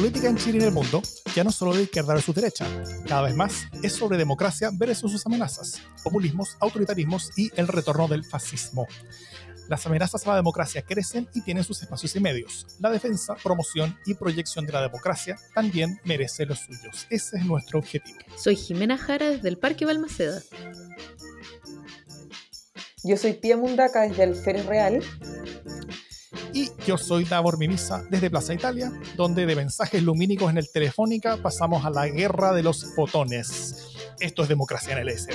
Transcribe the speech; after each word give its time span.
política 0.00 0.28
en 0.28 0.36
Chile 0.38 0.56
y 0.56 0.60
en 0.62 0.68
el 0.68 0.72
mundo 0.72 1.02
ya 1.34 1.44
no 1.44 1.50
es 1.50 1.56
solo 1.56 1.74
de 1.74 1.82
izquierda 1.82 2.14
versus 2.14 2.34
derecha, 2.34 2.66
cada 3.06 3.20
vez 3.20 3.36
más 3.36 3.66
es 3.82 3.92
sobre 3.92 4.16
democracia 4.16 4.70
versus 4.72 5.12
sus 5.12 5.26
amenazas, 5.26 5.78
populismos, 6.02 6.56
autoritarismos 6.58 7.30
y 7.36 7.50
el 7.56 7.68
retorno 7.68 8.08
del 8.08 8.24
fascismo. 8.24 8.86
Las 9.68 9.84
amenazas 9.84 10.26
a 10.26 10.30
la 10.30 10.36
democracia 10.36 10.80
crecen 10.80 11.28
y 11.34 11.42
tienen 11.42 11.64
sus 11.64 11.82
espacios 11.82 12.16
y 12.16 12.20
medios. 12.20 12.66
La 12.78 12.88
defensa, 12.88 13.34
promoción 13.34 13.94
y 14.06 14.14
proyección 14.14 14.64
de 14.64 14.72
la 14.72 14.80
democracia 14.80 15.36
también 15.54 16.00
merece 16.04 16.46
los 16.46 16.60
suyos. 16.60 17.06
Ese 17.10 17.36
es 17.36 17.44
nuestro 17.44 17.78
objetivo. 17.78 18.20
Soy 18.38 18.56
Jimena 18.56 18.96
Jara 18.96 19.28
desde 19.28 19.50
el 19.50 19.58
Parque 19.58 19.84
Balmaceda. 19.84 20.40
Yo 23.04 23.18
soy 23.18 23.34
Pia 23.34 23.58
Mundaca 23.58 24.08
desde 24.08 24.22
el 24.22 24.34
Férez 24.34 24.64
Real. 24.64 25.02
Y 26.52 26.70
yo 26.84 26.98
soy 26.98 27.24
Davor 27.24 27.58
Mimisa 27.58 28.02
desde 28.10 28.28
Plaza 28.28 28.52
Italia, 28.52 28.90
donde 29.16 29.46
de 29.46 29.54
mensajes 29.54 30.02
lumínicos 30.02 30.50
en 30.50 30.58
el 30.58 30.70
Telefónica 30.70 31.36
pasamos 31.36 31.84
a 31.84 31.90
la 31.90 32.08
guerra 32.08 32.52
de 32.52 32.64
los 32.64 32.92
fotones. 32.94 33.94
Esto 34.18 34.42
es 34.42 34.48
democracia 34.48 34.92
en 34.94 34.98
el 34.98 35.16
SD. 35.16 35.32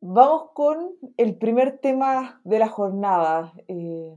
Vamos 0.00 0.50
con 0.54 0.92
el 1.18 1.36
primer 1.36 1.78
tema 1.78 2.40
de 2.44 2.58
la 2.58 2.68
jornada. 2.68 3.52
Eh, 3.68 4.14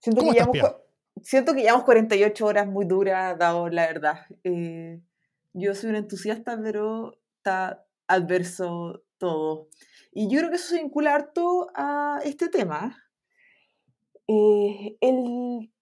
siento, 0.00 0.22
que 0.22 0.32
llevamos, 0.32 0.76
siento 1.22 1.54
que 1.54 1.62
llevamos 1.62 1.84
48 1.84 2.46
horas 2.46 2.66
muy 2.66 2.84
duras, 2.84 3.38
Davor, 3.38 3.72
la 3.72 3.86
verdad. 3.86 4.26
Eh, 4.42 5.00
yo 5.52 5.74
soy 5.74 5.90
un 5.90 5.96
entusiasta, 5.96 6.58
pero 6.60 7.16
está 7.36 7.84
adverso 8.08 9.03
todo. 9.18 9.68
Y 10.12 10.28
yo 10.28 10.38
creo 10.38 10.50
que 10.50 10.56
eso 10.56 10.68
se 10.68 10.82
vincula 10.82 11.14
harto 11.14 11.68
a 11.74 12.20
este 12.24 12.48
tema. 12.48 12.96
Eh, 14.28 14.96
el, 15.00 15.72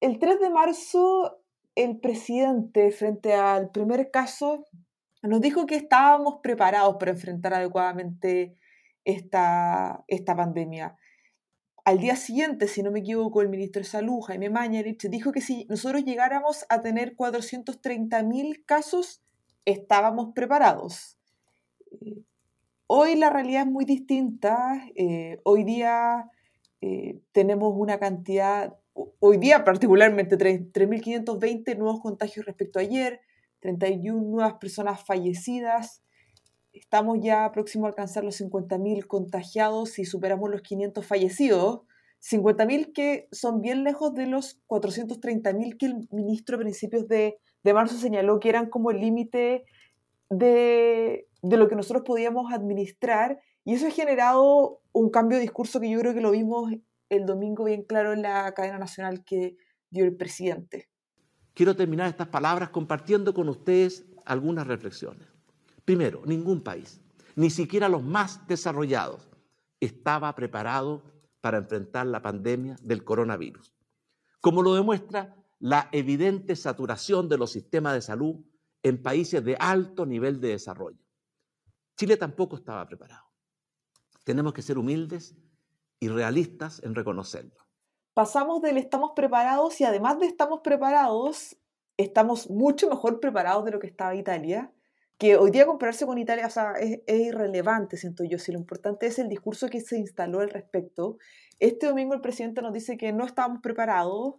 el 0.00 0.18
3 0.18 0.40
de 0.40 0.50
marzo, 0.50 1.40
el 1.74 1.98
presidente, 1.98 2.90
frente 2.90 3.34
al 3.34 3.70
primer 3.70 4.10
caso, 4.10 4.64
nos 5.22 5.40
dijo 5.40 5.66
que 5.66 5.76
estábamos 5.76 6.40
preparados 6.42 6.96
para 6.98 7.12
enfrentar 7.12 7.54
adecuadamente 7.54 8.56
esta, 9.04 10.04
esta 10.08 10.36
pandemia. 10.36 10.96
Al 11.84 11.98
día 11.98 12.16
siguiente, 12.16 12.68
si 12.68 12.82
no 12.82 12.90
me 12.90 13.00
equivoco, 13.00 13.42
el 13.42 13.48
ministro 13.48 13.80
de 13.80 13.88
Salud, 13.88 14.22
Jaime 14.22 14.48
Mañalich, 14.48 15.08
dijo 15.08 15.32
que 15.32 15.40
si 15.40 15.66
nosotros 15.66 16.04
llegáramos 16.04 16.64
a 16.70 16.80
tener 16.80 17.14
430.000 17.14 18.64
casos, 18.64 19.22
estábamos 19.66 20.32
preparados. 20.34 21.18
Hoy 22.86 23.16
la 23.16 23.30
realidad 23.30 23.62
es 23.62 23.68
muy 23.68 23.84
distinta. 23.86 24.84
Eh, 24.94 25.40
hoy 25.44 25.64
día 25.64 26.30
eh, 26.82 27.18
tenemos 27.32 27.72
una 27.76 27.98
cantidad, 27.98 28.76
hoy 29.20 29.38
día 29.38 29.64
particularmente 29.64 30.36
3.520 30.36 31.78
nuevos 31.78 32.00
contagios 32.00 32.44
respecto 32.44 32.78
a 32.78 32.82
ayer, 32.82 33.20
31 33.60 34.22
nuevas 34.22 34.54
personas 34.54 35.02
fallecidas, 35.02 36.02
estamos 36.74 37.18
ya 37.22 37.50
próximo 37.52 37.86
a 37.86 37.88
alcanzar 37.88 38.22
los 38.22 38.38
50.000 38.40 39.06
contagiados 39.06 39.98
y 39.98 40.04
superamos 40.04 40.50
los 40.50 40.60
500 40.60 41.06
fallecidos. 41.06 41.82
50.000 42.20 42.92
que 42.92 43.28
son 43.32 43.60
bien 43.62 43.84
lejos 43.84 44.14
de 44.14 44.26
los 44.26 44.60
430.000 44.66 45.78
que 45.78 45.86
el 45.86 46.08
ministro 46.10 46.56
a 46.56 46.60
principios 46.60 47.06
de, 47.08 47.38
de, 47.62 47.74
marzo 47.74 47.96
señaló 47.96 48.40
que 48.40 48.48
eran 48.48 48.68
como 48.68 48.90
el 48.90 49.00
límite 49.00 49.64
de, 50.30 51.28
de, 51.42 51.56
lo 51.56 51.68
que 51.68 51.76
nosotros 51.76 52.04
podíamos 52.04 52.52
administrar. 52.52 53.40
Y 53.64 53.74
eso 53.74 53.86
ha 53.86 53.90
generado 53.90 54.80
un 54.92 55.10
cambio 55.10 55.38
de 55.38 55.42
discurso 55.42 55.80
que 55.80 55.90
yo 55.90 55.98
creo 56.00 56.14
que 56.14 56.20
lo 56.20 56.30
vimos 56.30 56.72
el 57.08 57.26
domingo 57.26 57.64
bien 57.64 57.82
claro 57.82 58.12
en 58.12 58.22
la 58.22 58.52
cadena 58.54 58.78
nacional 58.78 59.24
que 59.24 59.56
dio 59.90 60.04
el 60.04 60.16
presidente. 60.16 60.88
Quiero 61.54 61.76
terminar 61.76 62.08
estas 62.08 62.28
palabras 62.28 62.70
compartiendo 62.70 63.32
con 63.32 63.48
ustedes 63.48 64.04
algunas 64.24 64.66
reflexiones. 64.66 65.28
Primero, 65.84 66.22
ningún 66.26 66.62
país, 66.62 67.00
ni 67.36 67.50
siquiera 67.50 67.88
los 67.88 68.02
más 68.02 68.46
desarrollados, 68.48 69.28
estaba 69.80 70.34
preparado 70.34 71.02
para 71.40 71.58
enfrentar 71.58 72.06
la 72.06 72.22
pandemia 72.22 72.76
del 72.82 73.04
coronavirus, 73.04 73.74
como 74.40 74.62
lo 74.62 74.74
demuestra 74.74 75.36
la 75.58 75.88
evidente 75.92 76.56
saturación 76.56 77.28
de 77.28 77.38
los 77.38 77.52
sistemas 77.52 77.94
de 77.94 78.02
salud 78.02 78.36
en 78.84 79.02
países 79.02 79.44
de 79.44 79.56
alto 79.58 80.06
nivel 80.06 80.40
de 80.40 80.50
desarrollo. 80.50 81.04
Chile 81.98 82.16
tampoco 82.16 82.54
estaba 82.54 82.86
preparado. 82.86 83.24
Tenemos 84.22 84.52
que 84.52 84.62
ser 84.62 84.78
humildes 84.78 85.34
y 85.98 86.08
realistas 86.08 86.80
en 86.84 86.94
reconocerlo. 86.94 87.66
Pasamos 88.14 88.62
del 88.62 88.78
estamos 88.78 89.10
preparados 89.16 89.80
y 89.80 89.84
además 89.84 90.20
de 90.20 90.26
estamos 90.26 90.60
preparados, 90.62 91.56
estamos 91.96 92.48
mucho 92.48 92.88
mejor 92.88 93.18
preparados 93.18 93.64
de 93.64 93.72
lo 93.72 93.80
que 93.80 93.88
estaba 93.88 94.14
Italia 94.14 94.72
que 95.18 95.36
hoy 95.36 95.50
día 95.50 95.66
compararse 95.66 96.06
con 96.06 96.18
Italia 96.18 96.48
es, 96.80 97.00
irrelevante, 97.06 97.96
siento 97.96 98.24
yo, 98.24 98.38
si 98.38 98.52
lo 98.52 98.58
importante 98.58 99.06
es 99.06 99.18
el 99.18 99.28
discurso 99.28 99.68
que 99.68 99.80
se 99.80 99.98
instaló 99.98 100.40
al 100.40 100.50
respecto. 100.50 101.18
Este 101.60 101.86
domingo 101.86 102.14
el 102.14 102.20
presidente 102.20 102.62
nos 102.62 102.72
dice 102.72 102.96
que 102.96 103.12
no 103.12 103.24
estábamos 103.24 103.60
preparados, 103.62 104.34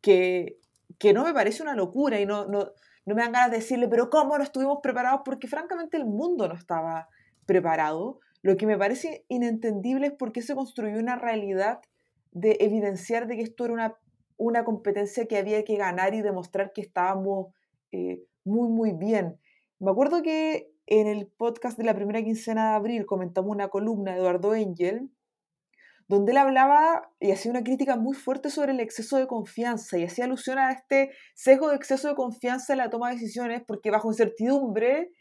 que, 0.00 0.58
que 0.98 1.12
no 1.12 1.24
me 1.24 1.32
parece 1.32 1.62
una 1.62 1.74
locura 1.74 2.20
y 2.20 2.26
no, 2.26 2.46
no, 2.46 2.72
no 3.08 3.14
me 3.14 3.22
dan 3.22 3.32
ganas 3.32 3.50
de 3.50 3.56
decirle, 3.56 3.88
pero 3.88 4.10
¿cómo 4.10 4.36
no 4.36 4.44
estuvimos 4.44 4.80
preparados? 4.82 5.22
Porque 5.24 5.48
francamente 5.48 5.96
el 5.96 6.04
mundo 6.04 6.46
no 6.46 6.54
estaba 6.54 7.08
preparado. 7.46 8.20
Lo 8.42 8.58
que 8.58 8.66
me 8.66 8.76
parece 8.76 9.24
inentendible 9.28 10.08
es 10.08 10.12
por 10.12 10.30
qué 10.30 10.42
se 10.42 10.54
construyó 10.54 10.98
una 10.98 11.16
realidad 11.16 11.80
de 12.32 12.58
evidenciar 12.60 13.26
de 13.26 13.36
que 13.36 13.42
esto 13.42 13.64
era 13.64 13.72
una, 13.72 13.94
una 14.36 14.62
competencia 14.62 15.24
que 15.24 15.38
había 15.38 15.64
que 15.64 15.76
ganar 15.76 16.12
y 16.12 16.20
demostrar 16.20 16.72
que 16.74 16.82
estábamos 16.82 17.54
eh, 17.92 18.22
muy, 18.44 18.68
muy 18.68 18.92
bien. 18.92 19.40
Me 19.78 19.90
acuerdo 19.90 20.22
que 20.22 20.70
en 20.84 21.06
el 21.06 21.28
podcast 21.28 21.78
de 21.78 21.84
la 21.84 21.94
primera 21.94 22.22
quincena 22.22 22.72
de 22.72 22.76
abril 22.76 23.06
comentamos 23.06 23.50
una 23.50 23.68
columna 23.68 24.12
de 24.12 24.18
Eduardo 24.18 24.54
Engel, 24.54 25.10
donde 26.08 26.32
él 26.32 26.38
hablaba 26.38 27.12
y 27.20 27.30
hacía 27.30 27.50
una 27.50 27.62
crítica 27.62 27.96
muy 27.96 28.16
fuerte 28.16 28.48
sobre 28.50 28.72
el 28.72 28.80
exceso 28.80 29.18
de 29.18 29.26
confianza 29.26 29.98
y 29.98 30.04
hacía 30.04 30.24
alusión 30.24 30.58
a 30.58 30.72
este 30.72 31.10
sesgo 31.34 31.68
de 31.68 31.76
exceso 31.76 32.08
de 32.08 32.14
confianza 32.14 32.72
en 32.72 32.78
la 32.78 32.90
toma 32.90 33.10
de 33.10 33.16
decisiones, 33.16 33.62
porque 33.66 33.90
bajo 33.90 34.08
incertidumbre, 34.08 35.12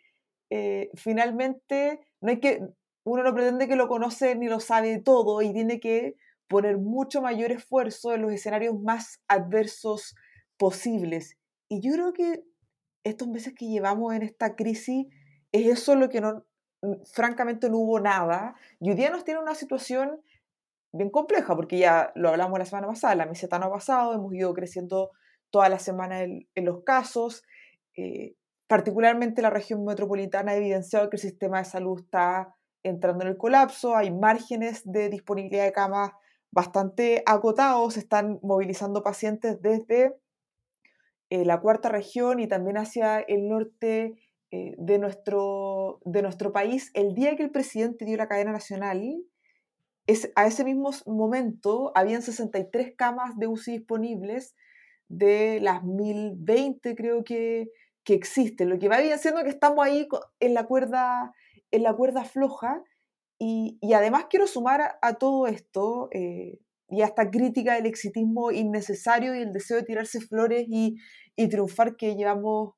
eh, 0.50 0.90
finalmente, 0.96 2.00
no 2.22 2.30
hay 2.30 2.40
que, 2.40 2.62
uno 3.04 3.24
no 3.24 3.34
pretende 3.34 3.68
que 3.68 3.76
lo 3.76 3.90
conoce 3.90 4.36
ni 4.36 4.48
lo 4.48 4.62
sabe 4.62 4.98
todo 5.00 5.42
y 5.42 5.54
tiene 5.54 5.82
que 5.82 6.16
poner 6.48 6.78
mucho 6.78 7.22
mayor 7.22 7.52
esfuerzo 7.52 8.14
en 8.14 8.22
los 8.22 8.32
escenarios 8.32 8.80
más 8.80 9.22
adversos 9.28 10.16
posibles. 10.56 11.38
Y 11.68 11.82
yo 11.82 11.94
creo 11.94 12.14
que 12.14 12.44
estos 13.04 13.28
meses 13.28 13.54
que 13.54 13.68
llevamos 13.68 14.14
en 14.14 14.22
esta 14.22 14.56
crisis, 14.56 15.08
es 15.52 15.68
eso 15.68 15.96
lo 15.96 16.10
que 16.10 16.22
no, 16.22 16.46
francamente 17.12 17.70
no 17.70 17.78
hubo 17.78 18.00
nada. 18.00 18.56
Y 18.80 18.92
hoy 18.92 18.98
nos 19.12 19.24
tiene 19.24 19.42
una 19.42 19.56
situación 19.56 20.22
bien 20.92 21.10
compleja, 21.10 21.56
porque 21.56 21.78
ya 21.78 22.12
lo 22.16 22.30
hablamos 22.30 22.60
la 22.60 22.66
semana 22.66 22.88
pasada, 22.88 23.16
la 23.16 23.26
meseta 23.26 23.60
no 23.60 23.68
ha 23.68 23.72
pasado, 23.72 24.14
hemos 24.14 24.34
ido 24.34 24.54
creciendo 24.54 25.12
toda 25.50 25.70
la 25.70 25.80
semana 25.80 26.24
en, 26.24 26.48
los 26.56 26.84
casos. 26.84 27.44
Eh, 27.96 28.36
particularmente 28.68 29.42
la 29.42 29.50
región 29.50 29.84
metropolitana 29.86 30.52
ha 30.52 30.56
evidenciado 30.56 31.10
que 31.10 31.16
el 31.18 31.22
sistema 31.22 31.60
de 31.60 31.66
salud 31.66 32.02
está 32.02 32.56
entrando 32.84 33.24
en 33.24 33.32
el 33.32 33.38
colapso, 33.38 33.96
hay 33.96 34.12
márgenes 34.12 34.82
de 34.86 35.10
disponibilidad 35.10 35.66
de 35.66 35.72
camas 35.72 36.12
bastante 36.52 37.24
acotados, 37.26 37.96
se 37.96 38.00
están 38.00 38.40
movilizando 38.42 39.04
pacientes 39.04 39.62
desde 39.62 40.16
eh, 41.30 41.46
la 41.46 41.60
cuarta 41.60 41.90
región 41.90 42.40
y 42.40 42.48
también 42.48 42.78
hacia 42.78 43.20
el 43.20 43.50
norte 43.50 44.16
eh, 44.50 44.76
de, 44.78 44.98
nuestro, 44.98 46.00
de 46.06 46.22
nuestro 46.22 46.54
país, 46.54 46.90
el 46.94 47.14
día 47.14 47.36
que 47.36 47.44
el 47.44 47.52
presidente 47.52 48.06
dio 48.06 48.16
la 48.16 48.30
cadena 48.30 48.54
nacional, 48.54 49.04
es, 50.08 50.32
a 50.36 50.48
ese 50.48 50.64
mismo 50.64 50.92
momento 51.06 51.92
habían 51.96 52.22
63 52.22 52.94
camas 52.96 53.38
de 53.38 53.48
UCI 53.48 53.80
disponibles 53.80 54.56
de 55.10 55.60
las 55.62 55.84
1020 55.84 56.96
creo 56.96 57.24
que, 57.24 57.70
que 58.04 58.14
existen, 58.14 58.70
lo 58.70 58.80
que 58.80 58.90
va 58.90 58.98
siendo 59.18 59.44
que 59.44 59.50
estamos 59.50 59.86
ahí 59.86 60.08
en 60.40 60.54
la 60.54 60.66
cuerda, 60.66 61.34
en 61.72 61.84
la 61.84 61.94
cuerda 61.94 62.24
floja 62.24 62.82
y, 63.38 63.78
y 63.82 63.94
además 63.94 64.26
quiero 64.30 64.48
sumar 64.48 64.98
a, 65.02 65.14
todo 65.16 65.48
esto 65.48 66.10
eh, 66.12 66.60
y 66.90 67.02
esta 67.02 67.30
crítica 67.30 67.76
del 67.76 67.86
exitismo 67.86 68.52
innecesario 68.52 69.36
y 69.36 69.40
el 69.40 69.54
deseo 69.54 69.78
de 69.78 69.84
tirarse 69.84 70.22
flores 70.22 70.66
y, 70.70 70.98
y 71.36 71.50
triunfar 71.50 71.98
que 71.98 72.16
llevamos 72.16 72.74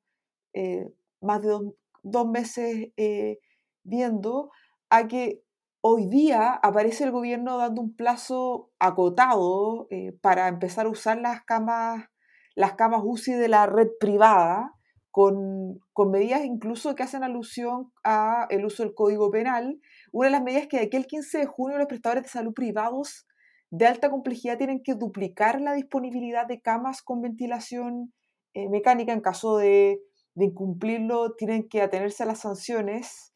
eh, 0.52 0.92
más 1.20 1.42
de 1.42 1.58
dos, 2.02 2.28
meses 2.28 2.88
eh, 2.96 3.38
viendo, 3.84 4.50
a 4.88 5.06
que 5.06 5.42
hoy 5.80 6.06
día 6.06 6.52
aparece 6.52 7.04
el 7.04 7.10
gobierno 7.10 7.58
dando 7.58 7.82
un 7.82 7.94
plazo 7.94 8.70
acotado 8.78 9.86
eh, 9.90 10.12
para 10.20 10.48
empezar 10.48 10.86
a 10.86 10.90
usar 10.90 11.18
las 11.18 11.44
camas, 11.44 12.06
las 12.54 12.74
camas 12.74 13.02
UCI 13.04 13.32
de 13.32 13.48
la 13.48 13.66
red 13.66 13.88
privada, 13.98 14.74
con, 15.10 15.80
con 15.92 16.10
medidas 16.10 16.44
incluso 16.44 16.94
que 16.94 17.02
hacen 17.02 17.24
alusión 17.24 17.92
al 18.04 18.64
uso 18.64 18.84
del 18.84 18.94
Código 18.94 19.30
Penal. 19.30 19.80
Una 20.12 20.28
de 20.28 20.32
las 20.32 20.42
medidas 20.42 20.68
que 20.68 20.78
de 20.78 20.84
aquí 20.84 20.96
el 20.96 21.06
15 21.06 21.38
de 21.38 21.46
junio 21.46 21.78
los 21.78 21.88
prestadores 21.88 22.24
de 22.24 22.28
salud 22.28 22.54
privados 22.54 23.26
de 23.70 23.86
alta 23.86 24.10
complejidad 24.10 24.58
tienen 24.58 24.82
que 24.82 24.94
duplicar 24.94 25.60
la 25.60 25.74
disponibilidad 25.74 26.46
de 26.46 26.60
camas 26.60 27.02
con 27.02 27.22
ventilación 27.22 28.12
eh, 28.54 28.68
mecánica. 28.68 29.12
En 29.12 29.20
caso 29.20 29.56
de, 29.58 30.00
incumplirlo, 30.36 31.34
tienen 31.34 31.68
que 31.68 31.82
atenerse 31.82 32.22
a 32.22 32.26
las 32.26 32.40
sanciones, 32.40 33.32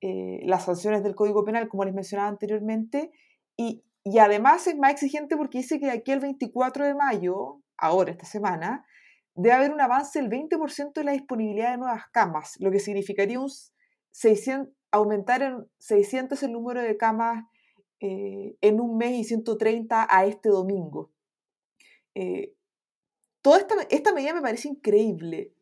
eh, 0.00 0.40
las 0.44 0.64
sanciones 0.64 1.02
del 1.02 1.14
Código 1.14 1.44
Penal, 1.44 1.68
como 1.68 1.84
les 1.84 1.94
mencionaba 1.94 2.28
anteriormente, 2.28 3.10
y, 3.56 3.84
y 4.04 4.18
además 4.18 4.66
es 4.66 4.76
más 4.76 4.92
exigente 4.92 5.36
porque 5.36 5.58
dice 5.58 5.80
que 5.80 5.86
de 5.86 5.92
aquí 5.92 6.12
el 6.12 6.20
24 6.20 6.86
de 6.86 6.94
mayo, 6.94 7.60
ahora 7.76 8.12
esta 8.12 8.26
semana, 8.26 8.86
debe 9.34 9.54
haber 9.54 9.72
un 9.72 9.80
avance 9.80 10.20
del 10.20 10.30
20% 10.30 10.92
de 10.94 11.04
la 11.04 11.12
disponibilidad 11.12 11.70
de 11.70 11.78
nuevas 11.78 12.08
camas, 12.12 12.56
lo 12.58 12.70
que 12.70 12.80
significaría 12.80 13.38
un 13.38 13.50
600, 14.10 14.72
aumentar 14.90 15.42
en 15.42 15.66
600 15.78 16.42
el 16.42 16.52
número 16.52 16.82
de 16.82 16.96
camas 16.96 17.44
eh, 18.00 18.56
en 18.60 18.80
un 18.80 18.96
mes 18.96 19.12
y 19.12 19.24
130 19.24 20.06
a 20.08 20.24
este 20.24 20.48
domingo. 20.48 21.12
Eh, 22.14 22.54
toda 23.42 23.58
esta, 23.58 23.74
esta 23.90 24.12
medida 24.12 24.34
me 24.34 24.42
parece 24.42 24.68
increíble, 24.68 25.52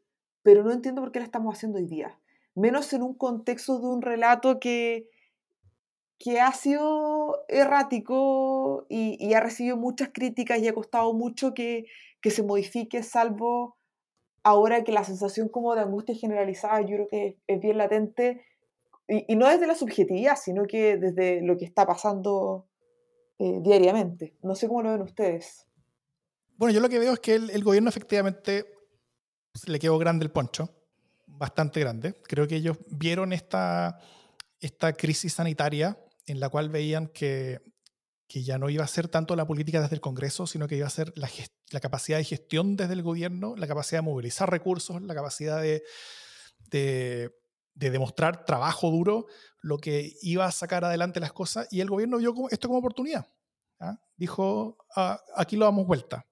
pero 0.43 0.62
no 0.62 0.73
entiendo 0.73 1.03
por 1.03 1.12
qué 1.12 1.19
la 1.19 1.27
estamos 1.27 1.55
haciendo 1.55 1.79
hoy 1.79 1.87
día. 1.87 2.19
Menos 2.56 2.93
en 2.93 3.05
un 3.05 3.14
contexto 3.14 3.79
de 3.79 3.87
un 3.87 4.03
relato 4.03 4.58
que, 4.58 5.08
que 6.19 6.41
ha 6.41 6.53
sido 6.53 7.44
errático 7.47 8.87
y, 8.88 9.32
ha 9.35 9.41
recibido 9.41 9.76
muchas 9.76 10.08
críticas 10.12 10.58
y 10.58 10.67
ha 10.67 10.75
costado 10.75 11.12
mucho 11.12 11.55
que, 11.55 11.87
que, 12.20 12.32
se 12.32 12.43
modifique, 12.43 13.05
salvo 13.05 13.76
ahora 14.43 14.82
que 14.82 14.93
la 14.93 15.05
sensación 15.05 15.49
como 15.49 15.75
de 15.75 15.82
angustia 15.82 16.14
generalizada 16.14 16.81
yo 16.81 16.97
creo 16.97 17.08
que 17.08 17.38
es 17.47 17.61
bien 17.61 17.79
latente 17.79 18.44
y, 19.09 19.37
no 19.37 19.49
desde 19.49 19.67
la 19.67 19.75
subjetividad, 19.75 20.37
sino 20.37 20.64
que 20.67 20.97
desde 20.97 21.41
lo 21.41 21.56
que 21.56 21.64
está 21.64 21.87
pasando 21.87 22.67
eh, 23.38 23.61
diariamente. 23.62 24.37
No 24.43 24.55
sé 24.55 24.67
cómo 24.67 24.82
lo 24.82 24.91
ven 24.91 25.02
ustedes. 25.02 25.67
Bueno, 26.56 26.75
yo 26.75 26.81
lo 26.81 26.88
que 26.88 26.99
veo 26.99 27.12
es 27.12 27.20
que 27.20 27.35
el, 27.35 27.62
gobierno 27.62 27.88
efectivamente 27.88 28.67
le 29.67 29.79
quedó 29.79 29.99
grande 29.99 30.25
el 30.25 30.32
poncho, 30.32 30.70
bastante 31.38 31.81
grande. 31.81 32.15
Creo 32.25 32.47
que 32.47 32.56
ellos 32.56 32.79
vieron 32.88 33.33
esta, 33.33 33.99
esta 34.61 34.93
crisis 34.93 35.35
sanitaria 35.35 35.99
en 36.27 36.41
la 36.41 36.49
cual 36.49 36.69
veían 36.69 37.09
que, 37.09 37.61
que 38.29 38.43
ya 38.43 38.59
no 38.59 38.69
iba 38.69 38.85
a 38.85 38.88
ser 38.88 39.09
tanto 39.09 39.37
la 39.37 39.47
política 39.47 39.81
desde 39.81 39.97
el 39.97 40.00
Congreso, 40.00 40.47
sino 40.47 40.67
que 40.67 40.77
iba 40.77 40.87
a 40.87 40.91
ser 40.91 41.12
la, 41.17 41.29
la 41.71 41.81
capacidad 41.81 42.19
de 42.19 42.25
gestión 42.25 42.77
desde 42.77 42.94
el 42.94 43.03
gobierno, 43.03 43.55
la 43.56 43.67
capacidad 43.67 44.00
de 44.00 44.06
movilizar 44.11 44.50
recursos, 44.50 45.00
la 45.03 45.15
capacidad 45.15 45.61
de, 45.61 45.83
de 46.71 47.33
de 47.77 47.91
demostrar 47.91 48.44
trabajo 48.44 48.91
duro, 48.91 49.27
lo 49.61 49.79
que 49.79 50.15
iba 50.23 50.47
a 50.47 50.50
sacar 50.50 50.85
adelante 50.85 51.21
las 51.21 51.33
cosas, 51.33 51.69
y 51.71 51.81
el 51.81 51.91
gobierno 51.91 52.17
vio 52.17 52.35
esto 52.50 52.69
como 52.69 52.81
oportunidad. 52.81 53.27
¿ah? 53.79 54.00
Dijo, 54.17 54.79
ah, 54.97 55.21
aquí 55.37 55.56
lo 55.56 55.67
damos 55.67 55.87
vuelta. 55.87 56.27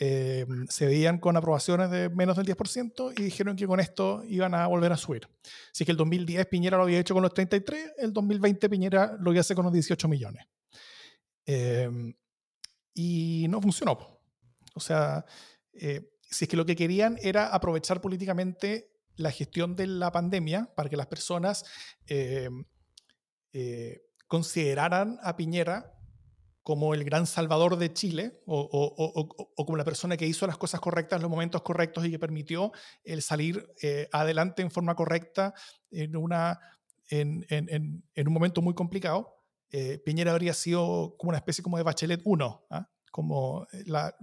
Eh, 0.00 0.46
se 0.68 0.86
veían 0.86 1.18
con 1.18 1.36
aprobaciones 1.36 1.90
de 1.90 2.08
menos 2.08 2.36
del 2.36 2.46
10% 2.46 3.12
y 3.16 3.22
dijeron 3.22 3.56
que 3.56 3.66
con 3.66 3.78
esto 3.78 4.24
iban 4.26 4.54
a 4.54 4.66
volver 4.66 4.92
a 4.92 4.96
subir. 4.96 5.28
Así 5.72 5.84
que 5.84 5.92
el 5.92 5.96
2010 5.96 6.46
Piñera 6.46 6.76
lo 6.76 6.82
había 6.82 6.98
hecho 6.98 7.14
con 7.14 7.22
los 7.22 7.32
33, 7.32 7.92
el 7.98 8.12
2020 8.12 8.68
Piñera 8.68 9.16
lo 9.20 9.30
iba 9.30 9.38
a 9.38 9.42
hacer 9.42 9.54
con 9.54 9.64
los 9.64 9.72
18 9.72 10.08
millones. 10.08 10.46
Eh, 11.46 12.14
y 12.94 13.46
no 13.48 13.60
funcionó. 13.60 14.20
O 14.74 14.80
sea, 14.80 15.24
eh, 15.72 16.10
si 16.22 16.44
es 16.44 16.48
que 16.48 16.56
lo 16.56 16.64
que 16.64 16.76
querían 16.76 17.18
era 17.22 17.48
aprovechar 17.48 18.00
políticamente 18.00 18.90
la 19.16 19.30
gestión 19.30 19.76
de 19.76 19.86
la 19.86 20.10
pandemia 20.10 20.70
para 20.74 20.88
que 20.88 20.96
las 20.96 21.06
personas 21.06 21.64
eh, 22.06 22.48
eh, 23.52 24.02
consideraran 24.26 25.18
a 25.22 25.36
Piñera 25.36 25.93
como 26.64 26.94
el 26.94 27.04
gran 27.04 27.28
salvador 27.28 27.76
de 27.76 27.92
Chile 27.92 28.42
o, 28.46 29.54
como 29.54 29.76
la 29.76 29.84
persona 29.84 30.16
que 30.16 30.26
hizo 30.26 30.48
las 30.48 30.58
cosas 30.58 30.80
correctas 30.80 31.18
en 31.18 31.22
los 31.22 31.30
momentos 31.30 31.62
correctos 31.62 32.04
y 32.04 32.10
que 32.10 32.18
permitió 32.18 32.72
el 33.04 33.22
salir 33.22 33.72
eh, 33.80 34.08
adelante 34.10 34.62
en 34.62 34.72
forma 34.72 34.96
correcta 34.96 35.54
en, 35.92 36.16
una, 36.16 36.58
en, 37.10 38.02
un 38.16 38.32
momento 38.32 38.60
muy 38.62 38.74
complicado. 38.74 39.30
Piñera 40.04 40.32
habría 40.32 40.54
sido 40.54 41.14
como 41.18 41.30
una 41.30 41.38
especie 41.38 41.62
como 41.62 41.76
de 41.76 41.82
Bachelet 41.82 42.20
1, 42.24 42.66
¿ah? 42.70 42.88
como 43.10 43.66
la, 43.86 44.14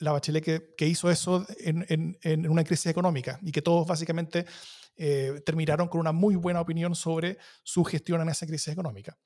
la 0.00 0.12
Bachelet 0.12 0.74
que, 0.76 0.86
hizo 0.86 1.10
eso 1.10 1.46
en, 1.58 2.16
una 2.48 2.64
crisis 2.64 2.86
económica 2.86 3.38
y 3.42 3.52
que 3.52 3.62
todos 3.62 3.86
básicamente 3.86 4.46
eh, 4.96 5.40
terminaron 5.44 5.88
con 5.88 6.00
una 6.00 6.12
muy 6.12 6.36
buena 6.36 6.60
opinión 6.60 6.94
sobre 6.94 7.38
su 7.62 7.84
gestión 7.84 8.20
en 8.20 8.28
esa 8.28 8.46
crisis 8.46 8.68
económica. 8.68 9.16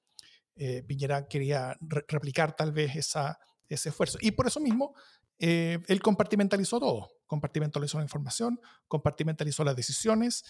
Eh, 0.56 0.82
Piñera 0.82 1.26
quería 1.26 1.76
replicar 2.08 2.54
tal 2.54 2.72
vez 2.72 2.96
esa, 2.96 3.38
ese 3.68 3.88
esfuerzo. 3.88 4.18
Y 4.20 4.32
por 4.32 4.46
eso 4.46 4.60
mismo, 4.60 4.94
eh, 5.38 5.78
él 5.88 6.00
compartimentalizó 6.00 6.78
todo. 6.78 7.08
Compartimentalizó 7.26 7.98
la 7.98 8.04
información, 8.04 8.60
compartimentalizó 8.88 9.64
las 9.64 9.74
decisiones, 9.74 10.44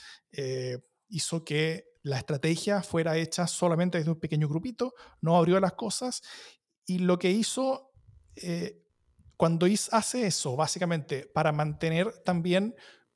hizo 1.08 1.44
que 1.44 1.84
la 2.02 2.18
estrategia 2.18 2.82
fuera 2.82 3.16
hecha 3.16 3.46
solamente 3.46 3.98
desde 3.98 4.10
un 4.10 4.18
pequeño 4.18 4.48
grupito, 4.48 4.92
no 5.20 5.36
abrió 5.36 5.60
las 5.60 5.74
cosas 5.74 6.22
y 6.84 6.98
lo 6.98 7.20
que 7.20 7.30
hizo 7.30 7.92
cuando 9.36 9.66
hace 9.92 10.26
eso, 10.26 10.56
básicamente, 10.56 11.30
para 11.32 11.52
mantener 11.52 12.12
también 12.24 12.74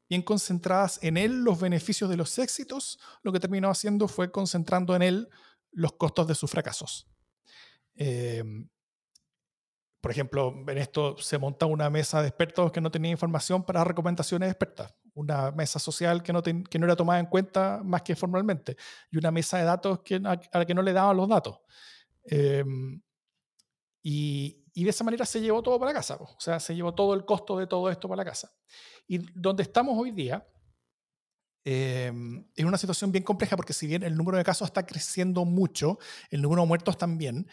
bien 0.09 0.23
concentradas 0.23 0.99
en 1.03 1.17
él 1.17 1.43
los 1.43 1.61
beneficios 1.61 2.09
de 2.11 2.17
los 2.17 2.39
éxitos, 2.39 2.99
lo 3.23 3.33
que 3.33 3.41
terminó 3.41 3.71
haciendo 3.71 4.09
fue 4.09 4.31
concentrando 4.31 4.95
en 4.95 5.03
él 5.03 5.29
los 5.77 5.93
costos 5.93 6.27
de 6.27 6.35
sus 6.35 6.51
fracasos. 6.51 7.07
Em, 7.95 8.69
por 10.01 10.11
ejemplo, 10.11 10.55
en 10.69 10.79
esto 10.79 11.17
se 11.19 11.39
monta 11.39 11.67
una 11.67 11.91
mesa 11.91 12.23
de 12.23 12.29
expertos 12.29 12.73
que 12.73 12.81
no 12.81 12.91
tenía 12.91 13.11
información 13.11 13.63
para 13.65 13.85
recomendaciones 13.85 14.51
expertas, 14.51 14.95
una 15.15 15.51
mesa 15.51 15.79
social 15.79 16.23
que 16.23 16.33
no, 16.33 16.43
que 16.43 16.79
no 16.79 16.87
era 16.87 16.97
tomada 16.97 17.21
en 17.21 17.27
cuenta 17.27 17.83
más 17.85 18.03
que 18.03 18.17
formalmente, 18.17 18.77
y 19.11 19.19
una 19.19 19.31
mesa 19.31 19.59
de 19.59 19.65
datos 19.65 20.01
que, 20.01 20.17
a, 20.17 20.41
la 20.53 20.65
que 20.65 20.75
no 20.75 20.83
le 20.83 20.93
daban 20.93 21.17
los 21.17 21.29
datos. 21.29 21.59
Em, 22.25 23.01
y, 24.03 24.63
de 24.75 24.91
esa 24.91 25.05
manera 25.05 25.27
se 25.27 25.41
llevó 25.41 25.63
todo 25.63 25.79
para 25.79 25.93
casa, 25.93 26.17
o 26.17 26.37
sea, 26.39 26.61
se 26.61 26.75
llevó 26.75 26.95
todo 26.95 27.13
el 27.15 27.25
costo 27.25 27.59
de 27.59 27.67
todo 27.67 27.91
esto 27.91 28.09
para 28.09 28.19
la 28.19 28.25
casa. 28.25 28.51
Y 29.07 29.19
donde 29.19 29.63
estamos 29.63 29.99
hoy 29.99 30.11
día 30.11 30.47
eh, 31.69 32.13
es 32.55 32.65
una 32.65 32.79
situación 32.79 33.11
bien 33.11 33.25
compleja 33.25 33.57
porque 33.57 33.73
si 33.73 33.89
bien 33.89 34.05
el 34.05 34.17
número 34.17 34.39
de 34.39 34.45
casos 34.45 34.69
está 34.69 34.87
creciendo 34.87 35.45
mucho, 35.45 35.99
el 36.31 36.41
número 36.41 36.63
de 36.63 36.69
muertos 36.69 36.97
también, 36.97 37.49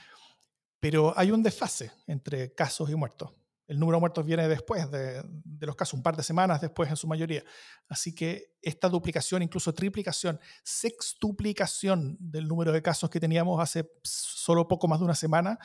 pero 0.79 1.17
hay 1.17 1.31
un 1.31 1.41
desfase 1.41 1.91
entre 2.05 2.53
casos 2.53 2.91
y 2.91 2.95
muertos. 2.95 3.33
El 3.65 3.79
número 3.79 3.97
de 3.97 4.01
muertos 4.01 4.23
viene 4.23 4.47
después 4.47 4.91
de, 4.91 5.23
de, 5.23 5.65
los 5.65 5.75
casos, 5.75 5.95
un 5.95 6.03
par 6.03 6.15
de 6.15 6.21
semanas 6.21 6.61
después 6.61 6.91
en 6.91 6.95
su 6.95 7.07
mayoría. 7.07 7.43
Así 7.89 8.13
que 8.13 8.53
esta 8.61 8.87
duplicación, 8.87 9.41
incluso 9.41 9.73
triplicación, 9.73 10.39
sextuplicación 10.63 12.15
del 12.19 12.47
número 12.47 12.71
de 12.71 12.83
casos 12.83 13.09
que 13.09 13.19
teníamos 13.19 13.59
hace 13.59 13.89
solo 14.03 14.67
poco 14.67 14.87
más 14.87 14.99
de 14.99 15.05
una 15.05 15.15
semana, 15.15 15.57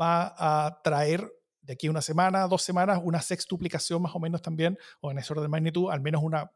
va 0.00 0.34
a 0.38 0.80
traer 0.82 1.30
de 1.60 1.74
aquí 1.74 1.88
a 1.88 1.90
una 1.90 2.00
semana, 2.00 2.48
dos 2.48 2.62
semanas, 2.62 3.00
una 3.02 3.20
sextuplicación 3.20 4.00
más 4.00 4.14
o 4.14 4.18
menos 4.18 4.40
también, 4.40 4.78
o 5.02 5.10
en 5.10 5.18
ese 5.18 5.30
orden 5.34 5.42
de 5.42 5.48
magnitud, 5.48 5.90
al 5.90 6.00
menos 6.00 6.22
una, 6.22 6.50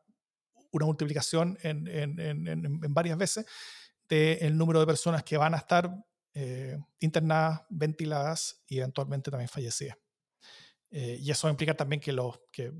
una 0.72 0.86
multiplicación 0.86 1.58
en, 1.62 1.86
en, 1.88 2.20
en, 2.20 2.94
varias 2.94 3.18
veces 3.18 3.46
del 4.08 4.56
número 4.56 4.80
de 4.80 4.86
personas 4.86 5.22
que 5.22 5.36
van 5.36 5.54
a 5.54 5.58
estar 5.58 5.92
eh, 6.34 6.78
internadas, 7.00 7.62
ventiladas 7.68 8.62
y 8.66 8.78
eventualmente 8.78 9.30
también 9.30 9.48
fallecidas. 9.48 9.96
Eh, 10.90 11.18
y 11.20 11.30
eso 11.30 11.48
implica 11.48 11.74
también 11.74 12.00
que, 12.00 12.12
los, 12.12 12.40
que, 12.52 12.72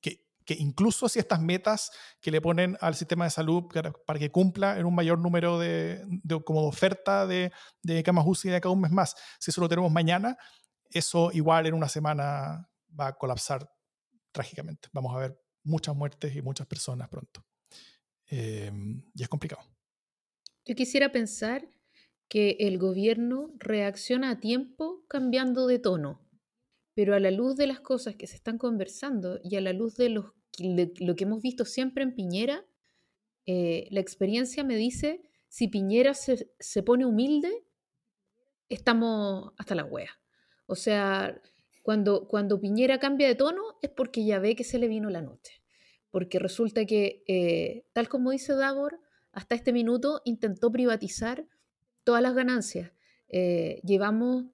que, 0.00 0.24
que, 0.44 0.54
incluso 0.54 1.08
si 1.08 1.18
estas 1.18 1.40
metas 1.40 1.90
que 2.20 2.30
le 2.30 2.40
ponen 2.40 2.76
al 2.80 2.94
sistema 2.94 3.24
de 3.24 3.30
salud 3.30 3.64
para, 4.06 4.18
que 4.18 4.30
cumpla 4.30 4.78
en 4.78 4.86
un 4.86 4.94
mayor 4.94 5.18
número 5.18 5.58
de, 5.58 6.04
de 6.06 6.42
como 6.44 6.62
de 6.62 6.68
oferta 6.68 7.26
de, 7.26 7.52
de 7.82 8.02
camas 8.02 8.24
UCI 8.26 8.50
de 8.50 8.60
cada 8.60 8.72
un 8.72 8.80
mes 8.80 8.92
más, 8.92 9.16
si 9.40 9.50
eso 9.50 9.60
lo 9.60 9.68
tenemos 9.68 9.90
mañana, 9.90 10.36
eso 10.90 11.30
igual 11.32 11.66
en 11.66 11.74
una 11.74 11.88
semana 11.88 12.68
va 12.98 13.08
a 13.08 13.12
colapsar 13.16 13.68
trágicamente. 14.32 14.88
Vamos 14.92 15.14
a 15.14 15.18
ver 15.18 15.47
muchas 15.64 15.94
muertes 15.94 16.34
y 16.34 16.42
muchas 16.42 16.66
personas 16.66 17.08
pronto. 17.08 17.44
Eh, 18.30 18.70
y 19.14 19.22
es 19.22 19.28
complicado. 19.28 19.62
Yo 20.64 20.74
quisiera 20.74 21.10
pensar 21.12 21.68
que 22.28 22.56
el 22.60 22.78
gobierno 22.78 23.54
reacciona 23.58 24.30
a 24.30 24.40
tiempo 24.40 25.04
cambiando 25.08 25.66
de 25.66 25.78
tono 25.78 26.28
pero 26.98 27.14
a 27.14 27.20
la 27.20 27.30
luz 27.30 27.54
de 27.54 27.68
las 27.68 27.78
cosas 27.78 28.16
que 28.16 28.26
se 28.26 28.34
están 28.34 28.58
conversando 28.58 29.38
y 29.44 29.54
a 29.54 29.60
la 29.60 29.72
luz 29.72 29.94
de, 29.94 30.08
lo 30.08 30.34
que 30.58 31.24
hemos 31.24 31.40
visto 31.40 31.64
siempre 31.64 32.02
en 32.02 32.12
Piñera, 32.12 32.66
eh, 33.46 33.86
la 33.92 34.00
experiencia 34.00 34.64
me 34.64 34.74
dice, 34.74 35.22
si 35.46 35.68
Piñera 35.68 36.12
se, 36.12 36.82
pone 36.82 37.06
humilde, 37.06 37.64
estamos 38.68 39.52
hasta 39.58 39.76
la 39.76 39.84
wea. 39.84 40.10
O 40.66 40.74
sea, 40.74 41.40
cuando, 42.28 42.60
Piñera 42.60 42.98
cambia 42.98 43.28
de 43.28 43.34
tono 43.34 43.62
es 43.80 43.88
porque 43.88 44.22
ya 44.22 44.38
ve 44.38 44.54
que 44.54 44.64
se 44.64 44.78
le 44.78 44.88
vino 44.88 45.08
la 45.08 45.22
noche. 45.22 45.62
Porque 46.10 46.38
resulta 46.38 46.84
que, 46.84 47.22
eh, 47.26 47.86
tal 47.94 48.08
como 48.10 48.30
dice 48.30 48.54
Dagor, 48.54 49.00
hasta 49.32 49.54
este 49.54 49.72
minuto 49.72 50.20
intentó 50.26 50.70
privatizar 50.70 51.46
todas 52.04 52.20
las 52.20 52.34
ganancias. 52.34 52.92
Eh, 53.28 53.80
llevamos 53.84 54.44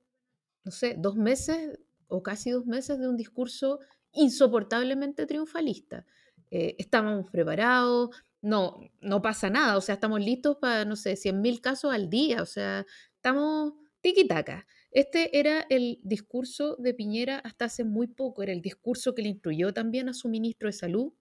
no 0.65 0.71
sé, 0.71 0.95
dos 0.97 1.17
meses 1.17 1.79
o 2.07 2.23
casi 2.23 2.51
dos 2.51 2.67
meses 2.67 3.01
de 3.01 3.09
un 3.09 3.17
discurso 3.17 3.81
insoportablemente 4.13 5.27
triunfalista. 5.27 6.07
Eh, 6.53 6.77
estábamos 6.79 7.31
preparados, 7.33 8.11
no, 8.43 8.79
no 9.01 9.23
pasa 9.23 9.51
nada, 9.51 9.77
o 9.77 9.81
sea, 9.81 9.97
estamos 9.97 10.21
listos 10.21 10.57
para, 10.59 10.85
no 10.85 10.95
sé, 10.95 11.17
100.000 11.17 11.61
casos 11.61 11.93
al 11.93 12.09
día, 12.09 12.43
o 12.43 12.47
sea, 12.47 12.87
estamos 13.17 13.73
tiki-taka. 14.03 14.67
Este 14.95 15.41
era 15.41 15.67
el 15.71 15.99
discurso 16.05 16.77
de 16.77 16.95
Piñera 16.95 17.39
hasta 17.41 17.65
hace 17.65 17.83
muy 17.83 18.07
poco, 18.07 18.45
era 18.45 18.53
el 18.53 18.63
discurso 18.63 19.13
que 19.13 19.23
le 19.23 19.29
instruyó 19.29 19.75
también 19.75 20.09
a 20.09 20.15
su 20.15 20.29
ministro 20.29 20.69
de 20.69 20.73
Salud, 20.73 21.13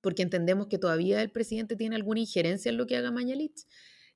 porque 0.00 0.22
entendemos 0.22 0.68
que 0.68 0.78
todavía 0.78 1.20
el 1.20 1.30
presidente 1.30 1.76
tiene 1.76 1.96
alguna 1.96 2.20
injerencia 2.20 2.70
en 2.70 2.78
lo 2.78 2.86
que 2.86 2.96
haga 2.96 3.10
Mañalich. 3.10 3.66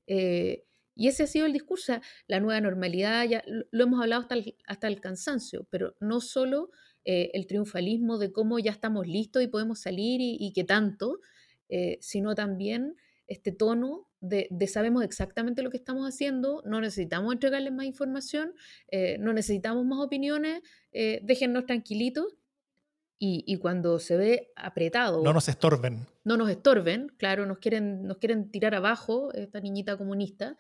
Eh, 0.07 0.65
y 0.95 1.09
ese 1.09 1.25
ha 1.25 1.27
sido 1.27 1.45
el 1.45 1.53
discurso, 1.53 2.01
la 2.29 2.41
nueva 2.41 2.63
normalidad, 2.63 3.27
ya 3.29 3.45
lo 3.47 3.85
hemos 3.85 4.01
hablado 4.01 4.23
hasta 4.23 4.35
el, 4.37 4.57
hasta 4.67 4.89
el 4.89 5.01
cansancio, 5.01 5.67
pero 5.71 5.95
no 6.01 6.23
solo 6.23 6.71
eh, 7.05 7.31
el 7.35 7.47
triunfalismo 7.47 8.17
de 8.17 8.33
cómo 8.33 8.59
ya 8.59 8.71
estamos 8.71 9.07
listos 9.07 9.43
y 9.43 9.49
podemos 9.49 9.81
salir 9.81 10.23
y, 10.23 10.39
y 10.41 10.55
qué 10.55 10.65
tanto, 10.65 11.21
eh, 11.69 11.99
sino 12.01 12.35
también 12.35 12.97
este 13.29 13.53
tono 13.53 14.09
de, 14.21 14.49
sabemos 14.67 15.05
exactamente 15.05 15.63
lo 15.63 15.71
que 15.71 15.77
estamos 15.77 16.09
haciendo, 16.09 16.63
no 16.67 16.81
necesitamos 16.81 17.33
entregarles 17.33 17.73
más 17.73 17.87
información, 17.87 18.55
eh, 18.91 19.19
no 19.19 19.33
necesitamos 19.33 19.85
más 19.85 20.01
opiniones, 20.01 20.63
eh, 20.93 21.21
déjennos 21.23 21.67
tranquilitos. 21.67 22.35
Y, 23.21 23.57
cuando 23.57 23.99
se 23.99 24.17
ve 24.17 24.53
apretado... 24.55 25.25
No 25.25 25.33
nos 25.33 25.49
estorben. 25.49 26.07
No 26.23 26.37
nos 26.37 26.49
estorben, 26.51 27.09
claro, 27.19 27.47
nos 27.47 27.59
quieren, 27.59 28.05
nos 28.05 28.19
quieren 28.19 28.49
tirar 28.53 28.77
abajo, 28.77 29.33
esta 29.35 29.59
niñita 29.59 29.97
comunista. 29.97 30.57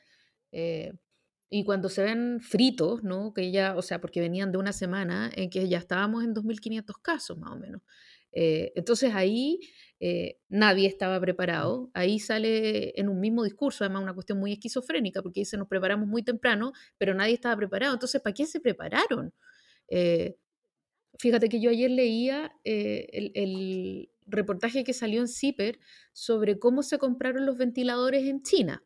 y 0.50 1.64
cuando 1.64 1.88
se 1.88 2.02
ven 2.02 2.40
fritos, 2.40 3.04
¿no? 3.04 3.32
Que 3.32 3.52
ya, 3.52 3.76
o 3.76 3.82
sea, 3.82 4.00
porque 4.00 4.20
venían 4.20 4.50
de 4.50 4.58
una 4.58 4.72
semana 4.72 5.30
en 5.36 5.50
que 5.50 5.68
ya 5.68 5.78
estábamos 5.78 6.24
en 6.24 6.34
2.500 6.34 7.00
casos 7.00 7.38
más 7.38 7.52
o 7.52 7.56
menos. 7.56 7.80
Entonces 8.32 9.14
ahí 9.14 9.60
eh, 10.00 10.38
nadie 10.48 10.86
estaba 10.86 11.20
preparado. 11.20 11.90
Ahí 11.94 12.18
sale 12.20 12.98
en 12.98 13.08
un 13.08 13.20
mismo 13.20 13.44
discurso, 13.44 13.84
además 13.84 14.02
una 14.02 14.14
cuestión 14.14 14.38
muy 14.38 14.52
esquizofrénica, 14.52 15.22
porque 15.22 15.40
dice 15.40 15.56
nos 15.56 15.68
preparamos 15.68 16.08
muy 16.08 16.22
temprano, 16.22 16.72
pero 16.98 17.14
nadie 17.14 17.34
estaba 17.34 17.56
preparado. 17.56 17.94
Entonces, 17.94 18.20
¿para 18.22 18.34
qué 18.34 18.46
se 18.46 18.60
prepararon? 18.60 19.32
Eh, 19.88 20.36
fíjate 21.18 21.48
que 21.48 21.60
yo 21.60 21.70
ayer 21.70 21.90
leía 21.90 22.52
eh, 22.64 23.08
el, 23.12 23.32
el, 23.34 24.10
reportaje 24.30 24.84
que 24.84 24.92
salió 24.92 25.22
en 25.22 25.28
CIPER 25.28 25.80
sobre 26.12 26.58
cómo 26.58 26.82
se 26.82 26.98
compraron 26.98 27.46
los 27.46 27.56
ventiladores 27.56 28.26
en 28.26 28.42
China. 28.42 28.84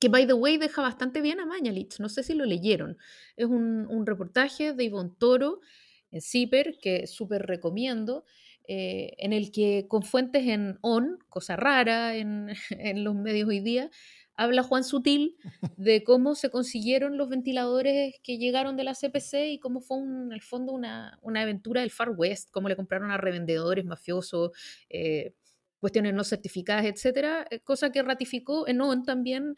Que, 0.00 0.08
by 0.08 0.26
the 0.26 0.32
way, 0.32 0.58
deja 0.58 0.82
bastante 0.82 1.20
bien 1.20 1.38
a 1.38 1.46
Mañalich. 1.46 2.00
No 2.00 2.08
sé 2.08 2.24
si 2.24 2.34
lo 2.34 2.44
leyeron. 2.44 2.98
Es 3.36 3.46
un, 3.46 3.86
un 3.88 4.06
reportaje 4.06 4.72
de 4.72 4.84
Ivonne 4.84 5.12
Toro 5.18 5.60
en 6.10 6.20
CIPER 6.20 6.78
que 6.80 7.06
súper 7.06 7.42
recomiendo. 7.46 8.24
Eh, 8.72 9.16
en 9.18 9.32
el 9.32 9.50
que 9.50 9.86
con 9.88 10.04
fuentes 10.04 10.46
en 10.46 10.78
ON, 10.82 11.18
cosa 11.28 11.56
rara 11.56 12.14
en, 12.14 12.50
los 13.04 13.16
medios 13.16 13.48
hoy 13.48 13.58
día, 13.58 13.90
habla 14.36 14.62
Juan 14.62 14.84
Sutil 14.84 15.36
de 15.76 16.04
cómo 16.04 16.36
se 16.36 16.50
consiguieron 16.50 17.18
los 17.18 17.28
ventiladores 17.28 18.14
que 18.22 18.38
llegaron 18.38 18.76
de 18.76 18.84
la 18.84 18.94
CPC 18.94 19.50
y 19.50 19.58
cómo 19.58 19.80
fue 19.80 19.98
en 19.98 20.30
el 20.30 20.40
fondo 20.40 20.72
una, 20.72 21.18
aventura 21.34 21.80
del 21.80 21.90
Far 21.90 22.10
West, 22.10 22.50
cómo 22.52 22.68
le 22.68 22.76
compraron 22.76 23.10
a 23.10 23.16
revendedores 23.16 23.84
mafiosos, 23.84 24.52
eh, 24.88 25.34
cuestiones 25.80 26.14
no 26.14 26.22
certificadas, 26.22 26.84
etcétera, 26.84 27.46
eh, 27.50 27.58
cosa 27.58 27.90
que 27.90 28.04
ratificó 28.04 28.68
en 28.68 28.82
ON 28.82 29.02
también 29.02 29.56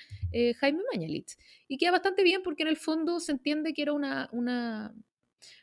Jaime 0.56 0.80
Mañalich. 0.90 1.37
Y 1.68 1.76
queda 1.76 1.90
bastante 1.90 2.23
bien 2.23 2.42
porque 2.42 2.62
en 2.62 2.71
el 2.71 2.78
fondo 2.78 3.21
se 3.21 3.32
entiende 3.32 3.75
que 3.75 3.82
era 3.82 3.92
una, 3.92 4.30
una, 4.32 4.94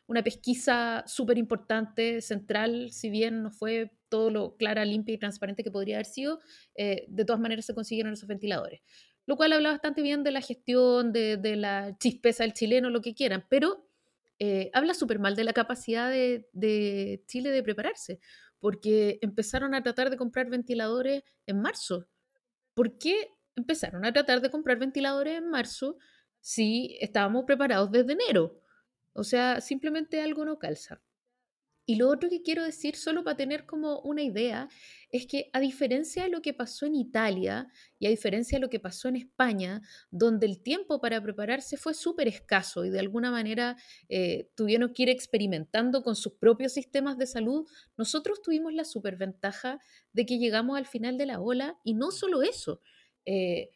una 0.07 0.23
pesquisa 0.23 1.03
súper 1.07 1.37
importante, 1.37 2.21
central, 2.21 2.91
si 2.91 3.09
bien 3.09 3.43
no 3.43 3.51
fue 3.51 3.91
todo 4.09 4.29
lo 4.29 4.57
clara, 4.57 4.85
limpia 4.85 5.15
y 5.15 5.19
transparente 5.19 5.63
que 5.63 5.71
podría 5.71 5.97
haber 5.97 6.05
sido, 6.05 6.39
eh, 6.75 7.05
de 7.07 7.25
todas 7.25 7.39
maneras 7.39 7.65
se 7.65 7.75
consiguieron 7.75 8.13
esos 8.13 8.27
ventiladores. 8.27 8.81
Lo 9.25 9.37
cual 9.37 9.53
habla 9.53 9.69
bastante 9.69 10.01
bien 10.01 10.23
de 10.23 10.31
la 10.31 10.41
gestión, 10.41 11.13
de, 11.13 11.37
la 11.55 11.95
chispeza 11.99 12.43
del 12.43 12.53
chileno, 12.53 12.89
lo 12.89 13.01
que 13.01 13.13
quieran, 13.13 13.45
pero 13.49 13.87
eh, 14.39 14.71
habla 14.73 14.93
súper 14.93 15.19
mal 15.19 15.35
de 15.35 15.43
la 15.43 15.53
capacidad 15.53 16.09
de, 16.09 16.49
de 16.53 17.23
Chile 17.27 17.51
de 17.51 17.61
prepararse, 17.61 18.19
porque 18.59 19.19
empezaron 19.21 19.75
a 19.75 19.83
tratar 19.83 20.09
de 20.09 20.17
comprar 20.17 20.49
ventiladores 20.49 21.23
en 21.45 21.61
marzo. 21.61 22.07
¿Por 22.73 22.97
qué 22.97 23.29
empezaron 23.55 24.05
a 24.05 24.13
tratar 24.13 24.41
de 24.41 24.49
comprar 24.49 24.79
ventiladores 24.79 25.37
en 25.37 25.49
marzo 25.49 25.97
si 26.39 26.97
estábamos 26.99 27.45
preparados 27.45 27.91
desde 27.91 28.13
enero? 28.13 28.61
O 29.13 29.23
sea, 29.23 29.61
simplemente 29.61 30.21
algo 30.21 30.45
no 30.45 30.59
calza. 30.59 31.01
Y 31.89 31.95
lo 31.95 32.07
otro 32.09 32.29
que 32.29 32.43
quiero 32.43 32.63
decir, 32.63 32.95
solo 32.95 33.23
para 33.23 33.35
tener 33.35 33.65
como 33.65 33.99
una 34.01 34.21
idea, 34.21 34.69
es 35.11 35.25
que 35.25 35.49
a 35.53 35.59
diferencia 35.59 36.21
de 36.21 36.29
lo 36.29 36.39
que 36.43 36.53
pasó 36.53 36.85
en 36.85 36.93
Italia 36.93 37.67
y 37.97 38.05
a 38.05 38.11
diferencia 38.11 38.57
de 38.59 38.61
lo 38.61 38.69
que 38.69 38.79
pasó 38.79 39.07
en 39.07 39.15
España, 39.15 39.81
donde 40.11 40.45
el 40.45 40.61
tiempo 40.61 41.01
para 41.01 41.19
prepararse 41.19 41.77
fue 41.77 41.95
súper 41.95 42.27
escaso 42.27 42.85
y 42.85 42.91
de 42.91 42.99
alguna 42.99 43.31
manera 43.31 43.75
eh, 44.07 44.51
tuvieron 44.53 44.93
que 44.93 45.01
ir 45.01 45.09
experimentando 45.09 46.03
con 46.03 46.15
sus 46.15 46.33
propios 46.33 46.73
sistemas 46.73 47.17
de 47.17 47.25
salud, 47.25 47.67
nosotros 47.97 48.43
tuvimos 48.43 48.71
la 48.75 48.85
superventaja 48.85 49.79
de 50.13 50.27
que 50.27 50.37
llegamos 50.37 50.77
al 50.77 50.85
final 50.85 51.17
de 51.17 51.25
la 51.25 51.41
ola 51.41 51.79
y 51.83 51.95
no 51.95 52.11
solo 52.11 52.43
eso, 52.43 52.81
eh, 53.25 53.71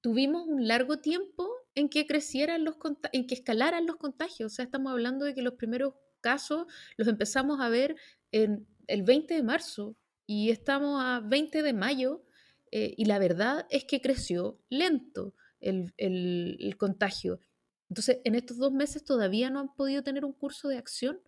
tuvimos 0.00 0.46
un 0.46 0.66
largo 0.66 1.00
tiempo 1.00 1.46
en 1.80 1.88
que 1.88 2.06
crecieran 2.06 2.64
los 2.64 2.76
en 3.12 3.26
que 3.26 3.34
escalaran 3.34 3.86
los 3.86 3.96
contagios. 3.96 4.52
O 4.52 4.54
sea, 4.54 4.64
estamos 4.64 4.92
hablando 4.92 5.24
de 5.24 5.34
que 5.34 5.42
los 5.42 5.54
primeros 5.54 5.94
casos 6.20 6.66
los 6.96 7.08
empezamos 7.08 7.60
a 7.60 7.68
ver 7.68 7.96
en 8.32 8.66
el 8.86 9.02
20 9.02 9.34
de 9.34 9.42
marzo 9.42 9.96
y 10.26 10.50
estamos 10.50 11.02
a 11.02 11.20
20 11.20 11.62
de 11.62 11.72
mayo 11.72 12.22
eh, 12.70 12.94
y 12.96 13.06
la 13.06 13.18
verdad 13.18 13.66
es 13.70 13.84
que 13.84 14.00
creció 14.00 14.60
lento 14.68 15.34
el, 15.60 16.76
contagio. 16.78 17.40
Entonces, 17.88 18.20
en 18.24 18.34
estos 18.34 18.58
dos 18.58 18.72
meses 18.72 19.04
todavía 19.04 19.50
no 19.50 19.58
han 19.58 19.74
podido 19.74 20.02
tener 20.02 20.24
un 20.24 20.32
curso 20.32 20.68
de 20.68 20.78
acción. 20.78 21.20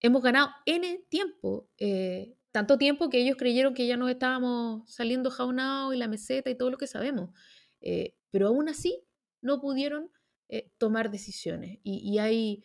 Hemos 0.00 0.22
ganado 0.22 0.50
N 0.66 1.04
tiempo, 1.08 1.68
eh, 1.78 2.34
tanto 2.50 2.76
tiempo 2.76 3.08
que 3.08 3.20
ellos 3.20 3.36
creyeron 3.36 3.74
que 3.74 3.86
ya 3.86 3.96
nos 3.96 4.10
estábamos 4.10 4.90
saliendo 4.90 5.30
jaunados 5.30 5.94
y 5.94 5.98
la 5.98 6.08
meseta 6.08 6.50
y 6.50 6.56
todo 6.56 6.70
lo 6.70 6.78
que 6.78 6.86
sabemos. 6.86 7.30
Eh, 7.80 8.14
pero 8.30 8.48
aún 8.48 8.68
así 8.68 9.05
no 9.46 9.60
pudieron 9.60 10.10
eh, 10.48 10.70
tomar 10.78 11.10
decisiones. 11.10 11.78
Y, 11.82 12.18
hay, 12.18 12.64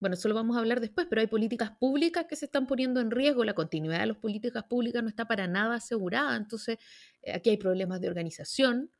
bueno, 0.00 0.14
eso 0.14 0.28
lo 0.28 0.34
vamos 0.34 0.56
a 0.56 0.60
hablar 0.60 0.80
después, 0.80 1.06
pero 1.08 1.20
hay 1.20 1.28
políticas 1.28 1.70
públicas 1.78 2.26
que 2.28 2.36
se 2.36 2.46
están 2.46 2.66
poniendo 2.66 3.00
en 3.00 3.10
riesgo. 3.10 3.44
La 3.44 3.54
continuidad 3.54 4.00
de 4.00 4.06
las 4.06 4.16
políticas 4.16 4.64
públicas 4.64 5.02
no 5.02 5.08
está 5.08 5.26
para 5.26 5.46
nada 5.46 5.76
asegurada. 5.76 6.36
Entonces, 6.36 6.78
eh, 7.22 7.32
aquí 7.32 7.50
hay 7.50 7.56
problemas 7.56 8.00
de 8.00 8.08
organización, 8.08 8.90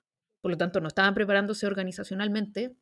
por 0.40 0.50
lo 0.50 0.56
tanto, 0.56 0.80
no 0.80 0.88
estaban 0.88 1.14
preparándose 1.14 1.66
organizacionalmente. 1.66 2.76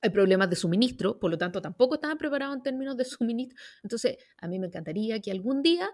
Hay 0.00 0.10
problemas 0.10 0.50
de 0.50 0.56
suministro, 0.56 1.18
por 1.20 1.30
lo 1.30 1.38
tanto, 1.38 1.62
tampoco 1.62 1.94
estaban 1.94 2.18
preparados 2.18 2.56
en 2.56 2.62
términos 2.62 2.96
de 2.96 3.04
suministro. 3.04 3.56
Entonces, 3.82 4.16
a 4.38 4.48
mí 4.48 4.58
me 4.58 4.66
encantaría 4.68 5.20
que 5.20 5.30
algún 5.30 5.62
día, 5.62 5.90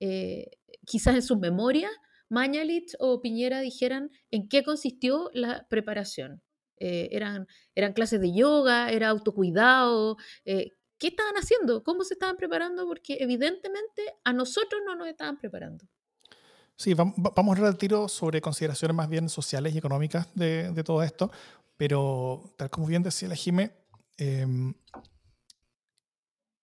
eh, 0.00 0.50
quizás 0.84 1.14
en 1.14 1.22
sus 1.22 1.38
memorias, 1.38 1.92
Mañalich 2.28 2.96
o 2.98 3.20
Piñera 3.20 3.60
dijeran 3.60 4.10
en 4.30 4.48
qué 4.48 4.62
consistió 4.62 5.30
la 5.34 5.66
preparación. 5.68 6.42
Eh, 6.84 7.08
eran, 7.12 7.46
eran 7.76 7.92
clases 7.92 8.20
de 8.20 8.34
yoga, 8.34 8.90
era 8.90 9.08
autocuidado. 9.08 10.16
Eh, 10.44 10.72
¿Qué 10.98 11.06
estaban 11.08 11.34
haciendo? 11.36 11.84
¿Cómo 11.84 12.02
se 12.02 12.14
estaban 12.14 12.36
preparando? 12.36 12.88
Porque 12.88 13.18
evidentemente 13.20 14.02
a 14.24 14.32
nosotros 14.32 14.82
no 14.84 14.96
nos 14.96 15.06
estaban 15.06 15.38
preparando. 15.38 15.86
Sí, 16.74 16.94
vamos, 16.94 17.60
a 17.60 17.72
tiro 17.74 18.08
sobre 18.08 18.40
consideraciones 18.40 18.96
más 18.96 19.08
bien 19.08 19.28
sociales 19.28 19.72
y 19.76 19.78
económicas 19.78 20.26
de, 20.34 20.72
de 20.72 20.82
todo 20.82 21.04
esto, 21.04 21.30
pero 21.76 22.52
tal 22.56 22.68
como 22.68 22.88
bien 22.88 23.04
decía 23.04 23.28
la 23.28 23.36
Jime, 23.36 23.70
em, 24.16 24.74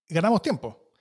ganamos 0.09 0.41
tiempo 0.41 0.91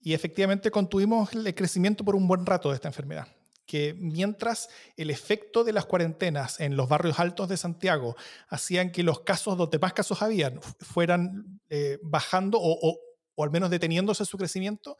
y 0.00 0.14
efectivamente 0.14 0.72
contuvimos 0.72 1.32
el 1.32 1.54
crecimiento 1.54 2.04
por 2.04 2.16
un 2.16 2.26
buen 2.26 2.44
rato 2.44 2.70
de 2.70 2.74
esta 2.74 2.88
enfermedad 2.88 3.28
que 3.66 3.94
mientras 3.94 4.68
el 4.96 5.10
efecto 5.10 5.64
de 5.64 5.72
las 5.72 5.86
cuarentenas 5.86 6.60
en 6.60 6.76
los 6.76 6.88
barrios 6.88 7.18
altos 7.18 7.48
de 7.48 7.56
Santiago 7.56 8.16
hacían 8.48 8.90
que 8.90 9.02
los 9.02 9.20
casos 9.20 9.56
donde 9.56 9.78
más 9.78 9.92
casos 9.92 10.22
habían 10.22 10.60
fueran 10.80 11.60
eh, 11.70 11.98
bajando 12.02 12.58
o, 12.60 13.00
al 13.36 13.50
menos 13.50 13.70
deteniéndose 13.70 14.24
su 14.24 14.38
crecimiento, 14.38 14.96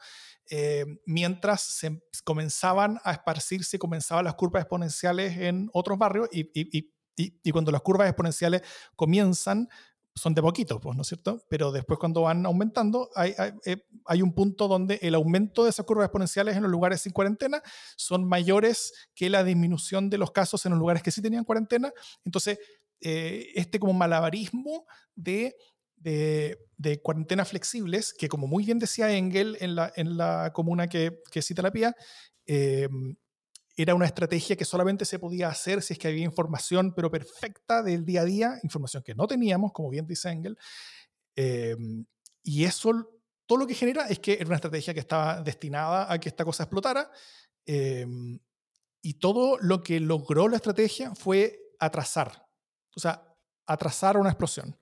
eh, 0.49 0.85
mientras 1.05 1.61
se 1.61 2.03
comenzaban 2.23 2.99
a 3.03 3.13
esparcirse, 3.13 3.79
comenzaban 3.79 4.25
las 4.25 4.35
curvas 4.35 4.63
exponenciales 4.63 5.37
en 5.37 5.69
otros 5.71 5.97
barrios 5.97 6.27
y, 6.31 6.49
y 7.15 7.51
cuando 7.51 7.71
las 7.71 7.81
curvas 7.81 8.09
exponenciales 8.09 8.61
comienzan, 8.95 9.69
son 10.15 10.33
de 10.33 10.41
poquito, 10.41 10.79
pues, 10.79 10.95
¿no 10.95 11.01
es 11.01 11.07
cierto? 11.09 11.43
Pero 11.49 11.71
después 11.71 11.99
cuando 11.99 12.21
van 12.21 12.45
aumentando, 12.45 13.09
hay, 13.15 13.35
eh, 13.65 13.77
hay, 14.05 14.21
un 14.21 14.33
punto 14.33 14.67
donde 14.67 14.97
el 15.01 15.13
aumento 15.15 15.63
de 15.63 15.69
esas 15.69 15.85
curvas 15.85 16.05
exponenciales 16.05 16.55
en 16.55 16.63
los 16.63 16.71
lugares 16.71 17.01
sin 17.01 17.11
cuarentena 17.11 17.61
son 17.97 18.27
mayores 18.27 18.93
que 19.13 19.29
la 19.29 19.43
disminución 19.43 20.09
de 20.09 20.17
los 20.17 20.31
casos 20.31 20.65
en 20.65 20.71
los 20.71 20.79
lugares 20.79 21.03
que 21.03 21.11
sí 21.11 21.21
tenían 21.21 21.43
cuarentena. 21.43 21.91
Entonces, 22.23 22.59
eh, 23.01 23.47
este 23.55 23.77
como 23.77 23.93
malabarismo 23.93 24.85
de 25.15 25.55
de, 25.97 26.59
de 26.77 27.01
cuarentenas 27.01 27.49
flexibles, 27.49 28.13
que 28.13 28.29
como 28.29 28.45
muy 28.45 28.63
bien 28.63 28.77
decía 28.77 29.11
Engel 29.11 29.57
en 29.59 29.75
la, 29.75 29.91
en 29.95 30.17
la 30.17 30.51
comuna 30.53 30.87
que, 30.87 31.21
que 31.31 31.41
cita 31.41 31.63
la 31.63 31.71
PIA, 31.71 31.95
eh, 32.45 32.87
era 33.75 33.95
una 33.95 34.05
estrategia 34.05 34.55
que 34.55 34.65
solamente 34.65 35.05
se 35.05 35.19
podía 35.19 35.49
hacer 35.49 35.81
si 35.81 35.93
es 35.93 35.99
que 35.99 36.07
había 36.07 36.23
información, 36.23 36.93
pero 36.95 37.11
perfecta 37.11 37.83
del 37.83 38.05
día 38.05 38.21
a 38.21 38.25
día, 38.25 38.59
información 38.63 39.03
que 39.03 39.15
no 39.15 39.27
teníamos, 39.27 39.71
como 39.73 39.89
bien 39.89 40.07
dice 40.07 40.29
Engel. 40.29 40.57
Eh, 41.35 41.75
y 42.43 42.63
eso, 42.63 43.09
todo 43.45 43.59
lo 43.59 43.67
que 43.67 43.73
genera 43.73 44.07
es 44.07 44.19
que 44.19 44.33
era 44.33 44.45
una 44.45 44.55
estrategia 44.55 44.93
que 44.93 44.99
estaba 45.01 45.41
destinada 45.41 46.11
a 46.11 46.19
que 46.19 46.29
esta 46.29 46.45
cosa 46.45 46.63
explotara. 46.63 47.11
eh, 47.65 48.05
y 49.05 49.19
todo 49.19 49.59
lo 49.59 49.83
que 49.83 49.99
logró 49.99 50.47
la 50.47 50.55
estrategia 50.55 51.13
fue 51.13 51.59
atrasar, 51.79 52.47
o 52.95 52.99
sea, 52.99 53.37
atrasar 53.67 54.17
una 54.17 54.31
explosión, 54.31 54.75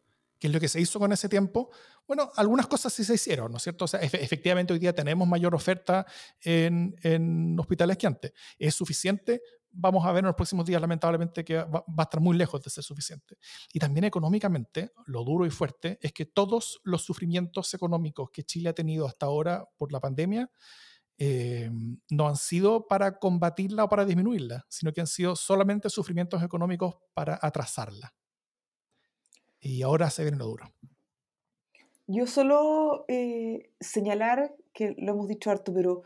que 0.44 0.48
es 0.48 0.54
lo 0.54 0.60
que 0.60 0.68
se 0.68 0.82
hizo 0.82 1.00
con 1.00 1.10
ese 1.14 1.30
tiempo. 1.30 1.70
Bueno, 2.06 2.30
algunas 2.36 2.68
cosas 2.68 2.92
sí 2.92 3.06
se 3.06 3.14
hicieron, 3.14 3.50
¿no 3.50 3.56
es 3.56 3.64
cierto? 3.64 3.86
O 3.86 3.88
sea, 3.88 4.02
efe- 4.02 4.20
efectivamente 4.20 4.74
hoy 4.74 4.80
día 4.80 4.94
tenemos 4.94 5.26
mayor 5.26 5.56
oferta 5.56 6.06
en, 6.42 6.94
en 7.02 7.58
hospitales 7.58 7.96
que 7.98 8.08
antes. 8.08 8.34
¿Es 8.60 8.76
suficiente? 8.76 9.42
Vamos 9.72 10.06
a 10.06 10.12
ver 10.12 10.20
en 10.20 10.26
los 10.26 10.36
próximos 10.36 10.66
días, 10.66 10.82
lamentablemente, 10.82 11.46
que 11.46 11.56
va, 11.60 11.66
va 11.66 11.86
a 12.00 12.02
estar 12.02 12.20
muy 12.20 12.36
lejos 12.36 12.62
de 12.62 12.70
ser 12.70 12.84
suficiente. 12.84 13.38
Y 13.72 13.80
también 13.80 14.04
económicamente, 14.04 14.92
lo 15.06 15.24
duro 15.24 15.46
y 15.46 15.50
fuerte 15.50 15.98
es 16.02 16.12
que 16.12 16.26
todos 16.26 16.82
los 16.84 17.04
sufrimientos 17.04 17.74
económicos 17.74 18.30
que 18.30 18.44
Chile 18.44 18.68
ha 18.68 18.74
tenido 18.74 19.08
hasta 19.08 19.28
ahora 19.28 19.66
por 19.78 19.94
la 19.94 20.02
pandemia 20.02 20.52
eh, 21.18 21.72
no 22.10 22.28
han 22.28 22.36
sido 22.36 22.86
para 22.86 23.18
combatirla 23.18 23.86
o 23.86 23.88
para 23.88 24.04
disminuirla, 24.04 24.66
sino 24.68 24.92
que 24.92 25.00
han 25.00 25.08
sido 25.08 25.38
solamente 25.38 25.90
sufrimientos 25.90 26.44
económicos 26.44 26.96
para 27.14 27.40
atrasarla. 27.42 28.14
Y 29.64 29.82
ahora 29.82 30.10
se 30.10 30.24
viene 30.24 30.38
lo 30.38 30.46
duro. 30.46 30.72
Yo 32.06 32.28
solo 32.28 33.06
eh, 33.08 33.72
señalar, 33.80 34.54
que 34.74 34.94
lo 34.98 35.14
hemos 35.14 35.28
dicho 35.30 35.50
harto, 35.50 35.74
pero 35.74 36.04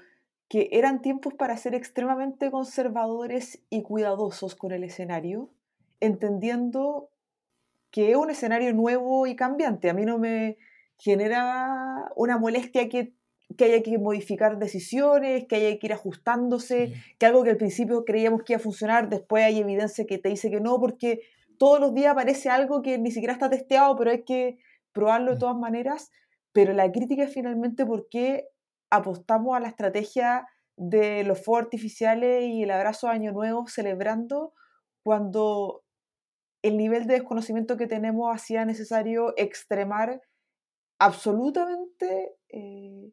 que 0.48 0.70
eran 0.72 1.02
tiempos 1.02 1.34
para 1.34 1.58
ser 1.58 1.74
extremadamente 1.74 2.52
conservadores 2.52 3.60
y 3.70 3.82
cuidadosos 3.82 4.56
con 4.56 4.72
el 4.72 4.84
escenario, 4.84 5.50
entendiendo 6.00 7.10
que 7.90 8.12
es 8.12 8.16
un 8.16 8.30
escenario 8.30 8.72
nuevo 8.74 9.26
y 9.26 9.36
cambiante. 9.36 9.90
A 9.90 9.94
mí 9.94 10.06
no 10.06 10.20
me 10.20 10.58
genera 11.00 12.12
una 12.16 12.38
molestia 12.38 12.88
que, 12.90 13.14
que 13.58 13.66
haya 13.66 13.82
que 13.82 13.98
modificar 13.98 14.60
decisiones, 14.60 15.48
que 15.48 15.56
haya 15.56 15.80
que 15.80 15.88
ir 15.88 15.94
ajustándose, 15.94 16.88
Sí. 16.90 16.94
que 17.18 17.26
algo 17.26 17.44
que 17.44 17.50
al 17.50 17.58
principio 17.58 18.06
creíamos 18.06 18.44
que 18.44 18.54
iba 18.54 18.60
a 18.60 18.64
funcionar, 18.64 19.10
después 19.10 19.44
hay 19.44 19.60
evidencia 19.60 20.06
que 20.06 20.20
te 20.20 20.30
dice 20.30 20.52
que 20.52 20.60
no, 20.62 20.80
porque 20.80 21.22
todos 21.58 21.80
los 21.80 21.94
días 21.94 22.12
aparece 22.14 22.50
algo 22.50 22.82
que 22.82 22.98
ni 22.98 23.12
siquiera 23.12 23.34
está 23.34 23.50
testeado, 23.50 23.96
pero 23.98 24.12
hay 24.12 24.24
que 24.24 24.58
probarlo 24.94 25.32
de 25.32 25.38
Mm. 25.38 25.40
todas 25.40 25.58
maneras. 25.58 26.12
Pero 26.54 26.74
la 26.74 26.92
crítica 26.92 27.24
es 27.24 27.34
finalmente 27.34 27.86
por 27.86 28.08
qué 28.10 28.48
apostamos 28.92 29.56
a 29.56 29.60
la 29.60 29.68
estrategia 29.70 30.48
de 30.78 31.24
los 31.24 31.44
fuegos 31.44 31.66
artificiales 31.66 32.44
y 32.46 32.64
el 32.64 32.72
abrazo 32.72 33.08
de 33.08 33.14
Año 33.14 33.32
Nuevo 33.34 33.68
celebrando 33.68 34.54
cuando 35.04 35.84
el 36.64 36.78
nivel 36.78 37.08
de 37.08 37.16
desconocimiento 37.16 37.78
que 37.78 37.88
tenemos 37.88 38.34
hacía 38.36 38.66
necesario 38.66 39.34
extremar 39.38 40.22
absolutamente 41.00 42.36
eh, 42.50 43.12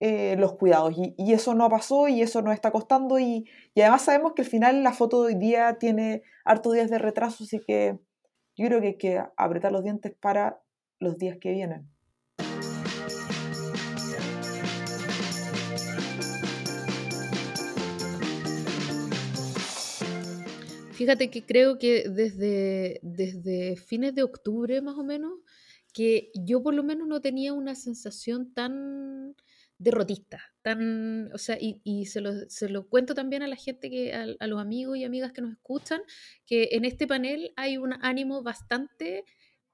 eh, 0.00 0.36
los 0.38 0.54
cuidados. 0.54 0.94
Y, 0.96 1.32
eso 1.32 1.54
no 1.54 1.68
pasó 1.68 2.08
y 2.08 2.22
eso 2.22 2.42
nos 2.42 2.54
está 2.54 2.70
costando. 2.70 3.18
Y, 3.18 3.48
y 3.74 3.80
además 3.80 4.02
sabemos 4.02 4.32
que 4.34 4.42
al 4.42 4.48
final 4.48 4.82
la 4.82 4.92
foto 4.92 5.22
de 5.22 5.34
hoy 5.34 5.40
día 5.40 5.78
tiene 5.78 6.22
hartos 6.44 6.74
días 6.74 6.90
de 6.90 6.98
retraso, 6.98 7.44
así 7.44 7.60
que 7.60 7.98
yo 8.56 8.66
creo 8.66 8.80
que 8.80 8.86
hay 8.86 8.98
que 8.98 9.22
apretar 9.36 9.72
los 9.72 9.84
dientes 9.84 10.12
para 10.18 10.60
los 10.98 11.18
días 11.18 11.38
que 11.40 11.52
vienen. 11.52 11.88
Fíjate 20.96 21.30
que 21.30 21.44
creo 21.44 21.78
que 21.78 22.08
desde, 22.08 23.00
desde 23.02 23.76
fines 23.76 24.14
de 24.14 24.22
octubre 24.22 24.80
más 24.80 24.96
o 24.96 25.04
menos, 25.04 25.34
que 25.92 26.30
yo 26.34 26.62
por 26.62 26.72
lo 26.72 26.82
menos 26.82 27.06
no 27.06 27.20
tenía 27.20 27.52
una 27.52 27.74
sensación 27.74 28.54
tan 28.54 29.36
derrotista, 29.78 30.40
tan, 30.62 31.30
o 31.34 31.38
sea, 31.38 31.58
y, 31.60 32.06
se, 32.06 32.20
lo, 32.20 32.32
se 32.48 32.68
lo 32.68 32.88
cuento 32.88 33.14
también 33.14 33.42
a 33.42 33.46
la 33.46 33.56
gente, 33.56 33.90
que, 33.90 34.14
a, 34.14 34.26
a 34.38 34.46
los 34.46 34.60
amigos 34.60 34.96
y 34.96 35.04
amigas 35.04 35.32
que 35.32 35.42
nos 35.42 35.52
escuchan, 35.52 36.00
que 36.46 36.70
en 36.72 36.84
este 36.84 37.06
panel 37.06 37.52
hay 37.56 37.76
un 37.76 37.92
ánimo 38.02 38.42
bastante 38.42 39.24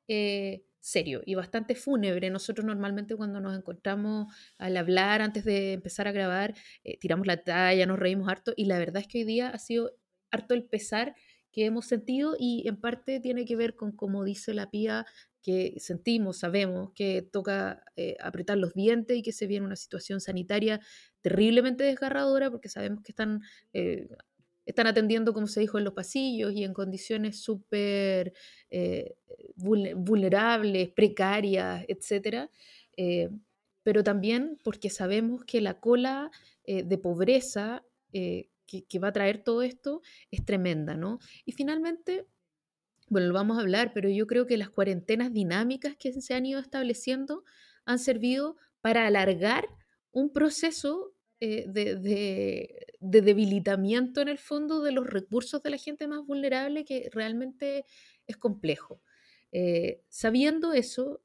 eh, 0.08 0.64
serio 0.80 1.22
y 1.24 1.36
bastante 1.36 1.76
fúnebre. 1.76 2.28
Nosotros 2.30 2.66
normalmente 2.66 3.14
cuando 3.16 3.40
nos 3.40 3.56
encontramos 3.56 4.34
al 4.58 4.76
hablar 4.76 5.22
antes 5.22 5.44
de 5.44 5.74
empezar 5.74 6.08
a 6.08 6.12
grabar, 6.12 6.54
eh, 6.84 6.98
tiramos 6.98 7.26
la 7.26 7.36
talla, 7.44 7.86
nos 7.86 7.98
reímos 7.98 8.28
harto 8.28 8.52
y 8.56 8.66
la 8.66 8.78
verdad 8.78 9.02
es 9.02 9.08
que 9.08 9.18
hoy 9.18 9.24
día 9.24 9.48
ha 9.48 9.58
sido 9.58 9.92
harto 10.32 10.54
el 10.54 10.64
pesar 10.64 11.14
que 11.52 11.66
hemos 11.66 11.86
sentido 11.86 12.34
y 12.38 12.66
en 12.66 12.80
parte 12.80 13.20
tiene 13.20 13.44
que 13.44 13.56
ver 13.56 13.76
con, 13.76 13.92
como 13.92 14.24
dice 14.24 14.54
la 14.54 14.70
pía, 14.70 15.06
que 15.42 15.74
sentimos, 15.78 16.38
sabemos 16.38 16.92
que 16.94 17.22
toca 17.22 17.84
eh, 17.96 18.16
apretar 18.20 18.58
los 18.58 18.74
dientes 18.74 19.16
y 19.16 19.22
que 19.22 19.32
se 19.32 19.46
viene 19.46 19.66
una 19.66 19.76
situación 19.76 20.20
sanitaria 20.20 20.80
terriblemente 21.20 21.84
desgarradora 21.84 22.50
porque 22.50 22.68
sabemos 22.68 23.02
que 23.02 23.12
están, 23.12 23.42
eh, 23.72 24.08
están 24.66 24.86
atendiendo, 24.86 25.34
como 25.34 25.46
se 25.48 25.60
dijo, 25.60 25.78
en 25.78 25.84
los 25.84 25.94
pasillos 25.94 26.52
y 26.52 26.64
en 26.64 26.72
condiciones 26.72 27.40
súper 27.40 28.32
eh, 28.70 29.16
vulne- 29.56 29.94
vulnerables, 29.96 30.90
precarias, 30.90 31.84
etc. 31.88 32.50
pero 33.82 34.04
también 34.04 34.58
porque 34.62 34.90
sabemos 34.90 35.44
que 35.44 35.60
la 35.60 35.80
cola 35.80 36.30
de 36.66 36.98
pobreza 36.98 37.84
que, 38.12 38.84
que 38.88 38.98
va 38.98 39.08
a 39.08 39.12
traer 39.12 39.42
todo 39.42 39.62
esto 39.62 40.02
es 40.30 40.44
tremenda, 40.44 40.96
¿no? 40.96 41.18
Y 41.44 41.52
finalmente, 41.52 42.26
bueno, 43.12 43.28
lo 43.28 43.34
vamos 43.34 43.58
a 43.58 43.60
hablar, 43.60 43.92
pero 43.94 44.08
yo 44.08 44.26
creo 44.26 44.46
que 44.46 44.56
las 44.56 44.70
cuarentenas 44.70 45.32
dinámicas 45.32 45.96
que 45.96 46.12
se 46.12 46.34
han 46.34 46.46
ido 46.46 46.60
estableciendo 46.60 47.44
han 47.84 47.98
servido 47.98 48.56
para 48.80 49.06
alargar 49.06 49.68
un 50.12 50.32
proceso 50.32 51.14
eh, 51.40 51.64
de, 51.68 51.96
de- 51.96 52.86
de 53.00 53.20
debilitamiento 53.20 54.20
en 54.20 54.28
el 54.28 54.38
fondo 54.38 54.80
de 54.82 54.92
los 54.92 55.06
recursos 55.06 55.62
de 55.62 55.70
la 55.70 55.76
gente 55.76 56.06
más 56.06 56.24
vulnerable 56.24 56.84
que 56.84 57.10
realmente 57.12 57.84
es 58.26 58.36
complejo. 58.36 59.02
Eh, 59.50 60.02
sabiendo 60.08 60.72
eso, 60.72 61.20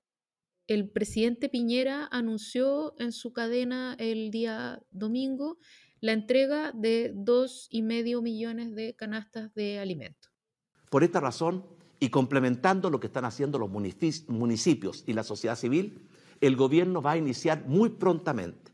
el 0.67 0.89
presidente 0.89 1.49
Piñera 1.49 2.07
anunció 2.11 2.95
en 2.99 3.11
su 3.11 3.31
cadena 3.31 3.95
el 3.99 4.31
día 4.31 4.81
domingo 4.91 5.59
la 6.01 6.13
entrega 6.13 6.71
de 6.73 7.11
dos 7.15 7.67
y 7.69 7.81
medio 7.83 8.21
millones 8.21 8.73
de 8.75 8.95
canastas 8.95 9.53
de 9.53 9.79
alimentos. 9.79 10.31
Por 10.89 11.03
esta 11.03 11.19
razón, 11.19 11.65
y 11.99 12.09
complementando 12.09 12.89
lo 12.89 12.99
que 12.99 13.07
están 13.07 13.25
haciendo 13.25 13.59
los 13.59 13.69
munici- 13.69 14.27
municipios 14.27 15.03
y 15.07 15.13
la 15.13 15.23
sociedad 15.23 15.55
civil, 15.55 16.07
el 16.41 16.55
gobierno 16.55 17.01
va 17.01 17.13
a 17.13 17.17
iniciar 17.17 17.65
muy 17.65 17.89
prontamente 17.89 18.71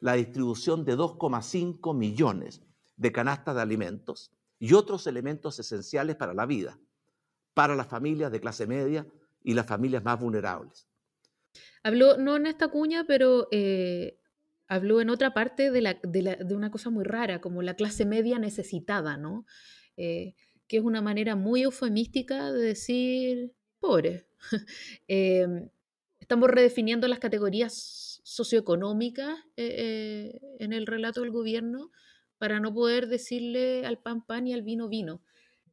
la 0.00 0.14
distribución 0.14 0.84
de 0.84 0.96
2,5 0.96 1.94
millones 1.94 2.62
de 2.96 3.12
canastas 3.12 3.54
de 3.54 3.62
alimentos 3.62 4.32
y 4.58 4.72
otros 4.72 5.06
elementos 5.06 5.58
esenciales 5.58 6.16
para 6.16 6.34
la 6.34 6.46
vida, 6.46 6.78
para 7.54 7.76
las 7.76 7.86
familias 7.86 8.32
de 8.32 8.40
clase 8.40 8.66
media 8.66 9.06
y 9.42 9.54
las 9.54 9.66
familias 9.66 10.02
más 10.04 10.18
vulnerables. 10.18 10.88
Habló, 11.82 12.16
no 12.16 12.36
en 12.36 12.46
esta 12.46 12.68
cuña, 12.68 13.04
pero 13.06 13.46
eh, 13.52 14.18
habló 14.68 15.00
en 15.00 15.10
otra 15.10 15.34
parte 15.34 15.70
de 15.70 16.54
una 16.54 16.70
cosa 16.70 16.90
muy 16.90 17.04
rara, 17.04 17.40
como 17.40 17.62
la 17.62 17.74
clase 17.74 18.04
media 18.06 18.38
necesitada, 18.38 19.16
¿no? 19.16 19.46
Eh, 19.96 20.34
que 20.66 20.78
es 20.78 20.82
una 20.82 21.02
manera 21.02 21.36
muy 21.36 21.62
eufemística 21.62 22.52
de 22.52 22.62
decir 22.62 23.52
pobre. 23.80 24.26
Em, 25.08 25.68
estamos 26.20 26.50
redefiniendo 26.50 27.08
las 27.08 27.18
categorías 27.18 28.20
socioeconómicas 28.24 29.38
eh, 29.56 29.74
eh, 29.78 30.40
en 30.58 30.72
el 30.72 30.86
relato 30.86 31.20
del 31.20 31.30
gobierno 31.30 31.90
para 32.38 32.60
no 32.60 32.72
poder 32.72 33.08
decirle 33.08 33.86
al 33.86 33.98
pan 33.98 34.24
pan 34.24 34.46
y 34.46 34.52
al 34.52 34.62
vino 34.62 34.88
vino. 34.88 35.22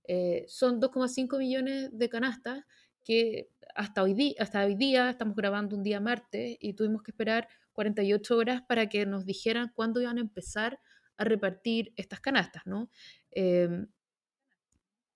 Eh, 0.07 0.45
son 0.47 0.79
2,5 0.81 1.37
millones 1.37 1.89
de 1.91 2.09
canastas 2.09 2.65
que 3.03 3.49
hasta 3.75 4.03
hoy, 4.03 4.13
día, 4.13 4.35
hasta 4.39 4.65
hoy 4.65 4.75
día 4.75 5.09
estamos 5.09 5.35
grabando 5.35 5.75
un 5.75 5.83
día 5.83 5.99
martes 5.99 6.57
y 6.59 6.73
tuvimos 6.73 7.03
que 7.03 7.11
esperar 7.11 7.47
48 7.73 8.37
horas 8.37 8.61
para 8.67 8.89
que 8.89 9.05
nos 9.05 9.25
dijeran 9.25 9.71
cuándo 9.73 10.01
iban 10.01 10.17
a 10.17 10.21
empezar 10.21 10.79
a 11.17 11.23
repartir 11.23 11.93
estas 11.95 12.19
canastas, 12.19 12.63
¿no? 12.65 12.89
Eh, 13.31 13.85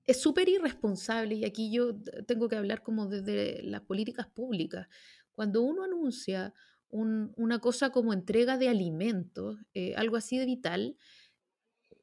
es 0.08 0.22
súper 0.22 0.50
irresponsable 0.50 1.36
y 1.36 1.46
aquí 1.46 1.72
yo 1.72 1.96
tengo 2.28 2.48
que 2.50 2.56
hablar 2.56 2.84
como 2.84 3.08
desde 3.08 3.64
las 3.64 3.82
políticas 3.82 4.28
públicas. 4.28 4.88
Cuando 5.32 5.62
uno 5.64 5.84
anuncia 5.84 6.54
un- 6.90 7.34
una 7.38 7.60
cosa 7.60 7.90
como 7.92 8.14
entrega 8.14 8.58
de 8.58 8.70
alimentos, 8.70 9.58
eh, 9.74 9.96
algo 9.96 10.16
así 10.18 10.38
de 10.38 10.46
vital, 10.46 10.98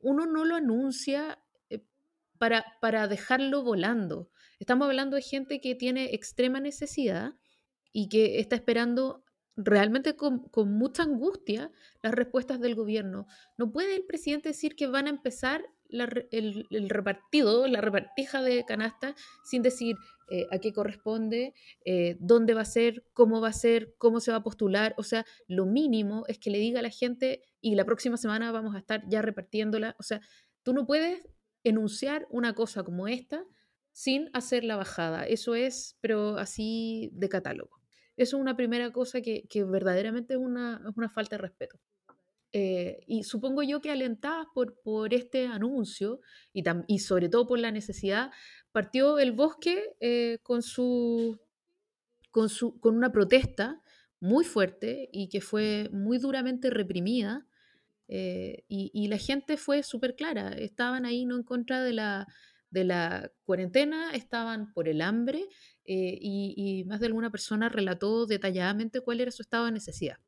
uno 0.01 0.27
no 0.27 0.45
lo 0.45 0.57
anuncia 0.57 1.38
eh, 1.71 1.85
para, 2.38 2.65
para 2.81 3.09
dejarlo 3.09 3.62
volando. 3.62 4.31
Estamos 4.59 4.87
hablando 4.87 5.17
de 5.17 5.23
gente 5.23 5.61
que 5.61 5.75
tiene 5.75 6.15
extrema 6.15 6.61
necesidad 6.61 7.35
y 7.93 8.09
que 8.09 8.41
está 8.41 8.57
esperando 8.57 9.25
realmente 9.57 10.17
con, 10.17 10.51
mucha 10.67 11.03
angustia 11.03 11.71
las 12.03 12.15
respuestas 12.15 12.59
del 12.61 12.75
gobierno. 12.75 13.27
No 13.59 13.71
puede 13.71 13.95
el 13.97 14.07
presidente 14.07 14.51
decir 14.51 14.77
que 14.77 14.87
van 14.87 15.07
a 15.07 15.11
empezar 15.11 15.62
el, 15.92 16.88
repartido, 16.88 17.66
la 17.66 17.81
repartija 17.81 18.42
de 18.42 18.64
canasta, 18.64 19.14
sin 19.44 19.62
decir 19.62 19.96
eh, 20.31 20.46
a 20.50 20.59
qué 20.59 20.72
corresponde, 20.72 21.55
eh, 21.85 22.16
dónde 22.18 22.55
va 22.55 22.62
a 22.62 22.66
ser, 22.66 23.05
cómo 23.12 23.40
va 23.40 23.48
a 23.48 23.52
ser, 23.52 23.94
cómo 23.98 24.20
se 24.20 24.31
va 24.31 24.38
a 24.38 24.42
postular. 24.42 24.94
O 24.98 25.02
sea, 25.02 25.24
lo 25.46 25.66
mínimo 25.66 26.24
es 26.28 26.38
que 26.38 26.50
le 26.50 26.59
diga 26.59 26.81
a 26.81 26.83
la 26.83 26.90
gente 26.90 27.42
y 27.61 27.74
la 27.74 27.85
próxima 27.85 28.16
semana 28.16 28.50
vamos 28.52 28.74
a 28.74 28.78
estar 28.78 29.02
ya 29.09 29.22
repartiéndola. 29.22 29.94
O 29.98 30.02
sea, 30.02 30.20
tú 30.62 30.72
no 30.72 30.87
puedes 30.87 31.26
enunciar 31.64 32.26
una 32.31 32.55
cosa 32.55 32.83
como 32.83 33.09
esta 33.09 33.44
sin 33.92 34.31
hacer 34.33 34.64
la 34.64 34.76
bajada. 34.76 35.26
Eso 35.26 35.55
es, 35.55 35.96
pero 36.00 36.38
así 36.38 37.11
de 37.12 37.28
catálogo. 37.28 37.83
Eso 38.16 38.37
es 38.37 38.40
una 38.40 38.57
primera 38.57 38.92
cosa 38.92 39.20
que, 39.20 39.46
verdaderamente 39.64 40.35
es 40.35 40.40
una, 40.40 40.83
falta 41.14 41.37
de 41.37 41.42
respeto. 41.42 41.78
Eh, 42.53 43.01
y 43.07 43.23
supongo 43.23 43.62
yo 43.62 43.81
que 43.81 43.91
alentadas 43.91 44.47
por, 44.55 44.79
por 44.83 45.15
este 45.15 45.47
anuncio 45.47 46.21
y, 46.53 46.62
y, 46.87 46.99
sobre 46.99 47.31
todo 47.31 47.47
por 47.47 47.59
la 47.59 47.71
necesidad, 47.71 48.31
partió 48.73 49.19
el 49.19 49.33
bosque 49.33 49.83
eh, 50.01 50.38
con, 50.43 50.62
su, 50.62 51.41
con, 52.31 52.51
su, 52.51 52.79
con 52.79 52.97
una 52.97 53.11
protesta 53.11 53.81
muy 54.21 54.45
fuerte 54.45 55.09
y 55.12 55.29
que 55.29 55.41
fue 55.41 55.88
muy 55.93 56.19
duramente 56.19 56.69
reprimida. 56.71 57.47
Eh, 58.09 58.65
y, 58.69 58.91
y, 58.93 59.09
la 59.09 59.17
gente 59.17 59.57
fue 59.57 59.83
súper 59.83 60.15
clara, 60.15 60.51
estaban 60.51 61.07
ahí 61.07 61.25
no 61.25 61.37
en 61.37 61.45
contra 61.45 61.83
de 61.83 61.95
la, 61.95 62.27
de 62.69 62.85
la 62.85 63.33
cuarentena 63.45 64.12
estaban 64.12 64.73
por 64.75 64.88
el 64.88 65.01
hambre 65.01 65.47
y, 65.85 66.85
más 66.87 67.01
de 67.01 67.07
alguna 67.07 67.31
persona 67.31 67.71
relató 67.71 68.27
detalladamente 68.27 69.01
cuál 69.01 69.23
era 69.23 69.31
su 69.31 69.41
estado 69.41 69.65
de 69.65 69.73
necesidad. 69.73 70.19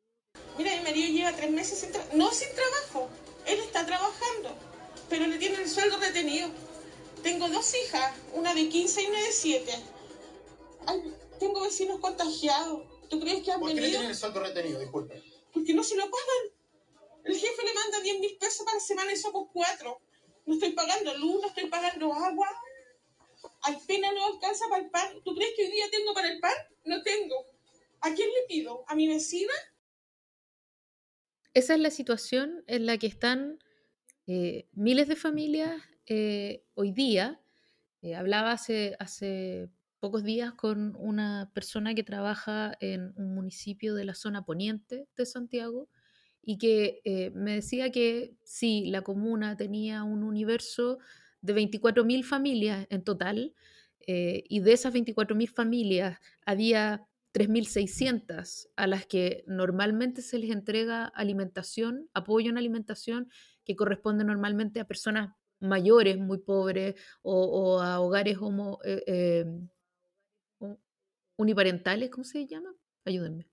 Mira, 0.57 0.71
marido 0.95 1.13
lleva 1.13 1.35
tres 1.35 1.51
meses 1.51 1.79
sin 1.79 2.17
no 2.17 2.31
sin 2.31 2.47
trabajo, 2.55 3.09
él 3.45 3.59
está 3.59 3.85
trabajando, 3.85 4.55
pero 5.09 5.27
le 5.27 5.37
tienen 5.37 5.61
el 5.61 5.69
sueldo 5.69 5.97
retenido. 5.97 6.49
Tengo 7.21 7.49
dos 7.49 7.75
hijas, 7.75 8.13
una 8.33 8.53
de 8.53 8.69
15 8.69 9.03
y 9.03 9.05
una 9.07 9.19
de 9.19 9.31
7. 9.31 9.73
tengo 11.39 11.61
vecinos 11.61 11.99
contagiados. 11.99 12.83
¿Tú 13.09 13.19
crees 13.19 13.43
que 13.43 13.51
han 13.51 13.59
¿Por 13.59 13.73
qué 13.73 13.81
le 13.81 13.89
tienen 13.89 14.09
el 14.09 14.15
sueldo 14.15 14.39
retenido? 14.39 14.79
Disculpe. 14.79 15.21
Porque 15.53 15.73
no 15.73 15.83
se 15.83 15.95
lo 15.95 16.03
pagan. 16.03 16.93
El 17.23 17.35
jefe 17.35 17.63
le 17.65 17.73
manda 17.73 17.99
10 17.99 18.19
mil 18.19 18.37
pesos 18.37 18.65
para 18.65 18.77
la 18.77 18.83
semana 18.83 19.11
y 19.11 19.17
somos 19.17 19.49
cuatro. 19.51 19.99
No 20.45 20.53
estoy 20.53 20.73
pagando 20.73 21.17
luz, 21.17 21.41
no 21.41 21.47
estoy 21.47 21.65
pagando 21.67 22.13
agua. 22.13 22.47
Al 23.63 23.79
final 23.79 24.13
no 24.15 24.27
alcanza 24.27 24.67
para 24.69 24.83
el 24.83 24.91
pan. 24.91 25.21
¿Tú 25.23 25.35
crees 25.35 25.55
que 25.55 25.65
hoy 25.65 25.71
día 25.71 25.89
tengo 25.89 26.13
para 26.13 26.31
el 26.31 26.39
pan? 26.39 26.53
No 26.85 27.01
tengo. 27.01 27.47
¿A 28.01 28.13
quién 28.13 28.29
le 28.29 28.47
pido? 28.47 28.85
¿A 28.87 28.95
mi 28.95 29.07
vecina? 29.07 29.53
Esa 31.55 31.75
es 31.75 31.79
la 31.79 31.89
situación 31.89 32.65
en 32.67 32.85
la 32.85 32.97
que 32.97 33.07
están 33.07 33.59
eh, 34.27 34.67
miles 34.73 35.07
de 35.07 35.15
familias 35.15 35.81
eh, 36.05 36.65
hoy 36.73 36.91
día. 36.91 37.39
Eh, 38.01 38.13
hablaba 38.13 38.51
hace, 38.51 38.97
hace 38.99 39.69
pocos 40.01 40.25
días 40.25 40.53
con 40.53 40.97
una 40.97 41.49
persona 41.53 41.95
que 41.95 42.03
trabaja 42.03 42.75
en 42.81 43.13
un 43.15 43.33
municipio 43.33 43.95
de 43.95 44.03
la 44.03 44.15
zona 44.15 44.43
poniente 44.43 45.07
de 45.15 45.25
Santiago 45.25 45.87
y 46.41 46.57
que 46.57 47.31
me 47.33 47.55
decía 47.55 47.89
que 47.89 48.35
sí, 48.43 48.87
la 48.87 49.01
comuna 49.01 49.55
tenía 49.55 50.03
un 50.03 50.23
universo 50.23 50.99
de 51.41 51.55
24.000 51.55 52.23
familias 52.23 52.85
en 52.91 53.03
total, 53.03 53.55
y 54.05 54.59
de 54.59 54.73
esas 54.73 54.93
24.000 54.93 55.47
familias 55.47 56.19
había 56.45 57.07
3.600 57.35 58.69
a 58.77 58.87
las 58.87 59.05
que 59.05 59.43
normalmente 59.45 60.21
se 60.21 60.39
les 60.39 60.51
entrega 60.51 61.05
alimentación, 61.05 62.09
apoyo 62.13 62.49
en 62.49 62.57
alimentación, 62.57 63.29
que 63.65 63.75
corresponde 63.75 64.23
normalmente 64.23 64.79
a 64.79 64.85
personas 64.85 65.35
mayores, 65.59 66.17
muy 66.17 66.37
pobres, 66.37 66.95
o, 67.21 67.81
a 67.81 67.99
hogares 67.99 68.37
homo, 68.39 68.79
eh, 68.85 69.45
uniparentales, 71.35 72.09
¿cómo 72.09 72.23
se 72.23 72.47
llama? 72.47 72.73
Ayúdenme 73.03 73.47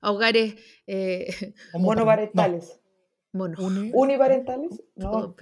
a 0.00 0.12
hogares 0.12 0.54
eh, 0.86 1.54
monoparentales. 1.74 2.80
¿Uniparentales? 3.32 4.82
No, 4.94 5.34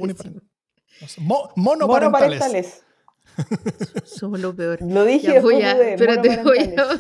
monoparentales. 1.57 2.83
Somos 4.05 4.41
lo 4.41 4.55
peor. 4.55 4.81
Lo 4.83 5.05
dije, 5.05 5.41
voy 5.41 5.63
a, 5.63 5.73
espérate, 5.91 6.43
voy 6.43 6.59
a, 6.59 6.99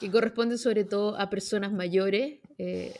que 0.00 0.10
corresponde 0.10 0.56
sobre 0.58 0.84
todo 0.84 1.16
a 1.16 1.28
personas 1.28 1.72
mayores, 1.72 2.40
eh, 2.58 2.94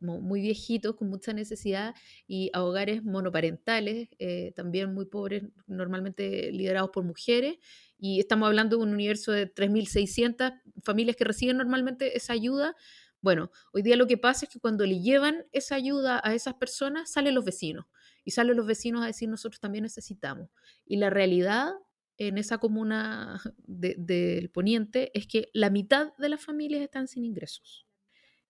muy 0.00 0.40
viejitos, 0.40 0.96
con 0.96 1.08
mucha 1.08 1.32
necesidad, 1.32 1.94
y 2.26 2.50
a 2.52 2.62
hogares 2.62 3.02
monoparentales, 3.04 4.08
eh, 4.18 4.52
también 4.54 4.92
muy 4.92 5.06
pobres, 5.06 5.44
normalmente 5.66 6.52
liderados 6.52 6.90
por 6.90 7.04
mujeres, 7.04 7.56
y 7.98 8.20
estamos 8.20 8.48
hablando 8.48 8.76
de 8.76 8.82
un 8.82 8.92
universo 8.92 9.32
de 9.32 9.46
3.600 9.46 10.60
familias 10.82 11.16
que 11.16 11.24
reciben 11.24 11.56
normalmente 11.56 12.16
esa 12.16 12.32
ayuda. 12.32 12.76
Bueno, 13.20 13.50
hoy 13.72 13.82
día 13.82 13.96
lo 13.96 14.08
que 14.08 14.18
pasa 14.18 14.44
es 14.44 14.52
que 14.52 14.58
cuando 14.58 14.84
le 14.84 15.00
llevan 15.00 15.46
esa 15.52 15.76
ayuda 15.76 16.20
a 16.22 16.34
esas 16.34 16.54
personas, 16.54 17.10
salen 17.12 17.34
los 17.34 17.44
vecinos. 17.44 17.86
Y 18.24 18.32
salen 18.32 18.56
los 18.56 18.66
vecinos 18.66 19.02
a 19.02 19.06
decir 19.06 19.28
nosotros 19.28 19.60
también 19.60 19.84
necesitamos. 19.84 20.48
Y 20.84 20.96
la 20.96 21.10
realidad 21.10 21.72
en 22.18 22.38
esa 22.38 22.58
comuna 22.58 23.40
del 23.64 24.50
poniente 24.50 25.10
es 25.14 25.26
que 25.26 25.48
la 25.52 25.70
mitad 25.70 26.14
de 26.18 26.28
las 26.28 26.44
familias 26.44 26.82
están 26.82 27.08
sin 27.08 27.24
ingresos. 27.24 27.86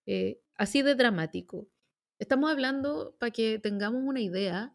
Eh, 0.06 0.40
así 0.56 0.82
de 0.82 0.94
dramático. 0.94 1.68
Estamos 2.18 2.50
hablando, 2.50 3.16
para 3.18 3.30
que 3.30 3.58
tengamos 3.58 4.02
una 4.04 4.20
idea, 4.20 4.72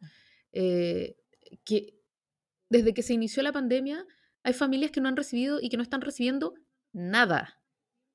eh, 0.52 1.18
que 1.64 2.00
desde 2.70 2.94
que 2.94 3.04
se 3.04 3.14
inició 3.14 3.44
la 3.44 3.54
pandemia, 3.54 4.06
hay 4.44 4.54
familias 4.54 4.92
que 4.92 5.02
no 5.02 5.10
han 5.10 5.18
recibido 5.18 5.60
y 5.62 5.70
que 5.70 5.78
no 5.78 5.84
están 5.84 6.02
recibiendo 6.02 6.54
nada, 6.92 7.62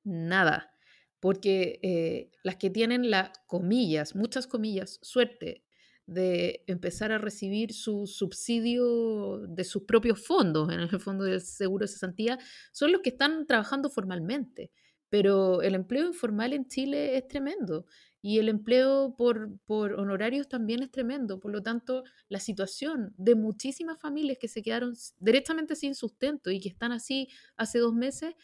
nada. 0.05 0.73
Porque 1.21 1.79
eh, 1.83 2.31
las 2.43 2.57
que 2.57 2.71
tienen 2.71 3.11
la 3.11 3.33
comillas, 3.47 4.15
muchas 4.17 4.47
comillas, 4.47 4.99
suerte 5.03 5.65
de 6.13 6.65
empezar 6.67 7.13
a 7.13 7.19
recibir 7.19 7.73
su 7.73 8.07
subsidio 8.07 9.39
de 9.47 9.65
sus 9.65 9.83
propios 9.85 10.25
fondos, 10.25 10.73
en 10.73 10.81
el 10.81 10.89
fondo 11.01 11.25
del 11.25 11.41
seguro 11.41 11.85
de 11.85 11.89
cesantía, 11.89 12.39
son 12.73 12.93
los 12.93 13.01
que 13.01 13.11
están 13.11 13.47
trabajando 13.47 13.91
formalmente. 13.91 14.71
Pero 15.09 15.61
el 15.61 15.75
empleo 15.75 16.07
informal 16.07 16.55
en 16.55 16.67
Chile 16.69 17.19
es 17.19 17.29
tremendo 17.29 17.85
y 18.23 18.39
el 18.39 18.49
empleo 18.49 19.15
por, 19.17 19.59
por, 19.67 19.95
honorarios 19.95 20.49
también 20.49 20.83
es 20.83 20.91
tremendo. 20.91 21.41
Por 21.41 21.51
lo 21.51 21.63
tanto, 21.63 22.05
la 22.29 22.39
situación 22.39 23.13
de 23.19 23.35
muchísimas 23.35 24.01
familias 24.01 24.39
que 24.41 24.49
se 24.49 24.63
quedaron 24.63 24.95
directamente 25.19 25.75
sin 25.75 25.95
sustento 25.95 26.51
y 26.51 26.61
que 26.61 26.69
están 26.69 26.93
así 26.93 27.29
hace 27.57 27.79
dos 27.81 27.93
meses 27.93 28.35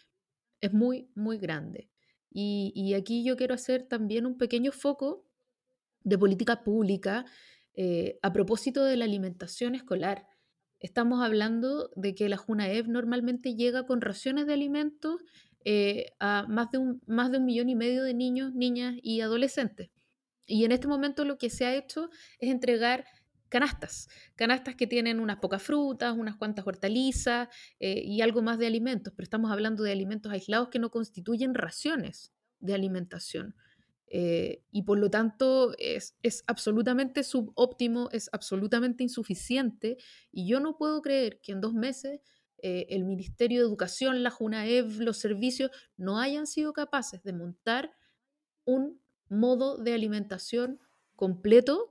es 0.61 0.73
muy, 0.73 1.09
muy 1.15 1.39
grande. 1.39 1.89
Y, 2.29 2.73
y 2.75 2.95
aquí 2.95 3.25
yo 3.25 3.37
quiero 3.37 3.55
hacer 3.55 3.85
también 3.85 4.27
un 4.27 4.37
pequeño 4.37 4.73
foco 4.73 5.25
de 6.03 6.19
política 6.19 6.65
pública 6.65 7.25
eh, 7.81 8.19
a 8.23 8.33
propósito 8.33 8.83
de 8.83 8.97
la 8.97 9.05
alimentación 9.05 9.77
escolar. 9.77 10.27
Estamos 10.81 11.25
hablando 11.25 11.91
de 11.95 12.13
que 12.13 12.29
la 12.29 12.37
JUNAEV 12.37 12.89
normalmente 12.89 13.55
llega 13.55 13.87
con 13.87 14.01
raciones 14.01 14.49
de 14.49 14.55
alimentos 14.55 15.21
eh, 15.65 16.07
a 16.19 16.45
más 16.49 16.73
de, 16.73 16.79
un, 16.79 17.01
más 17.07 17.31
de 17.31 17.39
un 17.39 17.45
millón 17.45 17.69
y 17.69 17.77
medio 17.77 18.03
de 18.03 18.15
niños, 18.15 18.53
niñas 18.53 18.97
y 19.01 19.21
adolescentes. 19.21 19.91
Y 20.45 20.65
en 20.65 20.73
este 20.73 20.89
momento 20.89 21.25
lo 21.25 21.39
que 21.39 21.51
se 21.51 21.67
ha 21.67 21.77
hecho 21.77 22.11
es 22.41 22.51
entregar 22.51 23.05
canastas, 23.49 24.09
canastas 24.35 24.75
que 24.75 24.89
tienen 24.89 25.21
unas 25.21 25.39
pocas 25.39 25.63
frutas, 25.63 26.17
unas 26.19 26.35
cuantas 26.35 26.67
hortalizas 26.67 27.47
eh, 27.79 28.03
y 28.05 28.23
algo 28.23 28.43
más 28.43 28.59
de 28.59 28.67
alimentos, 28.67 29.13
pero 29.15 29.23
estamos 29.23 29.53
hablando 29.53 29.85
de 29.85 29.93
alimentos 29.93 30.33
aislados 30.33 30.69
que 30.69 30.81
no 30.81 30.91
constituyen 30.91 31.55
raciones 31.55 32.33
de 32.59 32.75
alimentación. 32.75 33.55
Eh, 34.11 34.65
y 34.71 34.83
por 34.83 34.99
lo 34.99 35.11
tanto 35.11 35.75
es, 35.79 36.17
es, 36.23 36.43
absolutamente 36.47 37.23
subóptimo, 37.23 38.09
es 38.11 38.31
absolutamente 38.33 39.03
insuficiente 39.03 39.99
y 40.33 40.49
yo 40.49 40.61
no 40.61 40.79
puedo 40.79 41.03
creer 41.03 41.41
que 41.43 41.53
en 41.53 41.61
dos 41.61 41.75
meses 41.75 42.21
eh, 42.61 42.87
el 42.91 43.05
Ministerio 43.05 43.61
de 43.61 43.67
Educación, 43.67 44.23
la 44.23 44.31
JUNAEV, 44.31 45.01
los 45.01 45.19
servicios, 45.19 45.71
no 45.97 46.19
hayan 46.19 46.47
sido 46.47 46.73
capaces 46.73 47.23
de 47.23 47.33
montar 47.33 47.93
un 48.65 49.01
modo 49.29 49.79
de 49.79 49.93
alimentación 49.93 50.81
completo 51.15 51.91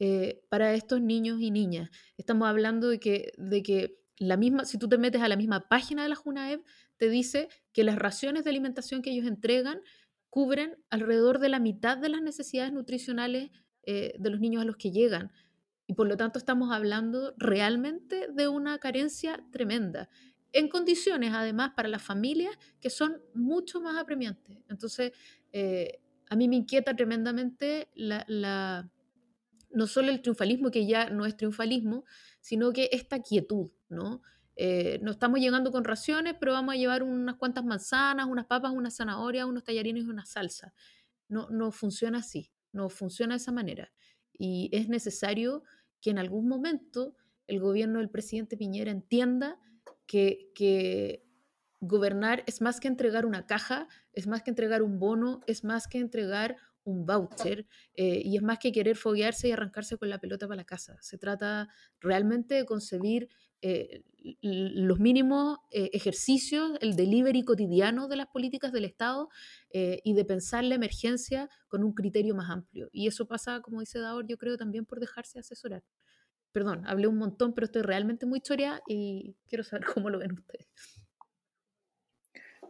eh, 0.00 0.42
para 0.48 0.74
estos 0.74 1.00
niños 1.00 1.40
y 1.40 1.50
niñas. 1.50 1.90
Estamos 2.16 2.48
hablando 2.48 2.88
de 2.88 2.98
que, 2.98 3.32
de 3.36 3.62
que 3.62 4.00
la 4.16 4.36
misma, 4.36 4.64
si 4.64 4.78
tú 4.78 4.88
te 4.88 4.98
metes 4.98 5.22
a 5.22 5.28
la 5.28 5.36
misma 5.36 5.68
página 5.68 6.02
de 6.02 6.08
la 6.08 6.16
JUNAEV, 6.16 6.64
te 6.96 7.08
dice 7.08 7.48
que 7.72 7.84
las 7.84 7.96
raciones 7.96 8.42
de 8.42 8.50
alimentación 8.50 9.02
que 9.02 9.10
ellos 9.10 9.26
entregan 9.26 9.80
cubren 10.30 10.76
alrededor 10.90 11.38
de 11.38 11.48
la 11.48 11.58
mitad 11.58 11.98
de 11.98 12.08
las 12.08 12.22
necesidades 12.22 12.72
nutricionales 12.72 13.50
eh, 13.84 14.14
de 14.18 14.30
los 14.30 14.40
niños 14.40 14.62
a 14.62 14.66
los 14.66 14.76
que 14.76 14.90
llegan. 14.90 15.32
Y 15.86 15.94
por 15.94 16.06
lo 16.06 16.16
tanto 16.16 16.38
estamos 16.38 16.70
hablando 16.72 17.34
realmente 17.38 18.28
de 18.32 18.48
una 18.48 18.78
carencia 18.78 19.42
tremenda. 19.50 20.08
en 20.52 20.68
condiciones 20.68 21.32
además 21.34 21.72
para 21.76 21.88
las 21.88 22.02
familias 22.02 22.56
que 22.80 22.88
son 22.88 23.20
mucho 23.34 23.82
más 23.82 23.96
apremiantes. 23.98 24.56
Entonces, 24.68 25.12
eh, 25.52 26.00
a 26.30 26.36
mí 26.36 26.48
me 26.48 26.56
inquieta 26.56 26.94
tremendamente 26.94 27.88
la, 27.94 28.90
no 29.70 29.86
solo 29.86 30.10
el 30.10 30.22
triunfalismo, 30.22 30.70
que 30.70 30.86
ya 30.86 31.10
no 31.10 31.26
es 31.26 31.36
triunfalismo, 31.36 32.04
sino 32.40 32.72
que 32.72 32.88
esta 32.92 33.20
quietud, 33.20 33.70
¿no? 33.88 34.22
Eh, 34.60 34.98
no 35.02 35.12
estamos 35.12 35.38
llegando 35.38 35.70
con 35.70 35.84
raciones, 35.84 36.34
pero 36.38 36.52
vamos 36.52 36.74
a 36.74 36.76
llevar 36.76 37.04
unas 37.04 37.36
cuantas 37.36 37.64
manzanas, 37.64 38.26
unas 38.26 38.46
papas, 38.46 38.72
unas 38.72 38.96
zanahorias, 38.96 39.46
unos 39.46 39.62
tallarines 39.62 40.04
y 40.04 40.08
una 40.08 40.26
salsa. 40.26 40.74
No, 41.28 41.48
no 41.48 41.70
funciona 41.70 42.18
así, 42.18 42.50
no 42.72 42.88
funciona 42.88 43.34
de 43.34 43.38
esa 43.38 43.52
manera. 43.52 43.92
Y 44.32 44.68
es 44.72 44.88
necesario 44.88 45.62
que 46.00 46.10
en 46.10 46.18
algún 46.18 46.48
momento 46.48 47.14
el 47.46 47.60
gobierno 47.60 48.00
del 48.00 48.10
presidente 48.10 48.56
Piñera 48.56 48.90
entienda 48.90 49.60
que, 50.06 51.24
gobernar 51.80 52.42
es 52.48 52.60
más 52.60 52.80
que 52.80 52.88
entregar 52.88 53.24
una 53.24 53.46
caja, 53.46 53.86
es 54.12 54.26
más 54.26 54.42
que 54.42 54.50
entregar 54.50 54.82
un 54.82 54.98
bono, 54.98 55.42
es 55.46 55.62
más 55.62 55.86
que 55.86 55.98
entregar 55.98 56.56
un 56.82 57.06
voucher 57.06 57.68
eh, 57.94 58.22
y 58.24 58.36
es 58.36 58.42
más 58.42 58.58
que 58.58 58.72
querer 58.72 58.96
foguearse 58.96 59.46
y 59.46 59.52
arrancarse 59.52 59.96
con 59.96 60.10
la 60.10 60.18
pelota 60.18 60.48
para 60.48 60.56
la 60.56 60.64
casa. 60.64 60.96
Se 61.00 61.18
trata 61.18 61.68
realmente 62.00 62.56
de 62.56 62.64
concebir 62.64 63.28
eh, 63.62 64.02
los 64.42 65.00
mínimos 65.00 65.58
eh, 65.70 65.90
ejercicios, 65.92 66.72
el 66.80 66.96
delivery 66.96 67.44
cotidiano 67.44 68.08
de 68.08 68.16
las 68.16 68.26
políticas 68.28 68.72
del 68.72 68.84
Estado 68.84 69.28
y 69.70 70.14
de 70.14 70.24
pensar 70.24 70.64
la 70.64 70.74
emergencia 70.74 71.48
con 71.68 71.84
un 71.84 71.92
criterio 71.92 72.34
más 72.34 72.50
amplio. 72.50 72.88
Y 72.92 73.06
eso 73.06 73.26
pasa, 73.26 73.60
como 73.60 73.80
dice 73.80 73.98
Daor, 73.98 74.26
yo 74.26 74.38
creo 74.38 74.56
también 74.56 74.86
por 74.86 74.98
dejarse 74.98 75.38
asesorar. 75.38 75.84
Perdón, 76.52 76.86
hablé 76.86 77.06
un 77.06 77.18
montón, 77.18 77.52
pero 77.54 77.66
estoy 77.66 77.82
realmente 77.82 78.26
muy 78.26 78.38
historia 78.38 78.82
y 78.86 79.36
quiero 79.48 79.64
saber 79.64 79.84
cómo 79.94 80.10
lo 80.10 80.18
ven 80.18 80.32
ustedes. 80.32 80.68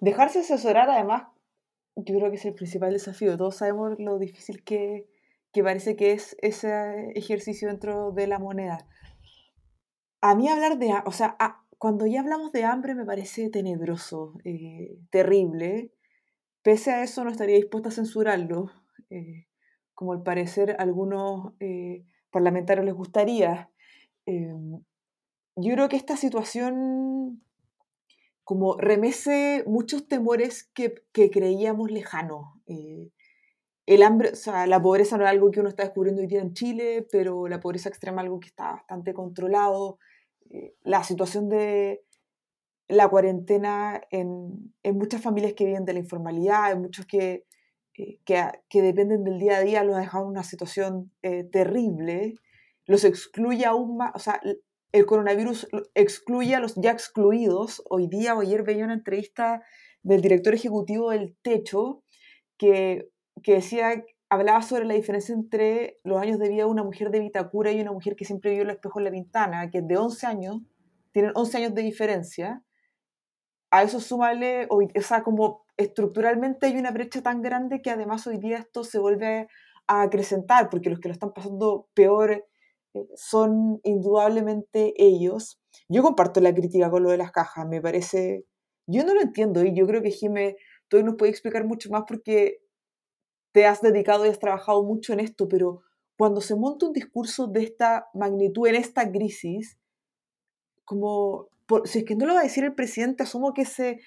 Dejarse 0.01 0.41
asesorar, 0.41 0.91
además, 0.91 1.25
yo 1.97 2.17
creo 2.17 2.31
que 2.31 2.37
es 2.37 2.45
el 2.45 2.55
principal 2.55 2.93
desafío. 2.93 3.37
Todos 3.37 3.57
sabemos 3.57 3.99
lo 3.99 4.19
difícil 4.19 4.63
que, 4.63 5.09
parece 5.63 5.97
que 5.97 6.13
es 6.13 6.37
ese 6.41 7.11
ejercicio 7.17 7.69
dentro 7.69 8.13
de 8.13 8.29
la 8.29 8.39
moneda. 8.39 8.79
A 10.21 10.35
mí 10.35 10.49
hablar 10.49 10.79
de, 10.79 10.93
o 11.05 11.13
sea, 11.13 11.37
cuando 11.79 12.07
ya 12.07 12.21
hablamos 12.21 12.51
de 12.53 12.65
hambre 12.65 12.95
me 12.95 13.05
parece 13.05 13.51
tenebroso, 13.51 14.35
eh, 14.45 14.99
terrible. 15.11 15.93
Pese 16.63 16.91
a 16.91 17.03
eso 17.05 17.25
no 17.25 17.31
estaría 17.31 17.57
dispuesta 17.57 17.91
a 17.91 17.93
censurarlo, 17.93 18.71
eh, 19.11 19.47
como 19.95 20.13
al 20.13 20.23
parecer 20.23 20.73
a 20.73 20.83
algunos 20.83 21.55
eh, 21.61 22.05
parlamentarios 22.31 22.85
les 22.85 22.95
gustaría. 22.95 23.71
yo 24.27 25.75
creo 25.75 25.89
que 25.89 25.97
esta 25.97 26.17
situación 26.17 27.43
como 28.45 28.77
remece 28.79 29.63
muchos 29.67 30.09
temores 30.09 30.65
que, 30.75 31.05
creíamos 31.31 31.91
lejanos. 31.91 32.47
El 33.89 34.03
hambre, 34.03 34.33
o 34.33 34.37
sea, 34.37 34.67
la 34.67 34.83
pobreza 34.83 35.17
no 35.17 35.25
es 35.25 35.31
algo 35.31 35.51
que 35.51 35.61
uno 35.61 35.71
está 35.71 35.83
descubriendo 35.83 36.21
hoy 36.21 36.29
día 36.29 36.43
en 36.43 36.53
Chile, 36.53 37.09
pero 37.11 37.49
la 37.49 37.59
pobreza 37.59 37.89
extrema 37.89 38.21
es 38.21 38.27
algo 38.27 38.39
que 38.39 38.49
está 38.49 38.73
bastante 38.73 39.15
controlado. 39.15 39.99
Eh, 40.51 40.75
la 40.83 41.03
situación 41.05 41.49
de 41.49 42.05
la 42.87 43.09
cuarentena 43.09 44.03
en, 44.11 44.75
en, 44.83 44.99
muchas 44.99 45.23
familias 45.23 45.55
que 45.55 45.65
viven 45.65 45.87
de 45.87 45.95
la 45.95 46.01
informalidad, 46.01 46.71
en 46.73 46.83
muchos 46.83 47.07
que, 47.07 47.47
eh, 47.95 48.19
que, 48.27 48.45
que, 48.69 48.83
dependen 48.83 49.25
del 49.25 49.39
día 49.39 49.57
a 49.57 49.61
día, 49.63 49.83
los 49.85 49.97
ha 49.97 50.01
dejado 50.01 50.25
en 50.25 50.31
una 50.33 50.43
situación 50.43 51.11
terrible, 51.51 52.35
los 52.85 53.05
excluye 53.05 53.65
aún 53.65 53.97
más, 53.97 54.13
o 54.15 54.19
sea, 54.19 54.39
el 54.93 55.07
coronavirus 55.07 55.67
excluye 55.95 56.55
a 56.55 56.61
los 56.61 56.75
ya 56.75 56.91
excluidos. 56.91 57.83
Hoy 57.89 58.07
día 58.07 58.35
o 58.35 58.41
ayer 58.43 58.65
veía 58.65 58.85
una 58.85 58.95
entrevista 58.95 59.63
del 60.03 60.21
director 60.21 60.55
ejecutivo 60.55 61.11
del 61.11 61.37
Techo 61.43 62.03
que, 62.59 63.09
que 63.43 63.55
decía, 63.55 64.05
hablaba 64.29 64.63
sobre 64.63 64.85
la 64.85 64.95
diferencia 64.95 65.35
entre 65.35 65.99
los 66.05 66.21
años 66.21 66.39
de 66.39 66.49
vida 66.49 66.65
de 66.65 66.71
una 66.71 66.85
mujer 66.85 67.11
de 67.11 67.21
Vitacura 67.21 67.73
y 67.73 67.81
una 67.81 67.93
mujer 67.93 68.17
que 68.17 68.25
siempre 68.25 68.53
vio 68.53 68.63
el 68.63 68.71
espejo 68.71 69.01
en 69.01 69.05
la 69.05 69.11
ventana, 69.11 69.71
que 69.71 69.79
es 69.79 69.87
de 69.87 69.97
11 69.97 70.27
años, 70.27 70.61
tienen 71.13 71.33
11 71.35 71.57
años 71.59 71.75
de 71.75 71.83
diferencia. 71.83 72.63
A 73.71 73.83
eso 73.83 74.01
súmale, 74.01 74.67
o 74.71 74.81
sea, 75.01 75.23
como 75.23 75.65
estructuralmente 75.77 76.67
hay 76.67 76.77
una 76.77 76.91
brecha 76.91 77.23
tan 77.23 77.43
grande 77.43 77.81
que 77.83 77.91
además 77.91 78.27
hoy 78.27 78.39
día 78.39 78.59
esto 78.59 78.85
se 78.85 78.99
vuelve 78.99 79.49
a 79.87 80.03
acrecentar, 80.03 80.69
porque 80.69 80.91
los 80.91 81.01
que 81.01 81.09
lo 81.09 81.13
están 81.13 81.33
pasando 81.33 81.89
peor 81.95 82.45
eh, 82.95 83.09
son 83.15 83.81
indudablemente 83.85 84.95
ellos. 84.97 85.61
Yo 85.89 86.03
comparto 86.03 86.41
la 86.41 86.55
crítica 86.55 86.91
con 86.91 87.03
lo 87.03 87.11
de 87.11 87.19
las 87.19 87.31
cajas, 87.33 87.67
me 87.67 87.81
parece, 87.81 88.45
yo 88.87 89.05
no 89.05 89.15
lo 89.15 89.21
entiendo 89.21 89.65
y 89.65 89.75
yo 89.75 89.87
creo 89.87 90.03
que 90.03 90.11
Jimé, 90.11 90.57
tú 90.89 91.03
nos 91.03 91.17
puede 91.17 91.31
explicar 91.31 91.65
mucho 91.65 91.91
más 91.91 92.05
porque 92.07 92.61
te 93.53 93.67
has 93.67 93.81
dedicado 93.81 94.27
y 94.27 94.29
has 94.29 94.39
trabajado 94.39 94.83
mucho 94.83 95.13
en 95.13 95.21
esto, 95.21 95.49
pero 95.49 95.83
cuando 96.17 96.41
se 96.41 96.57
monta 96.57 96.87
un 96.87 96.93
discurso 96.93 97.47
de 97.47 97.63
esta 97.63 98.09
magnitud 98.15 98.67
en 98.67 98.75
esta 98.75 99.11
crisis, 99.11 99.79
como, 100.85 101.49
si 101.85 102.01
es 102.01 102.05
que 102.05 102.17
no 102.17 102.27
lo 102.27 102.35
va 102.35 102.41
a 102.41 102.45
decir 102.45 102.65
el 102.65 102.75
presidente, 102.75 103.23
asumo 103.23 103.55
que 103.55 103.65
se, 103.65 104.01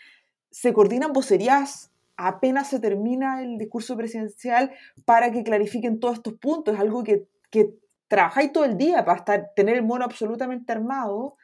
se 0.50 0.74
coordinan 0.74 1.14
vocerías 1.14 1.92
apenas 2.28 2.70
se 2.70 2.80
termina 2.80 3.42
el 3.42 3.58
discurso 3.58 3.98
presidencial 3.98 4.72
para 5.06 5.32
que 5.32 5.44
clarifiquen 5.44 6.00
todos 6.00 6.18
estos 6.18 6.36
puntos. 6.36 6.76
Es 6.76 6.80
algo 6.80 7.04
que, 7.04 7.28
que 7.50 7.74
trabajáis 8.08 8.52
todo 8.52 8.66
el 8.66 8.78
día 8.78 9.04
para 9.04 9.18
estar, 9.18 9.52
tener 9.56 9.76
el 9.76 9.84
mono 9.84 10.06
absolutamente 10.06 10.72
armado. 10.72 11.36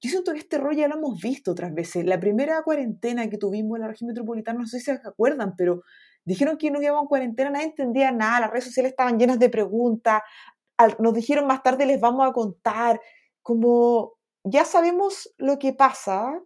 Yo 0.00 0.10
siento 0.10 0.32
que 0.32 0.38
este 0.38 0.58
rol 0.58 0.76
ya 0.76 0.88
lo 0.88 0.96
hemos 0.96 1.20
visto 1.20 1.52
otras 1.52 1.72
veces. 1.72 2.04
La 2.04 2.20
primera 2.20 2.62
cuarentena 2.62 3.28
que 3.30 3.38
tuvimos 3.38 3.76
en 3.76 3.82
la 3.82 3.88
región 3.88 4.08
metropolitana, 4.08 4.58
no 4.58 4.66
sé 4.66 4.78
si 4.78 4.86
se 4.86 4.92
acuerdan, 4.92 5.54
pero 5.56 5.82
dijeron 6.26 6.58
que 6.58 6.70
no 6.70 6.82
íbamos 6.82 7.02
en 7.02 7.08
cuarentena, 7.08 7.50
nadie 7.50 7.66
entendía 7.66 8.12
nada, 8.12 8.40
las 8.40 8.50
redes 8.50 8.64
sociales 8.64 8.90
estaban 8.90 9.18
llenas 9.18 9.38
de 9.38 9.48
preguntas, 9.48 10.22
nos 10.98 11.14
dijeron 11.14 11.46
más 11.46 11.62
tarde 11.62 11.86
les 11.86 12.00
vamos 12.00 12.28
a 12.28 12.32
contar, 12.32 13.00
como 13.42 14.14
ya 14.44 14.64
sabemos 14.64 15.32
lo 15.38 15.58
que 15.58 15.72
pasa, 15.72 16.42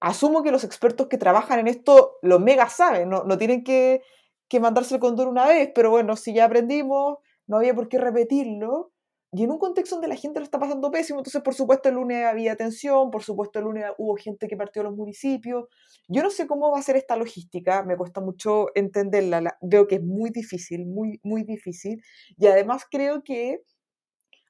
asumo 0.00 0.42
que 0.42 0.50
los 0.50 0.64
expertos 0.64 1.06
que 1.08 1.18
trabajan 1.18 1.60
en 1.60 1.68
esto 1.68 2.18
lo 2.22 2.40
mega 2.40 2.68
saben, 2.68 3.08
no, 3.08 3.22
no 3.24 3.38
tienen 3.38 3.62
que, 3.62 4.02
que 4.48 4.60
mandarse 4.60 4.94
el 4.94 5.00
condor 5.00 5.28
una 5.28 5.46
vez, 5.46 5.70
pero 5.74 5.90
bueno, 5.90 6.16
si 6.16 6.34
ya 6.34 6.46
aprendimos, 6.46 7.18
no 7.46 7.58
había 7.58 7.74
por 7.74 7.88
qué 7.88 7.98
repetirlo. 7.98 8.91
Y 9.34 9.44
en 9.44 9.50
un 9.50 9.58
contexto 9.58 9.94
donde 9.96 10.08
la 10.08 10.16
gente 10.16 10.40
lo 10.40 10.44
está 10.44 10.58
pasando 10.58 10.90
pésimo, 10.90 11.20
entonces 11.20 11.40
por 11.42 11.54
supuesto 11.54 11.88
el 11.88 11.94
lunes 11.94 12.24
había 12.26 12.54
tensión, 12.54 13.10
por 13.10 13.22
supuesto 13.22 13.58
el 13.58 13.64
lunes 13.64 13.86
hubo 13.96 14.14
gente 14.16 14.46
que 14.46 14.58
partió 14.58 14.82
a 14.82 14.84
los 14.84 14.94
municipios. 14.94 15.68
Yo 16.06 16.22
no 16.22 16.28
sé 16.30 16.46
cómo 16.46 16.70
va 16.70 16.78
a 16.78 16.82
ser 16.82 16.96
esta 16.96 17.16
logística, 17.16 17.82
me 17.82 17.96
cuesta 17.96 18.20
mucho 18.20 18.66
entenderla, 18.74 19.56
veo 19.62 19.88
que 19.88 19.96
es 19.96 20.02
muy 20.02 20.30
difícil, 20.30 20.84
muy, 20.86 21.18
muy 21.22 21.44
difícil. 21.44 22.02
Y 22.36 22.46
además 22.46 22.84
creo 22.90 23.22
que 23.24 23.62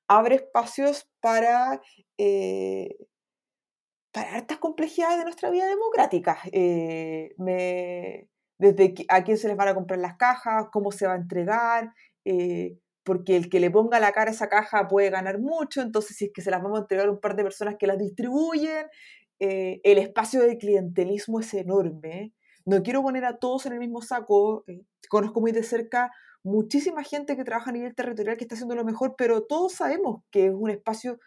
abre 0.09 0.37
espacios 0.37 1.09
para, 1.21 1.81
eh, 2.19 2.97
para 4.11 4.45
complejidades 4.59 5.19
de 5.19 5.25
nuestra 5.25 5.51
vida 5.51 5.67
democrática. 5.69 6.39
Eh, 6.53 7.35
desde 8.59 8.95
a 9.09 9.25
quién 9.25 9.39
se 9.39 9.49
les 9.49 9.57
van 9.57 9.69
a 9.69 9.75
comprar 9.75 10.01
las 10.01 10.17
cajas, 10.17 10.67
cómo 10.73 10.93
se 10.93 11.07
va 11.07 11.15
a 11.15 11.17
entregar, 11.17 11.93
eh, 12.25 12.79
porque 13.05 13.37
el 13.37 13.49
que 13.49 13.61
le 13.61 13.71
ponga 13.71 14.01
la 14.01 14.13
cara 14.13 14.31
a 14.31 14.35
esa 14.35 14.49
caja 14.49 14.89
puede 14.89 15.11
ganar 15.11 15.39
mucho, 15.39 15.83
entonces 15.83 16.17
si 16.17 16.27
es 16.27 16.31
que 16.33 16.43
se 16.43 16.51
las 16.51 16.63
vamos 16.63 16.79
a 16.79 16.83
entregar 16.83 17.07
a 17.07 17.11
un 17.11 17.21
par 17.21 17.37
de 17.37 17.43
personas 17.43 17.77
que 17.79 17.87
las 17.87 17.99
distribuyen, 17.99 18.87
eh, 19.41 19.81
el 19.83 19.99
espacio 19.99 20.43
de 20.43 20.57
clientelismo 20.59 21.41
es 21.41 21.53
enorme. 21.55 22.33
No 22.65 22.83
quiero 22.83 23.03
poner 23.03 23.25
a 23.25 23.39
todos 23.39 23.67
en 23.67 23.73
el 23.73 23.81
mismo 23.81 24.03
saco, 24.03 24.65
eh, 24.69 24.83
conozco 25.09 25.41
muy 25.41 25.53
de 25.53 25.65
cerca 25.65 26.13
muchísima 26.45 27.05
gente 27.05 27.37
que 27.37 27.45
trabaja 27.45 27.71
a 27.71 27.73
nivel 27.73 27.95
territorial 27.95 28.37
que 28.37 28.45
está 28.45 28.55
haciendo 28.55 28.75
lo 28.75 28.85
mejor, 28.85 29.15
pero 29.17 29.45
todos 29.45 29.75
sabemos 29.75 30.23
que 30.31 30.47
es 30.47 30.53
un 30.53 30.71
espacio 30.71 31.19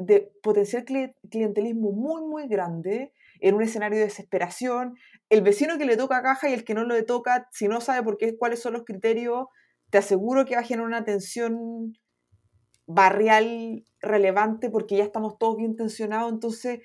de 0.00 0.32
potencial 0.42 0.84
clientelismo 0.84 1.92
muy, 1.92 2.22
muy 2.22 2.48
grande, 2.48 3.12
en 3.40 3.54
un 3.54 3.62
escenario 3.62 3.98
de 3.98 4.04
desesperación. 4.04 4.96
El 5.28 5.42
vecino 5.42 5.76
que 5.76 5.84
le 5.84 5.96
toca 5.96 6.22
caja 6.22 6.48
y 6.48 6.54
el 6.54 6.64
que 6.64 6.74
no 6.74 6.84
le 6.84 7.02
toca, 7.02 7.48
si 7.52 7.68
no 7.68 7.80
sabe 7.80 8.02
por 8.02 8.16
qué, 8.16 8.36
cuáles 8.36 8.60
son 8.60 8.72
los 8.72 8.84
criterios 8.84 9.46
te 9.90 9.98
aseguro 9.98 10.44
que 10.44 10.54
va 10.54 10.60
a 10.60 10.64
generar 10.64 10.86
una 10.86 11.04
tensión 11.04 11.94
barrial 12.86 13.84
relevante 14.00 14.70
porque 14.70 14.96
ya 14.96 15.04
estamos 15.04 15.38
todos 15.38 15.56
bien 15.56 15.76
tensionados. 15.76 16.32
Entonces, 16.32 16.80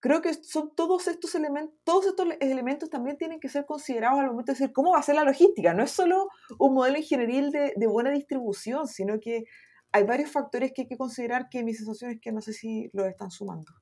creo 0.00 0.22
que 0.22 0.34
son 0.34 0.74
todos 0.74 1.08
estos 1.08 1.34
elementos, 1.34 1.74
todos 1.84 2.06
estos 2.06 2.26
elementos 2.40 2.90
también 2.90 3.16
tienen 3.16 3.40
que 3.40 3.48
ser 3.48 3.66
considerados 3.66 4.20
al 4.20 4.28
momento 4.28 4.52
de 4.52 4.58
decir 4.58 4.72
cómo 4.72 4.92
va 4.92 4.98
a 4.98 5.02
ser 5.02 5.16
la 5.16 5.24
logística. 5.24 5.74
No 5.74 5.82
es 5.82 5.90
solo 5.90 6.28
un 6.58 6.74
modelo 6.74 6.98
ingenieril 6.98 7.50
de, 7.50 7.72
de 7.76 7.86
buena 7.86 8.10
distribución, 8.10 8.86
sino 8.86 9.18
que 9.20 9.44
hay 9.92 10.04
varios 10.04 10.30
factores 10.30 10.72
que 10.74 10.82
hay 10.82 10.88
que 10.88 10.96
considerar 10.96 11.48
que 11.48 11.64
mi 11.64 11.74
sensación 11.74 12.12
es 12.12 12.20
que 12.20 12.32
no 12.32 12.40
sé 12.40 12.52
si 12.52 12.90
lo 12.92 13.06
están 13.06 13.30
sumando. 13.30 13.72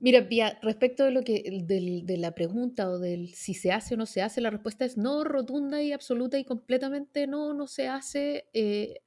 Mira, 0.00 0.28
Pia, 0.28 0.58
respecto 0.62 1.04
de 1.04 1.10
lo 1.10 1.22
que 1.22 1.42
de 1.64 2.16
la 2.18 2.32
pregunta 2.34 2.88
o 2.88 2.98
del 2.98 3.34
si 3.34 3.54
se 3.54 3.72
hace 3.72 3.94
o 3.94 3.96
no 3.96 4.06
se 4.06 4.22
hace, 4.22 4.40
la 4.40 4.50
respuesta 4.50 4.84
es 4.84 4.96
no, 4.96 5.24
rotunda 5.24 5.82
y 5.82 5.92
absoluta 5.92 6.38
y 6.38 6.44
completamente 6.44 7.26
no, 7.26 7.52
no 7.52 7.66
se 7.66 7.88
hace 7.88 8.48
eh, 8.52 9.02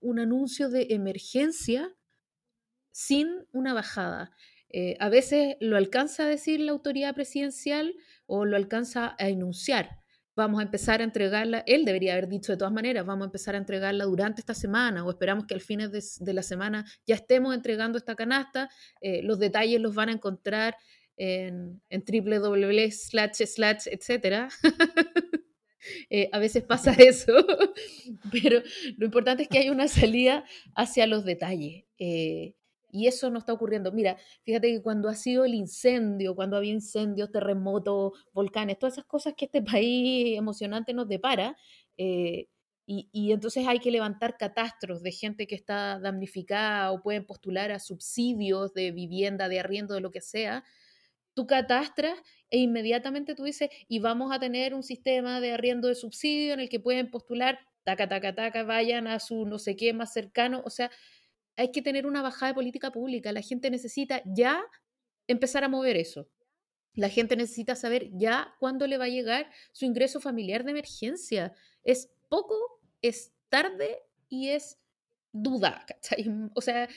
un 0.00 0.20
anuncio 0.20 0.68
de 0.68 0.88
emergencia 0.90 1.92
sin 2.92 3.46
una 3.52 3.74
bajada. 3.74 4.32
Eh, 4.70 4.96
a 5.00 5.08
veces 5.08 5.56
lo 5.60 5.76
alcanza 5.76 6.24
a 6.24 6.28
decir 6.28 6.60
la 6.60 6.72
autoridad 6.72 7.14
presidencial 7.14 7.94
o 8.26 8.44
lo 8.44 8.56
alcanza 8.56 9.16
a 9.18 9.28
enunciar. 9.28 9.97
Vamos 10.38 10.60
a 10.60 10.62
empezar 10.62 11.00
a 11.00 11.04
entregarla, 11.04 11.64
él 11.66 11.84
debería 11.84 12.12
haber 12.12 12.28
dicho 12.28 12.52
de 12.52 12.58
todas 12.58 12.72
maneras, 12.72 13.04
vamos 13.04 13.24
a 13.24 13.26
empezar 13.26 13.56
a 13.56 13.58
entregarla 13.58 14.04
durante 14.04 14.40
esta 14.40 14.54
semana 14.54 15.04
o 15.04 15.10
esperamos 15.10 15.46
que 15.46 15.54
al 15.54 15.60
fines 15.60 15.90
de, 16.20 16.32
la 16.32 16.44
semana 16.44 16.84
ya 17.08 17.16
estemos 17.16 17.56
entregando 17.56 17.98
esta 17.98 18.14
canasta. 18.14 18.70
Eh, 19.00 19.20
los 19.24 19.40
detalles 19.40 19.80
los 19.80 19.96
van 19.96 20.10
a 20.10 20.12
encontrar 20.12 20.76
en, 21.16 21.82
en 21.90 22.04
www 22.06 22.90
slash 22.92 23.42
slash 23.46 23.88
etcétera. 23.90 24.48
Eh, 26.10 26.28
a 26.32 26.38
veces 26.38 26.64
pasa 26.64 26.92
eso, 26.98 27.32
pero 28.32 28.62
lo 28.96 29.06
importante 29.06 29.44
es 29.44 29.48
que 29.48 29.58
hay 29.58 29.70
una 29.70 29.88
salida 29.88 30.44
hacia 30.74 31.06
los 31.06 31.24
detalles. 31.24 31.84
Eh, 31.98 32.54
y 32.90 33.06
eso 33.06 33.30
no 33.30 33.38
está 33.38 33.52
ocurriendo. 33.52 33.92
Mira, 33.92 34.16
fíjate 34.42 34.72
que 34.72 34.82
cuando 34.82 35.08
ha 35.08 35.14
sido 35.14 35.44
el 35.44 35.54
incendio, 35.54 36.34
cuando 36.34 36.56
había 36.56 36.72
incendios, 36.72 37.30
terremotos, 37.30 38.12
volcanes, 38.32 38.78
todas 38.78 38.94
esas 38.94 39.06
cosas 39.06 39.34
que 39.36 39.46
este 39.46 39.62
país 39.62 40.38
emocionante 40.38 40.92
nos 40.94 41.08
depara, 41.08 41.56
eh, 41.96 42.48
y, 42.90 43.08
y, 43.12 43.32
entonces 43.32 43.66
hay 43.68 43.80
que 43.80 43.90
levantar 43.90 44.38
catastros 44.38 45.02
de 45.02 45.12
gente 45.12 45.46
que 45.46 45.54
está 45.54 45.98
damnificada 45.98 46.90
o 46.90 47.02
pueden 47.02 47.26
postular 47.26 47.70
a 47.70 47.80
subsidios 47.80 48.72
de 48.72 48.92
vivienda, 48.92 49.50
de 49.50 49.60
arriendo, 49.60 49.94
de 49.94 50.00
lo 50.00 50.10
que 50.10 50.22
sea. 50.22 50.64
Tú 51.34 51.46
catastras 51.46 52.18
e 52.50 52.58
inmediatamente 52.58 53.34
tú 53.34 53.44
dices, 53.44 53.68
y 53.88 53.98
vamos 53.98 54.32
a 54.32 54.40
tener 54.40 54.74
un 54.74 54.82
sistema 54.82 55.40
de 55.40 55.52
arriendo 55.52 55.88
de 55.88 55.94
subsidio 55.94 56.54
en 56.54 56.60
el 56.60 56.70
que 56.70 56.80
pueden 56.80 57.10
postular, 57.10 57.60
taca, 57.84 58.08
taca, 58.08 58.34
taca, 58.34 58.64
vayan 58.64 59.06
a 59.06 59.20
su 59.20 59.46
no 59.46 59.58
sé 59.58 59.76
qué 59.76 59.92
más 59.92 60.12
cercano. 60.12 60.62
O 60.64 60.70
sea, 60.70 60.90
hay 61.58 61.72
que 61.72 61.82
tener 61.82 62.06
una 62.06 62.22
bajada 62.22 62.52
de 62.52 62.54
política 62.54 62.92
pública. 62.92 63.32
La 63.32 63.42
gente 63.42 63.70
necesita 63.70 64.22
ya 64.24 64.64
empezar 65.26 65.64
a 65.64 65.68
mover 65.68 65.96
eso. 65.96 66.30
La 66.94 67.08
gente 67.08 67.36
necesita 67.36 67.74
saber 67.74 68.10
ya 68.12 68.54
cuándo 68.60 68.86
le 68.86 68.96
va 68.96 69.04
a 69.04 69.08
llegar 69.08 69.50
su 69.72 69.84
ingreso 69.84 70.20
familiar 70.20 70.64
de 70.64 70.70
emergencia. 70.70 71.52
Es 71.82 72.10
poco, 72.28 72.80
es 73.02 73.32
tarde 73.48 73.98
y 74.28 74.48
es 74.48 74.78
duda. 75.32 75.84
O 76.54 76.60
sea, 76.60 76.88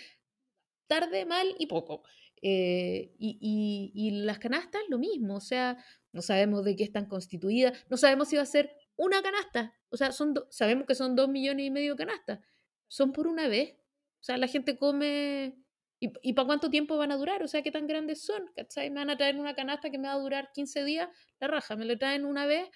tarde, 0.87 1.25
mal 1.25 1.55
y 1.57 1.65
poco. 1.65 2.03
Eh, 2.43 3.15
y, 3.17 4.11
las 4.23 4.39
canastas, 4.39 4.81
lo 4.89 4.97
mismo, 4.97 5.35
o 5.35 5.41
sea, 5.41 5.77
no 6.11 6.21
sabemos 6.21 6.63
de 6.65 6.75
qué 6.75 6.83
están 6.83 7.05
constituidas, 7.05 7.85
no 7.89 7.97
sabemos 7.97 8.27
si 8.29 8.35
va 8.35 8.41
a 8.41 8.47
ser 8.47 8.75
una 8.95 9.21
canasta, 9.21 9.75
o 9.89 9.97
sea, 9.97 10.11
son 10.11 10.33
sabemos 10.49 10.87
que 10.87 10.95
son 10.95 11.15
dos 11.15 11.29
millones 11.29 11.67
y 11.67 11.69
medio 11.69 11.93
de 11.93 12.05
canastas, 12.05 12.39
son 12.87 13.11
por 13.13 13.27
una 13.27 13.47
vez, 13.47 13.75
o 14.21 14.23
sea, 14.23 14.37
la 14.37 14.47
gente 14.47 14.77
come, 14.77 15.55
¿y, 15.99 16.13
y 16.21 16.33
para 16.33 16.45
cuánto 16.45 16.69
tiempo 16.69 16.97
van 16.97 17.11
a 17.11 17.17
durar? 17.17 17.43
O 17.43 17.47
sea, 17.47 17.63
¿qué 17.63 17.71
tan 17.71 17.87
grandes 17.87 18.23
son? 18.23 18.45
¿Cachai? 18.55 18.89
Me 18.91 18.97
van 18.97 19.09
a 19.09 19.17
traer 19.17 19.37
una 19.37 19.55
canasta 19.55 19.89
que 19.89 19.97
me 19.97 20.07
va 20.07 20.13
a 20.13 20.19
durar 20.19 20.51
15 20.53 20.83
días, 20.83 21.09
la 21.39 21.47
raja, 21.47 21.75
me 21.75 21.85
lo 21.85 21.97
traen 21.97 22.25
una 22.25 22.45
vez, 22.45 22.69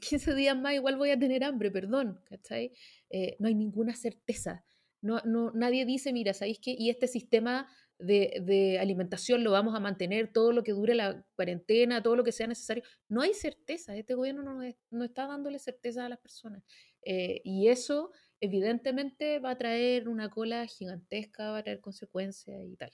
15 0.00 0.34
días 0.34 0.56
más 0.56 0.74
igual 0.74 0.96
voy 0.96 1.10
a 1.10 1.18
tener 1.18 1.44
hambre, 1.44 1.70
perdón, 1.70 2.20
¿cachai? 2.24 2.72
Eh, 3.10 3.36
no 3.38 3.48
hay 3.48 3.54
ninguna 3.54 3.94
certeza. 3.94 4.64
No, 5.00 5.20
no, 5.24 5.50
nadie 5.52 5.84
dice, 5.84 6.12
mira, 6.12 6.32
¿sabéis 6.32 6.58
qué? 6.60 6.74
Y 6.78 6.88
este 6.88 7.06
sistema 7.08 7.68
de, 7.98 8.78
alimentación 8.80 9.44
lo 9.44 9.52
vamos 9.52 9.74
a 9.74 9.80
mantener 9.80 10.32
todo 10.32 10.52
lo 10.52 10.64
que 10.64 10.72
dure 10.72 10.94
la 10.94 11.24
cuarentena, 11.36 12.02
todo 12.02 12.16
lo 12.16 12.24
que 12.24 12.32
sea 12.32 12.46
necesario. 12.46 12.82
No 13.08 13.20
hay 13.20 13.34
certeza, 13.34 13.96
este 13.96 14.14
gobierno 14.14 14.42
no, 14.42 14.60
no 14.90 15.04
está 15.04 15.26
dándole 15.26 15.58
certeza 15.58 16.06
a 16.06 16.08
las 16.08 16.18
personas. 16.18 16.62
Eh, 17.02 17.42
y 17.44 17.68
eso 17.68 18.12
evidentemente 18.40 19.38
va 19.38 19.50
a 19.50 19.58
traer 19.58 20.08
una 20.08 20.30
cola 20.30 20.66
gigantesca, 20.66 21.50
va 21.50 21.58
a 21.58 21.62
traer 21.62 21.80
consecuencias 21.80 22.60
y 22.66 22.76
tal. 22.76 22.92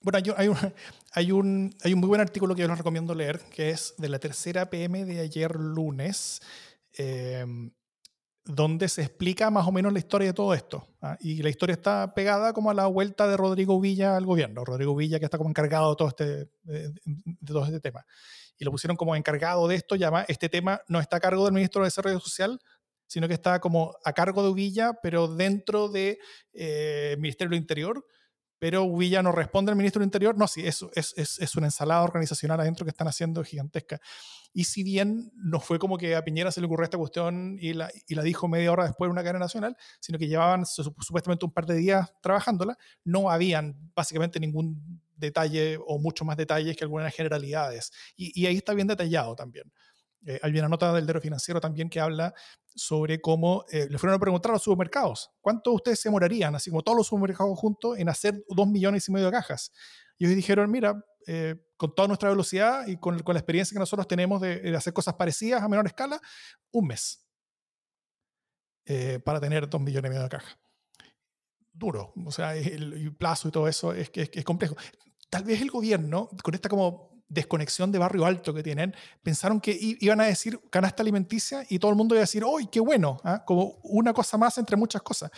Bueno, 0.00 0.18
hay 0.36 0.48
un, 0.48 0.56
hay, 1.12 1.32
un, 1.32 1.74
hay 1.82 1.92
un 1.92 2.00
muy 2.00 2.08
buen 2.08 2.20
artículo 2.20 2.54
que 2.54 2.62
yo 2.62 2.68
les 2.68 2.78
recomiendo 2.78 3.14
leer, 3.14 3.40
que 3.50 3.70
es 3.70 3.94
de 3.98 4.08
la 4.08 4.18
tercera 4.18 4.70
PM 4.70 5.04
de 5.04 5.20
ayer 5.20 5.56
lunes. 5.56 6.40
Eh, 6.98 7.44
donde 8.46 8.88
se 8.88 9.02
explica 9.02 9.50
más 9.50 9.66
o 9.66 9.72
menos 9.72 9.92
la 9.92 9.98
historia 9.98 10.28
de 10.28 10.32
todo 10.32 10.54
esto. 10.54 10.86
¿ah? 11.02 11.16
Y 11.20 11.42
la 11.42 11.50
historia 11.50 11.74
está 11.74 12.14
pegada 12.14 12.52
como 12.52 12.70
a 12.70 12.74
la 12.74 12.86
vuelta 12.86 13.26
de 13.26 13.36
Rodrigo 13.36 13.80
Villa 13.80 14.16
al 14.16 14.24
gobierno. 14.24 14.64
Rodrigo 14.64 14.94
Villa 14.94 15.18
que 15.18 15.24
está 15.24 15.36
como 15.36 15.50
encargado 15.50 15.90
de 15.90 15.96
todo 15.96 16.08
este, 16.08 16.48
de, 16.62 16.94
todo 17.44 17.64
este 17.64 17.80
tema. 17.80 18.06
Y 18.56 18.64
lo 18.64 18.70
pusieron 18.70 18.96
como 18.96 19.16
encargado 19.16 19.66
de 19.68 19.74
esto, 19.74 19.96
llama, 19.96 20.24
este 20.28 20.48
tema 20.48 20.80
no 20.88 21.00
está 21.00 21.16
a 21.16 21.20
cargo 21.20 21.44
del 21.44 21.52
ministro 21.52 21.82
de 21.82 21.88
Desarrollo 21.88 22.20
Social, 22.20 22.58
sino 23.06 23.28
que 23.28 23.34
está 23.34 23.60
como 23.60 23.96
a 24.04 24.12
cargo 24.12 24.46
de 24.46 24.54
Villa, 24.54 24.92
pero 25.02 25.28
dentro 25.28 25.88
del 25.88 26.18
de, 26.52 27.12
eh, 27.12 27.16
Ministerio 27.18 27.50
del 27.50 27.60
Interior. 27.60 28.04
Pero 28.58 28.90
Villa 28.96 29.22
no 29.22 29.32
responde 29.32 29.70
al 29.70 29.76
ministro 29.76 30.00
del 30.00 30.06
Interior. 30.06 30.36
No, 30.38 30.48
sí, 30.48 30.66
eso 30.66 30.90
es, 30.94 31.12
es, 31.18 31.38
es 31.38 31.56
una 31.56 31.66
ensalada 31.66 32.02
organizacional 32.02 32.58
adentro 32.58 32.86
que 32.86 32.90
están 32.90 33.06
haciendo 33.06 33.44
gigantesca. 33.44 34.00
Y 34.56 34.64
si 34.64 34.82
bien 34.82 35.30
no 35.34 35.60
fue 35.60 35.78
como 35.78 35.98
que 35.98 36.16
a 36.16 36.24
Piñera 36.24 36.50
se 36.50 36.62
le 36.62 36.66
ocurrió 36.66 36.84
esta 36.84 36.96
cuestión 36.96 37.58
y 37.60 37.74
la, 37.74 37.90
y 38.08 38.14
la 38.14 38.22
dijo 38.22 38.48
media 38.48 38.72
hora 38.72 38.86
después 38.86 39.08
en 39.08 39.12
una 39.12 39.22
cadena 39.22 39.40
nacional, 39.40 39.76
sino 40.00 40.18
que 40.18 40.28
llevaban 40.28 40.64
supuestamente 40.64 41.44
un 41.44 41.52
par 41.52 41.66
de 41.66 41.74
días 41.74 42.10
trabajándola, 42.22 42.78
no 43.04 43.30
habían 43.30 43.92
básicamente 43.94 44.40
ningún 44.40 45.02
detalle 45.14 45.78
o 45.86 45.98
mucho 45.98 46.24
más 46.24 46.38
detalles 46.38 46.74
que 46.74 46.84
algunas 46.84 47.14
generalidades. 47.14 47.92
Y, 48.16 48.40
y 48.40 48.46
ahí 48.46 48.56
está 48.56 48.72
bien 48.72 48.86
detallado 48.86 49.36
también. 49.36 49.70
Eh, 50.26 50.38
hay 50.42 50.58
una 50.58 50.68
nota 50.68 50.92
del 50.92 51.06
Dero 51.06 51.20
Financiero 51.20 51.60
también 51.60 51.88
que 51.88 52.00
habla 52.00 52.34
sobre 52.74 53.20
cómo 53.20 53.64
eh, 53.70 53.86
le 53.88 53.96
fueron 53.96 54.16
a 54.16 54.20
preguntar 54.20 54.50
a 54.50 54.54
los 54.54 54.62
supermercados, 54.62 55.30
¿cuánto 55.40 55.72
ustedes 55.72 56.00
se 56.00 56.08
demorarían, 56.08 56.54
así 56.54 56.68
como 56.68 56.82
todos 56.82 56.98
los 56.98 57.06
supermercados 57.06 57.58
juntos, 57.58 57.98
en 57.98 58.08
hacer 58.08 58.44
dos 58.48 58.68
millones 58.68 59.08
y 59.08 59.12
medio 59.12 59.26
de 59.26 59.32
cajas? 59.32 59.72
Y 60.18 60.24
ellos 60.24 60.36
dijeron, 60.36 60.70
mira, 60.70 61.02
eh, 61.26 61.56
con 61.76 61.94
toda 61.94 62.08
nuestra 62.08 62.30
velocidad 62.30 62.86
y 62.86 62.98
con, 62.98 63.18
con, 63.20 63.34
la 63.34 63.40
experiencia 63.40 63.74
que 63.74 63.80
nosotros 63.80 64.06
tenemos 64.06 64.40
de, 64.40 64.74
hacer 64.76 64.92
cosas 64.92 65.14
parecidas 65.14 65.62
a 65.62 65.68
menor 65.68 65.86
escala, 65.86 66.20
un 66.70 66.86
mes 66.86 67.26
eh, 68.84 69.18
para 69.24 69.40
tener 69.40 69.68
dos 69.68 69.80
millones 69.80 70.08
y 70.08 70.10
medio 70.10 70.22
de 70.22 70.28
caja. 70.28 70.58
Duro, 71.72 72.14
o 72.24 72.30
sea, 72.30 72.54
el, 72.56 73.14
plazo 73.16 73.48
y 73.48 73.50
todo 73.50 73.68
eso 73.68 73.92
es 73.92 74.08
que 74.10 74.30
es, 74.32 74.44
complejo. 74.44 74.76
Tal 75.28 75.44
vez 75.44 75.60
el 75.60 75.70
gobierno, 75.70 76.30
con 76.42 76.54
esta 76.54 76.68
como 76.68 77.15
desconexión 77.28 77.90
de 77.90 77.98
barrio 77.98 78.24
alto 78.24 78.54
que 78.54 78.62
tienen, 78.62 78.94
pensaron 79.22 79.60
que 79.60 79.76
iban 79.80 80.20
a 80.20 80.24
decir 80.24 80.60
canasta 80.70 81.02
alimenticia 81.02 81.64
y 81.68 81.78
todo 81.78 81.90
el 81.90 81.96
mundo 81.96 82.14
iba 82.14 82.20
a 82.20 82.28
decir, 82.28 82.44
¡ay, 82.44 82.68
qué 82.70 82.80
bueno! 82.80 83.18
¿ah? 83.24 83.42
Como 83.44 83.78
una 83.82 84.12
cosa 84.12 84.36
más 84.38 84.58
entre 84.58 84.76
muchas 84.76 85.02
cosas 85.02 85.30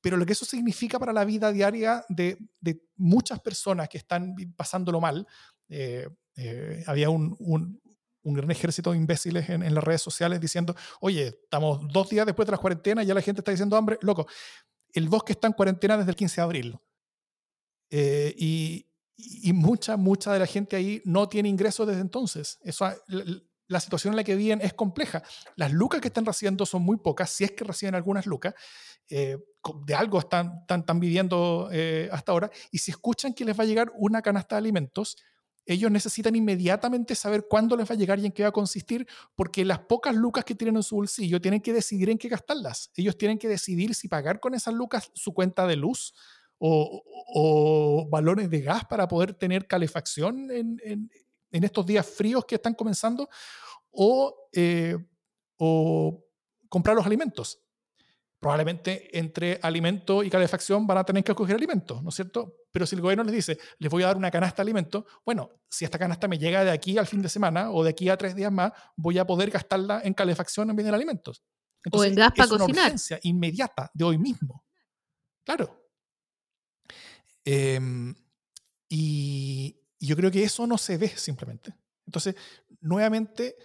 pero 0.00 0.16
lo 0.16 0.24
que 0.24 0.34
eso 0.34 0.44
significa 0.44 1.00
para 1.00 1.12
la 1.12 1.24
vida 1.24 1.50
diaria 1.50 2.04
de, 2.08 2.38
de 2.60 2.80
muchas 2.96 3.40
personas 3.40 3.88
que 3.88 3.98
están 3.98 4.36
pasándolo 4.56 5.00
mal, 5.00 5.26
eh, 5.68 6.08
eh, 6.36 6.84
había 6.86 7.10
un, 7.10 7.34
un, 7.40 7.80
un, 8.22 8.34
gran 8.34 8.48
ejército 8.52 8.92
de 8.92 8.98
imbéciles 8.98 9.48
en, 9.48 9.64
en, 9.64 9.74
las 9.74 9.82
redes 9.82 10.02
sociales 10.02 10.40
diciendo, 10.40 10.76
oye, 11.00 11.26
estamos 11.42 11.80
dos 11.92 12.08
días 12.08 12.24
después 12.24 12.46
de 12.46 12.52
la 12.52 12.58
cuarentena 12.58 13.02
y 13.02 13.06
ya 13.06 13.14
la 13.14 13.20
gente 13.20 13.40
está 13.40 13.50
diciendo 13.50 13.76
hambre, 13.76 13.98
loco, 14.00 14.28
el 14.92 15.08
bosque 15.08 15.32
está 15.32 15.48
en 15.48 15.54
cuarentena 15.54 15.96
desde 15.96 16.10
el 16.10 16.16
15 16.16 16.36
de 16.36 16.42
abril. 16.42 16.78
Eh, 17.90 18.34
y, 18.38 18.85
y, 19.16 19.52
mucha, 19.52 19.96
mucha 19.96 20.32
de 20.32 20.38
la 20.38 20.46
gente 20.46 20.76
ahí 20.76 21.00
no 21.04 21.28
tiene 21.28 21.48
ingresos 21.48 21.86
desde 21.86 22.02
entonces. 22.02 22.58
Eso, 22.62 22.86
la, 23.66 23.80
situación 23.80 24.12
en 24.12 24.16
la 24.16 24.24
que 24.24 24.34
viven 24.34 24.60
es 24.60 24.74
compleja. 24.74 25.22
Las 25.56 25.72
lucas 25.72 26.00
que 26.00 26.08
están 26.08 26.26
recibiendo 26.26 26.66
son 26.66 26.82
muy 26.82 26.98
pocas, 26.98 27.30
si 27.30 27.44
es 27.44 27.52
que 27.52 27.64
reciben 27.64 27.94
algunas 27.94 28.26
lucas, 28.26 28.54
eh, 29.08 29.38
de 29.86 29.94
algo 29.94 30.18
están, 30.18 30.64
están, 30.68 31.00
viviendo 31.00 31.68
eh, 31.72 32.08
hasta 32.12 32.32
ahora, 32.32 32.50
y 32.70 32.78
si 32.78 32.90
escuchan 32.90 33.32
que 33.32 33.44
les 33.44 33.58
va 33.58 33.64
a 33.64 33.66
llegar 33.66 33.90
una 33.96 34.20
canasta 34.20 34.56
de 34.56 34.58
alimentos, 34.58 35.16
ellos 35.64 35.90
necesitan 35.90 36.36
inmediatamente 36.36 37.16
saber 37.16 37.46
cuándo 37.48 37.76
les 37.76 37.90
va 37.90 37.94
a 37.94 37.98
llegar 37.98 38.20
y 38.20 38.26
en 38.26 38.32
qué 38.32 38.44
va 38.44 38.50
a 38.50 38.52
consistir, 38.52 39.06
porque 39.34 39.64
las 39.64 39.80
pocas 39.80 40.14
lucas 40.14 40.44
que 40.44 40.54
tienen 40.54 40.76
en 40.76 40.82
su 40.82 40.94
bolsillo 40.94 41.40
tienen 41.40 41.60
que 41.60 41.72
decidir 41.72 42.08
en 42.08 42.18
qué 42.18 42.28
gastarlas. 42.28 42.92
Ellos 42.94 43.18
tienen 43.18 43.36
que 43.36 43.48
decidir 43.48 43.94
si 43.96 44.06
pagar 44.06 44.38
con 44.38 44.54
esas 44.54 44.74
lucas 44.74 45.10
su 45.14 45.34
cuenta 45.34 45.66
de 45.66 45.74
luz 45.74 46.14
o, 46.58 47.02
o 47.34 48.08
valores 48.08 48.48
de 48.50 48.60
gas 48.60 48.84
para 48.84 49.06
poder 49.08 49.34
tener 49.34 49.66
calefacción 49.66 50.50
en, 50.50 50.80
en, 50.84 51.10
en, 51.50 51.64
estos 51.64 51.86
días 51.86 52.06
fríos 52.06 52.44
que 52.44 52.56
están 52.56 52.74
comenzando, 52.74 53.28
o, 53.90 54.48
eh, 54.52 54.96
o 55.58 56.24
comprar 56.68 56.96
los 56.96 57.06
alimentos 57.06 57.66
probablemente 58.38 59.18
entre 59.18 59.58
alimento 59.62 60.22
y 60.22 60.30
calefacción 60.30 60.86
van 60.86 60.98
a 60.98 61.04
tener 61.04 61.24
que 61.24 61.32
escoger 61.32 61.56
alimentos, 61.56 62.02
¿no 62.02 62.10
es 62.10 62.14
cierto? 62.14 62.54
Pero 62.70 62.86
si 62.86 62.94
el 62.94 63.00
gobierno 63.00 63.24
les 63.24 63.34
dice, 63.34 63.58
les 63.78 63.90
voy 63.90 64.02
a 64.02 64.06
dar 64.06 64.16
una 64.16 64.30
canasta 64.30 64.62
de 64.62 64.62
alimentos, 64.62 65.04
bueno, 65.24 65.50
si 65.68 65.84
esta 65.84 65.98
canasta 65.98 66.28
me 66.28 66.38
llega 66.38 66.62
de 66.64 66.70
aquí 66.70 66.98
al 66.98 67.06
fin 67.06 67.22
de 67.22 67.28
semana 67.28 67.70
o 67.70 67.82
de 67.82 67.90
aquí 67.90 68.08
a 68.08 68.16
tres 68.16 68.36
días 68.36 68.52
más, 68.52 68.72
voy 68.96 69.18
a 69.18 69.26
poder 69.26 69.50
gastarla 69.50 70.00
en 70.04 70.14
calefacción 70.14 70.70
en 70.70 70.76
vez 70.76 70.86
de 70.86 70.94
alimentos. 70.94 71.42
o 71.90 72.04
en 72.04 72.14
gas 72.14 72.32
para 72.36 72.48
cocinar. 72.48 72.70
Una 72.70 72.82
urgencia 72.82 73.18
inmediata 73.22 73.90
de 73.94 74.04
hoy 74.04 74.18
mismo. 74.18 74.64
Claro. 75.44 75.85
Em, 77.46 78.12
y 78.88 79.80
yo 80.00 80.16
creo 80.16 80.30
que 80.30 80.42
eso 80.42 80.66
no 80.66 80.76
se 80.76 80.98
ve 80.98 81.08
simplemente. 81.16 81.74
Entonces, 82.04 82.34
nuevamente, 82.80 83.56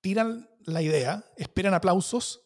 tiran 0.00 0.48
la 0.64 0.82
idea, 0.82 1.24
esperan 1.36 1.74
aplausos 1.74 2.40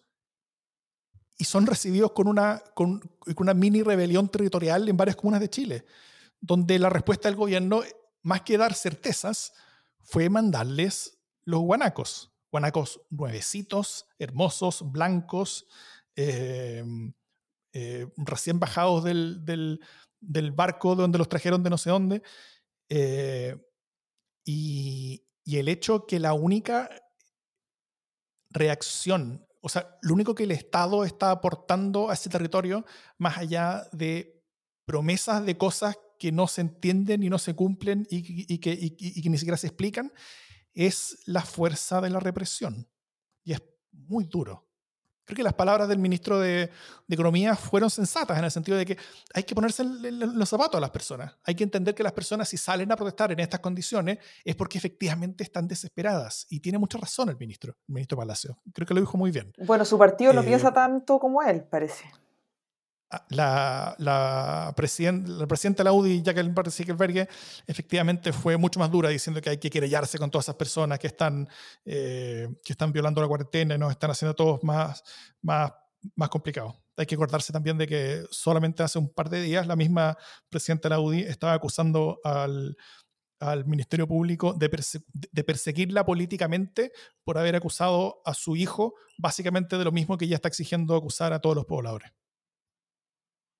y 1.36 1.44
son 1.44 1.66
recibidos 1.66 2.10
con 2.10 2.26
una, 2.26 2.62
con, 2.74 3.00
una 3.36 3.54
mini 3.54 3.82
rebelión 3.82 4.28
territorial 4.28 4.88
en 4.88 4.96
varias 4.96 5.16
comunas 5.16 5.40
de 5.40 5.48
Chile. 5.48 5.86
donde 6.40 6.78
la 6.78 6.88
respuesta 6.88 7.28
del 7.28 7.34
gobierno, 7.34 7.82
más 8.22 8.42
que 8.42 8.58
dar 8.58 8.72
certezas, 8.74 9.52
fue 10.04 10.28
mandarles 10.28 11.18
los 11.42 11.60
guanacos. 11.60 12.32
Guanacos 12.52 13.00
nuevecitos, 13.10 14.06
hermosos, 14.20 14.90
blancos, 14.92 15.66
eh, 16.14 16.84
eh, 17.72 18.06
recién 18.16 18.60
bajados 18.60 19.02
del, 19.02 19.44
del, 19.44 19.80
barco 20.52 20.94
donde 20.94 21.18
los 21.18 21.28
trajeron 21.28 21.62
de 21.62 21.70
no 21.70 21.78
sé 21.78 21.90
dónde. 21.90 22.22
Eh, 22.88 23.56
y, 24.44 25.24
y 25.44 25.56
el 25.56 25.68
hecho 25.68 26.06
que 26.06 26.18
la 26.18 26.32
única 26.32 26.90
reacción, 28.50 29.46
o 29.60 29.68
sea, 29.68 29.98
lo 30.02 30.14
único 30.14 30.34
que 30.34 30.44
el 30.44 30.52
Estado 30.52 31.04
está 31.04 31.30
aportando 31.30 32.10
a 32.10 32.14
ese 32.14 32.30
territorio, 32.30 32.84
más 33.18 33.38
allá 33.38 33.88
de 33.92 34.42
promesas 34.86 35.44
de 35.44 35.58
cosas 35.58 35.98
que 36.18 36.32
no 36.32 36.48
se 36.48 36.62
entienden 36.62 37.22
y 37.22 37.30
no 37.30 37.38
se 37.38 37.54
cumplen 37.54 38.06
y, 38.10 38.58
que, 38.58 38.72
y, 38.72 39.22
que, 39.22 39.30
ni 39.30 39.38
siquiera 39.38 39.56
se 39.56 39.68
explican, 39.68 40.12
es 40.74 41.18
la 41.26 41.42
fuerza 41.42 42.00
de 42.00 42.10
la 42.10 42.20
represión. 42.20 42.88
Y 43.44 43.52
es 43.52 43.62
muy 43.92 44.24
duro. 44.24 44.67
Creo 45.28 45.36
que 45.36 45.42
las 45.42 45.52
palabras 45.52 45.86
del 45.88 45.98
ministro 45.98 46.40
de, 46.40 46.70
Economía 47.10 47.54
fueron 47.54 47.90
sensatas 47.90 48.38
en 48.38 48.44
el 48.44 48.50
sentido 48.50 48.78
de 48.78 48.86
que 48.86 48.96
hay 49.34 49.42
que 49.42 49.54
ponerse 49.54 49.84
los 49.84 50.48
zapatos 50.48 50.76
a 50.76 50.80
las 50.80 50.88
personas. 50.88 51.36
Hay 51.44 51.54
que 51.54 51.64
entender 51.64 51.94
que 51.94 52.02
las 52.02 52.12
personas 52.12 52.48
si 52.48 52.56
salen 52.56 52.90
a 52.92 52.96
protestar 52.96 53.30
en 53.32 53.40
estas 53.40 53.60
condiciones 53.60 54.18
es 54.42 54.56
porque 54.56 54.78
efectivamente 54.78 55.44
están 55.44 55.68
desesperadas. 55.68 56.46
Y 56.48 56.60
tiene 56.60 56.78
mucha 56.78 56.96
razón 56.96 57.28
el 57.28 57.36
ministro, 57.36 57.76
el 57.88 57.94
ministro 57.94 58.16
Palacio. 58.16 58.58
Creo 58.72 58.86
que 58.86 58.94
lo 58.94 59.00
dijo 59.00 59.18
muy 59.18 59.30
bien. 59.30 59.52
Bueno, 59.58 59.84
su 59.84 59.98
partido 59.98 60.32
no 60.32 60.40
eh, 60.40 60.46
piensa 60.46 60.72
tanto 60.72 61.18
como 61.18 61.42
él, 61.42 61.62
parece. 61.62 62.04
La, 63.30 63.94
la, 63.98 64.74
la 64.76 65.46
presidenta 65.46 65.82
de 65.82 65.84
la 65.84 65.92
UDI, 65.92 66.22
Jacqueline 66.22 66.54
Sickelberger, 66.70 67.26
efectivamente 67.66 68.34
fue 68.34 68.58
mucho 68.58 68.78
más 68.78 68.90
dura 68.90 69.08
diciendo 69.08 69.40
que 69.40 69.48
hay 69.48 69.56
que 69.56 69.70
querellarse 69.70 70.18
con 70.18 70.30
todas 70.30 70.44
esas 70.44 70.56
personas 70.56 70.98
que 70.98 71.06
están, 71.06 71.48
eh, 71.86 72.48
que 72.62 72.74
están 72.74 72.92
violando 72.92 73.22
la 73.22 73.28
cuarentena 73.28 73.74
y 73.74 73.78
nos 73.78 73.92
están 73.92 74.10
haciendo 74.10 74.34
todos 74.34 74.62
más, 74.62 75.02
más, 75.40 75.72
más 76.16 76.28
complicados. 76.28 76.74
Hay 76.98 77.06
que 77.06 77.14
acordarse 77.14 77.50
también 77.50 77.78
de 77.78 77.86
que 77.86 78.24
solamente 78.30 78.82
hace 78.82 78.98
un 78.98 79.08
par 79.08 79.30
de 79.30 79.40
días 79.40 79.66
la 79.66 79.76
misma 79.76 80.18
presidenta 80.50 80.90
de 80.90 80.94
la 80.94 81.00
UDI 81.00 81.22
estaba 81.22 81.54
acusando 81.54 82.20
al, 82.24 82.76
al 83.40 83.64
Ministerio 83.64 84.06
Público 84.06 84.52
de, 84.52 84.68
de, 85.32 85.44
perseguirla 85.44 86.04
políticamente 86.04 86.92
por 87.24 87.38
haber 87.38 87.56
acusado 87.56 88.20
a 88.24 88.34
su 88.34 88.56
hijo 88.56 88.94
básicamente 89.16 89.78
de 89.78 89.84
lo 89.84 89.92
mismo 89.92 90.18
que 90.18 90.24
ella 90.24 90.36
está 90.36 90.48
exigiendo 90.48 90.94
acusar 90.94 91.32
a 91.32 91.40
todos 91.40 91.56
los 91.56 91.64
pobladores 91.64 92.10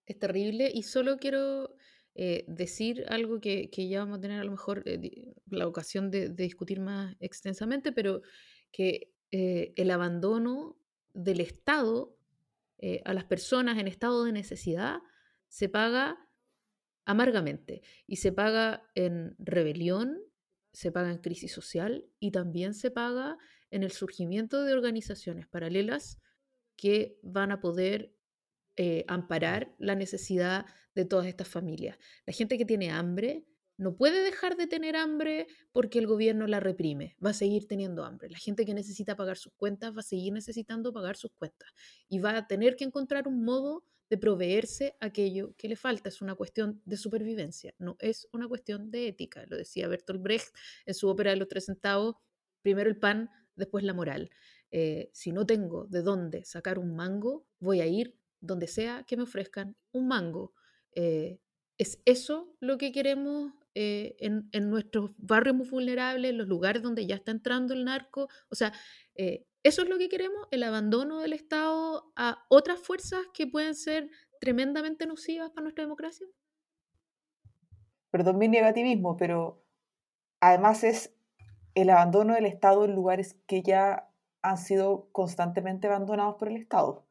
es 0.08 0.18
terrible 0.18 0.70
y 0.72 0.82
solo 0.82 1.18
quiero 1.18 1.74
eh, 2.14 2.44
decir 2.48 3.04
algo 3.08 3.40
que, 3.40 3.70
ya 3.70 4.00
vamos 4.00 4.18
a 4.18 4.20
tener 4.20 4.40
a 4.40 4.44
lo 4.44 4.50
mejor 4.50 4.82
eh, 4.86 5.34
la 5.50 5.68
ocasión 5.68 6.10
de, 6.10 6.30
discutir 6.30 6.80
más 6.80 7.14
extensamente, 7.20 7.92
pero 7.92 8.22
que 8.72 9.12
eh, 9.30 9.72
el 9.76 9.90
abandono 9.90 10.76
del 11.14 11.40
Estado 11.40 12.16
a 13.04 13.12
las 13.12 13.24
personas 13.24 13.76
en 13.78 13.88
estado 13.88 14.22
de 14.22 14.30
necesidad 14.30 14.98
se 15.48 15.68
paga 15.68 16.16
amargamente 17.06 17.82
y 18.06 18.16
se 18.16 18.30
paga 18.30 18.88
en 18.94 19.34
rebelión, 19.40 20.20
se 20.72 20.92
paga 20.92 21.10
en 21.10 21.18
crisis 21.18 21.50
social 21.50 22.06
y 22.20 22.30
también 22.30 22.74
se 22.74 22.92
paga 22.92 23.36
en 23.72 23.82
el 23.82 23.90
surgimiento 23.90 24.62
de 24.62 24.74
organizaciones 24.74 25.48
paralelas 25.48 26.18
que 26.76 27.18
van 27.22 27.50
a 27.50 27.60
poder 27.60 28.14
eh, 28.80 29.04
amparar 29.08 29.74
la 29.78 29.96
necesidad 29.96 30.64
de 30.94 31.04
todas 31.04 31.26
estas 31.26 31.48
familias. 31.48 31.98
La 32.26 32.32
gente 32.32 32.56
que 32.56 32.64
tiene 32.64 32.92
hambre 32.92 33.44
no 33.76 33.96
puede 33.96 34.22
dejar 34.22 34.56
de 34.56 34.68
tener 34.68 34.94
hambre 34.94 35.48
porque 35.72 35.98
el 35.98 36.06
gobierno 36.06 36.46
la 36.46 36.60
reprime, 36.60 37.16
va 37.24 37.30
a 37.30 37.34
seguir 37.34 37.66
teniendo 37.66 38.04
hambre. 38.04 38.30
La 38.30 38.38
gente 38.38 38.64
que 38.64 38.74
necesita 38.74 39.16
pagar 39.16 39.36
sus 39.36 39.52
cuentas 39.54 39.96
va 39.96 39.98
a 39.98 40.04
seguir 40.04 40.32
necesitando 40.32 40.92
pagar 40.92 41.16
sus 41.16 41.32
cuentas 41.32 41.68
y 42.08 42.20
va 42.20 42.36
a 42.36 42.46
tener 42.46 42.76
que 42.76 42.84
encontrar 42.84 43.26
un 43.26 43.44
modo 43.44 43.84
de 44.10 44.16
proveerse 44.16 44.94
aquello 45.00 45.56
que 45.56 45.68
le 45.68 45.74
falta. 45.74 46.08
Es 46.08 46.22
una 46.22 46.36
cuestión 46.36 46.80
de 46.84 46.96
supervivencia, 46.96 47.74
no 47.80 47.96
es 47.98 48.28
una 48.32 48.46
cuestión 48.46 48.92
de 48.92 49.08
ética. 49.08 49.44
Lo 49.48 49.56
decía 49.56 49.88
Bertolt 49.88 50.22
Brecht 50.22 50.54
en 50.86 50.94
su 50.94 51.08
ópera 51.08 51.30
de 51.30 51.36
los 51.36 51.48
tres 51.48 51.64
centavos, 51.64 52.14
primero 52.62 52.88
el 52.88 52.96
pan, 52.96 53.28
después 53.56 53.82
la 53.82 53.92
moral. 53.92 54.30
Eh, 54.70 55.10
si 55.12 55.32
no 55.32 55.46
tengo 55.46 55.86
de 55.86 56.02
dónde 56.02 56.44
sacar 56.44 56.78
un 56.78 56.94
mango, 56.94 57.44
voy 57.58 57.80
a 57.80 57.86
ir 57.86 58.14
donde 58.40 58.66
sea 58.66 59.04
que 59.04 59.16
me 59.16 59.24
ofrezcan 59.24 59.76
un 59.92 60.08
mango. 60.08 60.52
Eh, 60.94 61.40
¿Es 61.78 62.02
eso 62.04 62.52
lo 62.60 62.76
que 62.76 62.90
queremos 62.90 63.52
eh, 63.74 64.16
en, 64.18 64.70
nuestros 64.70 65.12
barrios 65.16 65.54
muy 65.54 65.68
vulnerables, 65.68 66.32
en 66.32 66.38
los 66.38 66.48
lugares 66.48 66.82
donde 66.82 67.06
ya 67.06 67.14
está 67.14 67.30
entrando 67.30 67.74
el 67.74 67.84
narco? 67.84 68.28
O 68.50 68.56
sea, 68.56 68.72
eh, 69.14 69.46
¿eso 69.62 69.82
es 69.82 69.88
lo 69.88 69.98
que 69.98 70.08
queremos? 70.08 70.48
¿El 70.50 70.64
abandono 70.64 71.20
del 71.20 71.32
Estado 71.32 72.12
a 72.16 72.44
otras 72.48 72.80
fuerzas 72.80 73.20
que 73.32 73.46
pueden 73.46 73.76
ser 73.76 74.10
tremendamente 74.40 75.06
nocivas 75.06 75.50
para 75.50 75.62
nuestra 75.62 75.84
democracia? 75.84 76.26
Perdón 78.10 78.38
mi 78.38 78.48
negativismo, 78.48 79.16
pero 79.16 79.64
además 80.40 80.82
es 80.82 81.14
el 81.74 81.90
abandono 81.90 82.34
del 82.34 82.46
Estado 82.46 82.84
en 82.84 82.94
lugares 82.94 83.36
que 83.46 83.62
ya 83.62 84.10
han 84.42 84.58
sido 84.58 85.08
constantemente 85.12 85.86
abandonados 85.86 86.36
por 86.36 86.48
el 86.48 86.56
Estado. 86.56 87.06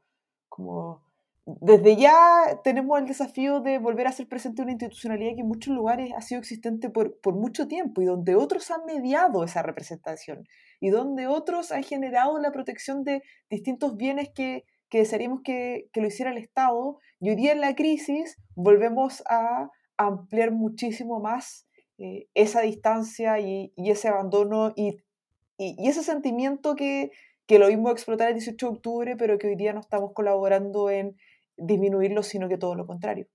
Como 0.50 1.07
desde 1.48 1.96
ya 1.96 2.60
tenemos 2.62 3.00
el 3.00 3.08
desafío 3.08 3.62
de 3.62 3.80
volver 3.80 4.06
a 4.06 4.12
ser 4.12 4.28
presente 4.28 4.62
una 4.62 4.72
institucionalidad 4.72 5.36
que 5.36 5.42
en 5.42 5.48
muchos 5.48 5.74
lugares 5.74 6.12
ha 6.14 6.22
sido 6.22 6.40
existente 6.40 6.90
por, 6.90 7.22
por, 7.22 7.36
mucho 7.36 7.70
tiempo 7.70 8.02
y 8.02 8.06
donde 8.06 8.36
otros 8.36 8.70
han 8.70 8.86
mediado 8.86 9.46
esa 9.46 9.62
representación 9.64 10.46
y 10.82 10.90
donde 10.90 11.28
otros 11.28 11.72
han 11.72 11.84
generado 11.84 12.38
la 12.40 12.52
protección 12.52 13.06
de 13.06 13.24
distintos 13.50 13.96
bienes 13.96 14.28
que, 14.36 14.66
que 14.90 14.98
desearíamos 14.98 15.40
que, 15.42 15.88
que, 15.94 16.02
lo 16.02 16.08
hiciera 16.08 16.32
el 16.32 16.38
Estado. 16.38 17.00
Y 17.22 17.30
hoy 17.30 17.38
día 17.38 17.54
en 17.54 17.62
la 17.62 17.76
crisis 17.76 18.38
volvemos 18.56 19.24
a 19.30 19.72
ampliar 19.96 20.52
muchísimo 20.52 21.22
más 21.22 21.66
eh, 21.98 22.28
esa 22.34 22.60
distancia 22.60 23.40
y, 23.40 23.72
y, 23.78 23.92
ese 23.92 24.10
abandono 24.10 24.74
y, 24.76 24.98
y, 25.58 25.88
ese 25.88 26.04
sentimiento 26.04 26.76
que, 26.76 27.12
que 27.46 27.58
lo 27.58 27.70
vimos 27.70 27.94
explotar 27.94 28.28
el 28.28 28.36
18 28.36 28.66
de 28.66 28.76
octubre, 28.76 29.16
pero 29.16 29.38
que 29.38 29.48
hoy 29.48 29.56
día 29.56 29.72
no 29.72 29.80
estamos 29.80 30.12
colaborando 30.14 30.90
en 30.90 31.16
disminuirlo, 31.58 32.24
sino 32.24 32.48
que 32.48 32.58
todo 32.58 32.76
lo 32.76 32.86
contrario. 32.86 33.28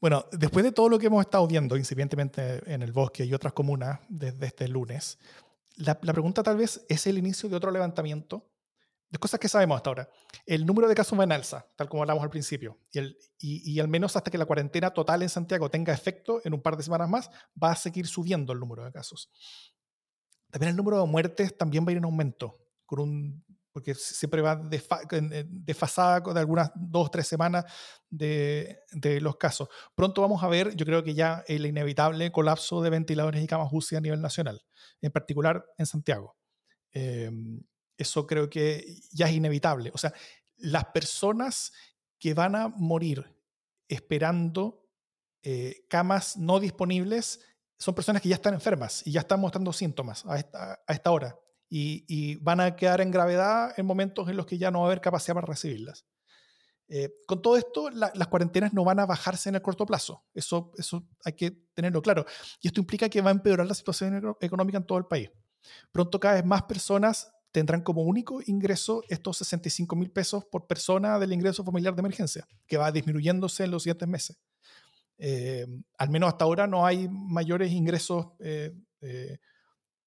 Bueno, 0.00 0.26
después 0.32 0.62
de 0.62 0.72
todo 0.72 0.90
lo 0.90 0.98
que 0.98 1.06
hemos 1.06 1.24
estado 1.24 1.46
viendo 1.46 1.78
incipientemente 1.78 2.60
en 2.70 2.82
el 2.82 2.92
bosque 2.92 3.24
y 3.24 3.32
otras 3.32 3.54
comunas 3.54 4.00
desde 4.10 4.44
este 4.44 4.68
lunes, 4.68 5.18
la, 5.76 5.98
la 6.02 6.12
pregunta 6.12 6.42
tal 6.42 6.58
vez 6.58 6.84
es 6.90 7.06
el 7.06 7.16
inicio 7.16 7.48
de 7.48 7.56
otro 7.56 7.70
levantamiento 7.70 8.44
de 9.14 9.18
cosas 9.18 9.38
que 9.38 9.48
sabemos 9.48 9.76
hasta 9.76 9.90
ahora. 9.90 10.10
El 10.44 10.66
número 10.66 10.88
de 10.88 10.94
casos 10.96 11.16
va 11.16 11.22
en 11.22 11.30
alza, 11.30 11.64
tal 11.76 11.88
como 11.88 12.02
hablamos 12.02 12.24
al 12.24 12.30
principio, 12.30 12.80
y, 12.90 12.98
el, 12.98 13.16
y, 13.38 13.78
al 13.78 13.86
menos 13.86 14.16
hasta 14.16 14.28
que 14.28 14.36
la 14.36 14.44
cuarentena 14.44 14.90
total 14.90 15.22
en 15.22 15.28
Santiago 15.28 15.70
tenga 15.70 15.92
efecto 15.92 16.40
en 16.44 16.52
un 16.52 16.60
par 16.60 16.76
de 16.76 16.82
semanas 16.82 17.08
más, 17.08 17.30
va 17.62 17.70
a 17.70 17.76
seguir 17.76 18.08
subiendo 18.08 18.52
el 18.52 18.58
número 18.58 18.84
de 18.84 18.90
casos. 18.90 19.30
También 20.50 20.70
el 20.70 20.76
número 20.76 21.00
de 21.00 21.06
muertes 21.06 21.56
también 21.56 21.86
va 21.86 21.90
a 21.90 21.92
ir 21.92 21.98
en 21.98 22.06
aumento, 22.06 22.58
con 22.86 22.98
un, 22.98 23.44
porque 23.70 23.94
siempre 23.94 24.42
va 24.42 24.60
desfasada 25.48 26.18
de 26.18 26.40
algunas 26.40 26.72
dos 26.74 27.06
o 27.06 27.10
tres 27.10 27.28
semanas 27.28 27.66
de, 28.10 28.80
de, 28.90 29.20
los 29.20 29.36
casos. 29.36 29.68
Pronto 29.94 30.22
vamos 30.22 30.42
a 30.42 30.48
ver, 30.48 30.74
yo 30.74 30.84
creo 30.84 31.04
que 31.04 31.14
ya 31.14 31.44
el 31.46 31.66
inevitable 31.66 32.32
colapso 32.32 32.82
de 32.82 32.90
ventiladores 32.90 33.44
y 33.44 33.46
camas 33.46 33.68
UCI 33.70 33.94
a 33.94 34.00
nivel 34.00 34.20
nacional, 34.20 34.60
en 35.00 35.12
particular 35.12 35.64
en 35.78 35.86
Santiago. 35.86 36.36
Eh, 36.92 37.30
eso 37.96 38.26
creo 38.26 38.50
que 38.50 39.00
ya 39.12 39.26
es 39.26 39.32
inevitable. 39.32 39.90
O 39.94 39.98
sea, 39.98 40.12
las 40.56 40.86
personas 40.86 41.72
que 42.18 42.34
van 42.34 42.56
a 42.56 42.68
morir 42.68 43.24
esperando 43.88 44.88
eh, 45.42 45.84
camas 45.88 46.36
no 46.36 46.58
disponibles 46.58 47.40
son 47.78 47.94
personas 47.94 48.22
que 48.22 48.28
ya 48.28 48.36
están 48.36 48.54
enfermas 48.54 49.06
y 49.06 49.12
ya 49.12 49.20
están 49.20 49.40
mostrando 49.40 49.72
síntomas 49.72 50.24
a 50.26 50.38
esta, 50.88 51.10
hora 51.10 51.38
y, 51.68 52.36
van 52.36 52.60
a 52.60 52.76
quedar 52.76 53.00
en 53.00 53.10
gravedad 53.10 53.74
en 53.76 53.84
momentos 53.84 54.28
en 54.28 54.36
los 54.36 54.46
que 54.46 54.56
ya 54.56 54.70
no 54.70 54.80
va 54.80 54.86
a 54.86 54.88
haber 54.88 55.00
capacidad 55.00 55.34
para 55.34 55.46
recibirlas. 55.46 56.06
Eh, 56.88 57.10
con 57.26 57.42
todo 57.42 57.56
esto, 57.56 57.90
las 57.90 58.28
cuarentenas 58.28 58.72
no 58.72 58.84
van 58.84 59.00
a 59.00 59.06
bajarse 59.06 59.48
en 59.48 59.56
el 59.56 59.62
corto 59.62 59.84
plazo. 59.84 60.24
Eso, 60.32 60.72
eso 60.78 61.06
hay 61.24 61.32
que 61.32 61.50
tenerlo 61.74 62.00
claro. 62.00 62.24
Y 62.60 62.68
esto 62.68 62.80
implica 62.80 63.08
que 63.08 63.20
va 63.20 63.30
a 63.30 63.34
empeorar 63.34 63.66
la 63.66 63.74
situación 63.74 64.36
económica 64.40 64.78
en 64.78 64.86
todo 64.86 64.98
el 64.98 65.06
país. 65.06 65.30
Pronto 65.92 66.20
cada 66.20 66.36
vez 66.36 66.44
más 66.44 66.62
personas 66.62 67.33
tendrán 67.54 67.82
como 67.82 68.02
único 68.02 68.40
ingreso 68.46 69.04
estos 69.08 69.36
65 69.36 69.94
mil 69.94 70.10
pesos 70.10 70.44
por 70.44 70.66
persona 70.66 71.20
del 71.20 71.32
ingreso 71.32 71.62
familiar 71.62 71.94
de 71.94 72.00
emergencia, 72.00 72.48
que 72.66 72.76
va 72.76 72.90
disminuyéndose 72.90 73.62
en 73.62 73.70
los 73.70 73.84
siguientes 73.84 74.08
meses. 74.08 74.38
Eh, 75.18 75.64
al 75.96 76.10
menos 76.10 76.30
hasta 76.30 76.44
ahora 76.44 76.66
no 76.66 76.84
hay 76.84 77.08
mayores 77.08 77.70
ingresos 77.70 78.26
eh, 78.40 78.74
eh, 79.02 79.38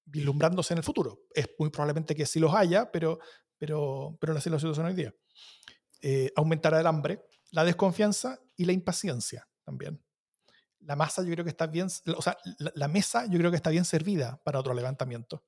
vislumbrándose 0.04 0.74
en 0.74 0.78
el 0.78 0.84
futuro. 0.84 1.22
Es 1.34 1.48
muy 1.58 1.70
probablemente 1.70 2.14
que 2.14 2.26
sí 2.26 2.38
los 2.38 2.54
haya, 2.54 2.92
pero, 2.92 3.18
pero, 3.56 4.18
pero 4.20 4.34
no 4.34 4.38
es 4.38 4.46
la 4.46 4.58
situación 4.58 4.84
hoy 4.84 4.94
día. 4.94 5.14
Aumentará 6.36 6.78
el 6.78 6.86
hambre, 6.86 7.24
la 7.50 7.64
desconfianza 7.64 8.38
y 8.58 8.66
la 8.66 8.72
impaciencia 8.72 9.48
también. 9.64 9.98
La 10.80 10.96
masa 10.96 11.22
yo 11.22 11.32
creo 11.32 11.44
que 11.44 11.50
está 11.50 11.66
bien, 11.66 11.88
o 12.14 12.20
sea, 12.20 12.36
la, 12.58 12.88
mesa 12.88 13.24
yo 13.24 13.38
creo 13.38 13.50
que 13.50 13.56
está 13.56 13.70
bien 13.70 13.86
servida 13.86 14.38
para 14.44 14.60
otro 14.60 14.74
levantamiento. 14.74 15.42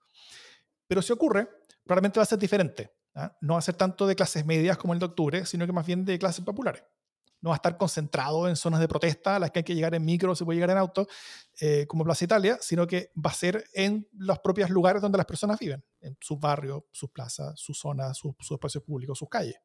Pero 0.86 1.03
si 1.03 1.12
ocurre, 1.12 1.59
probablemente 1.84 2.18
va 2.18 2.24
a 2.24 2.26
ser 2.26 2.38
diferente. 2.38 2.92
¿ah? 3.14 3.36
No 3.40 3.54
va 3.54 3.58
a 3.58 3.62
ser 3.62 3.74
tanto 3.74 4.06
de 4.06 4.16
clases 4.16 4.44
medias 4.44 4.76
como 4.78 4.92
el 4.92 4.98
de 4.98 5.06
octubre, 5.06 5.46
sino 5.46 5.66
que 5.66 5.72
más 5.72 5.86
bien 5.86 6.04
de 6.04 6.18
clases 6.18 6.44
populares 6.44 6.82
no 7.40 7.50
va 7.50 7.54
a 7.54 7.56
estar 7.56 7.76
concentrado 7.76 8.48
en 8.48 8.56
zonas 8.56 8.80
de 8.80 8.88
protesta 8.88 9.36
a 9.36 9.38
las 9.38 9.50
que 9.50 9.60
hay 9.60 9.64
que 9.64 9.74
llegar 9.74 9.94
en 9.94 10.04
micro, 10.04 10.34
se 10.34 10.44
puede 10.44 10.56
llegar 10.56 10.70
en 10.70 10.78
auto, 10.78 11.06
eh, 11.60 11.86
como 11.86 12.04
Plaza 12.04 12.24
Italia, 12.24 12.58
sino 12.60 12.86
que 12.86 13.12
va 13.16 13.30
a 13.30 13.34
ser 13.34 13.64
en 13.72 14.06
los 14.12 14.38
propios 14.40 14.70
lugares 14.70 15.00
donde 15.00 15.18
las 15.18 15.26
personas 15.26 15.58
viven, 15.58 15.82
en 16.00 16.16
sus 16.20 16.38
barrios, 16.38 16.82
sus 16.92 17.10
plazas, 17.10 17.58
sus 17.58 17.78
zonas, 17.78 18.18
sus, 18.18 18.34
espacios 18.50 18.84
públicos, 18.84 19.18
sus 19.18 19.28
calles. 19.28 19.56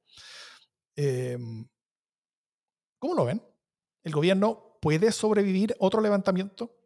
Em, 0.95 1.67
¿Cómo 2.99 3.13
lo 3.13 3.25
ven? 3.25 3.43
¿El 4.03 4.13
gobierno 4.13 4.77
puede 4.81 5.11
sobrevivir 5.11 5.75
otro 5.79 6.01
levantamiento? 6.01 6.77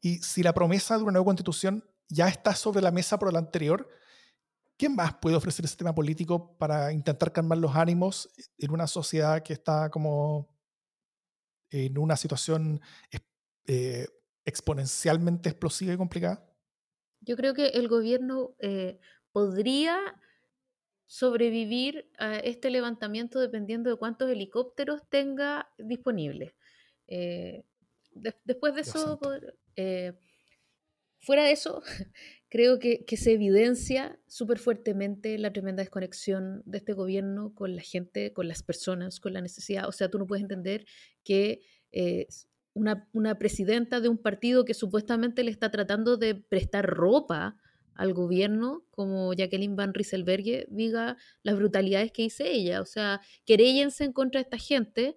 Y 0.00 0.18
si 0.18 0.42
la 0.42 0.54
promesa 0.54 0.96
de 0.96 1.02
una 1.02 1.12
nueva 1.12 1.24
constitución 1.24 1.84
ya 2.08 2.28
está 2.28 2.54
sobre 2.54 2.82
la 2.82 2.90
mesa 2.90 3.18
por 3.18 3.28
el 3.28 3.36
anterior, 3.36 3.88
¿Qué 4.80 4.88
más 4.88 5.12
puede 5.20 5.36
ofrecer 5.36 5.66
ese 5.66 5.76
tema 5.76 5.94
político 5.94 6.56
para 6.56 6.90
intentar 6.90 7.30
calmar 7.34 7.58
los 7.58 7.76
ánimos 7.76 8.30
en 8.56 8.70
una 8.70 8.86
sociedad 8.86 9.42
que 9.42 9.52
está 9.52 9.90
como 9.90 10.48
en 11.68 11.98
una 11.98 12.16
situación 12.16 12.80
eh, 13.66 14.06
exponencialmente 14.46 15.50
explosiva 15.50 15.92
y 15.92 15.98
complicada? 15.98 16.50
Yo 17.20 17.36
creo 17.36 17.52
que 17.52 17.66
el 17.66 17.88
gobierno 17.88 18.54
eh, 18.58 18.98
podría 19.32 19.98
sobrevivir 21.04 22.10
a 22.18 22.36
este 22.36 22.70
levantamiento 22.70 23.38
dependiendo 23.38 23.90
de 23.90 23.96
cuántos 23.96 24.30
helicópteros 24.30 25.02
tenga 25.10 25.68
disponibles. 25.76 26.54
Eh, 27.06 27.66
después 28.46 28.74
de 28.74 28.80
eso, 28.80 29.20
fuera 31.18 31.44
de 31.44 31.52
eso, 31.52 31.82
creo 32.50 32.80
que, 32.80 33.04
se 33.16 33.32
evidencia 33.32 34.18
súper 34.26 34.58
fuertemente 34.58 35.38
la 35.38 35.52
tremenda 35.52 35.82
desconexión 35.82 36.62
de 36.66 36.78
este 36.78 36.92
gobierno 36.92 37.54
con 37.54 37.76
la 37.76 37.82
gente, 37.82 38.32
con 38.32 38.48
las 38.48 38.62
personas, 38.62 39.20
con 39.20 39.32
la 39.32 39.40
necesidad. 39.40 39.88
O 39.88 39.92
sea, 39.92 40.10
tú 40.10 40.18
no 40.18 40.26
puedes 40.26 40.42
entender 40.42 40.84
que 41.24 41.60
eh, 41.92 42.26
una, 42.74 43.38
presidenta 43.38 44.00
de 44.00 44.08
un 44.08 44.18
partido 44.18 44.64
que 44.64 44.74
supuestamente 44.74 45.44
le 45.44 45.52
está 45.52 45.70
tratando 45.70 46.16
de 46.16 46.34
prestar 46.34 46.86
ropa 46.86 47.56
al 47.94 48.14
gobierno, 48.14 48.84
como 48.90 49.32
Jacqueline 49.32 49.76
Van 49.76 49.94
Rieselberghe, 49.94 50.66
diga 50.70 51.16
las 51.42 51.56
brutalidades 51.56 52.10
que 52.10 52.22
hice 52.22 52.50
ella. 52.50 52.80
O 52.80 52.86
sea, 52.86 53.20
queréllense 53.44 54.04
en 54.04 54.12
contra 54.12 54.40
de 54.40 54.44
esta 54.44 54.58
gente, 54.58 55.14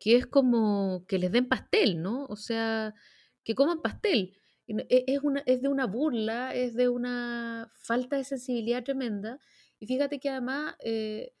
que 0.00 0.16
es 0.16 0.26
como 0.26 1.06
que 1.06 1.18
les 1.18 1.32
den 1.32 1.48
pastel, 1.48 2.02
¿no? 2.02 2.26
O 2.26 2.36
sea, 2.36 2.94
que 3.42 3.54
coman 3.54 3.80
pastel. 3.80 4.38
E, 4.68 5.04
es, 5.46 5.62
de 5.62 5.68
una 5.68 5.86
burla, 5.86 6.54
es 6.54 6.74
de 6.74 6.88
una 6.88 7.72
falta 7.76 8.16
de 8.16 8.24
sensibilidad 8.24 8.84
tremenda. 8.84 9.38
Y 9.80 9.86
fíjate 9.86 10.20
que 10.20 10.28
además 10.28 10.74
eh, 10.84 11.32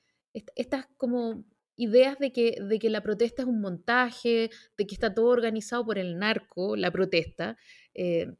estas 0.54 0.86
como 0.96 1.44
ideas 1.76 2.18
de 2.18 2.32
que, 2.32 2.56
de 2.60 2.78
que 2.78 2.90
la 2.90 3.02
protesta 3.02 3.42
es 3.42 3.48
un 3.48 3.60
montaje, 3.60 4.50
de 4.76 4.86
que 4.86 4.94
está 4.94 5.14
todo 5.14 5.26
organizado 5.26 5.84
por 5.84 5.98
el 5.98 6.18
narco, 6.18 6.74
la 6.76 6.90
protesta, 6.90 7.56
eh, 7.94 8.34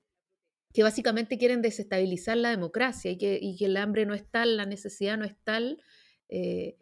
que 0.73 0.83
básicamente 0.83 1.39
quieren 1.39 1.63
desestabilizar 1.63 2.37
la 2.37 2.51
democracia 2.51 3.11
y 3.11 3.19
que, 3.19 3.39
y 3.41 3.57
que, 3.57 3.67
el 3.67 3.77
hambre 3.77 4.07
no 4.07 4.15
es 4.15 4.29
tal, 4.29 4.57
la 4.57 4.67
necesidad 4.67 5.17
no 5.17 5.25
es 5.25 5.37
tal, 5.45 5.81
eh, 6.29 6.77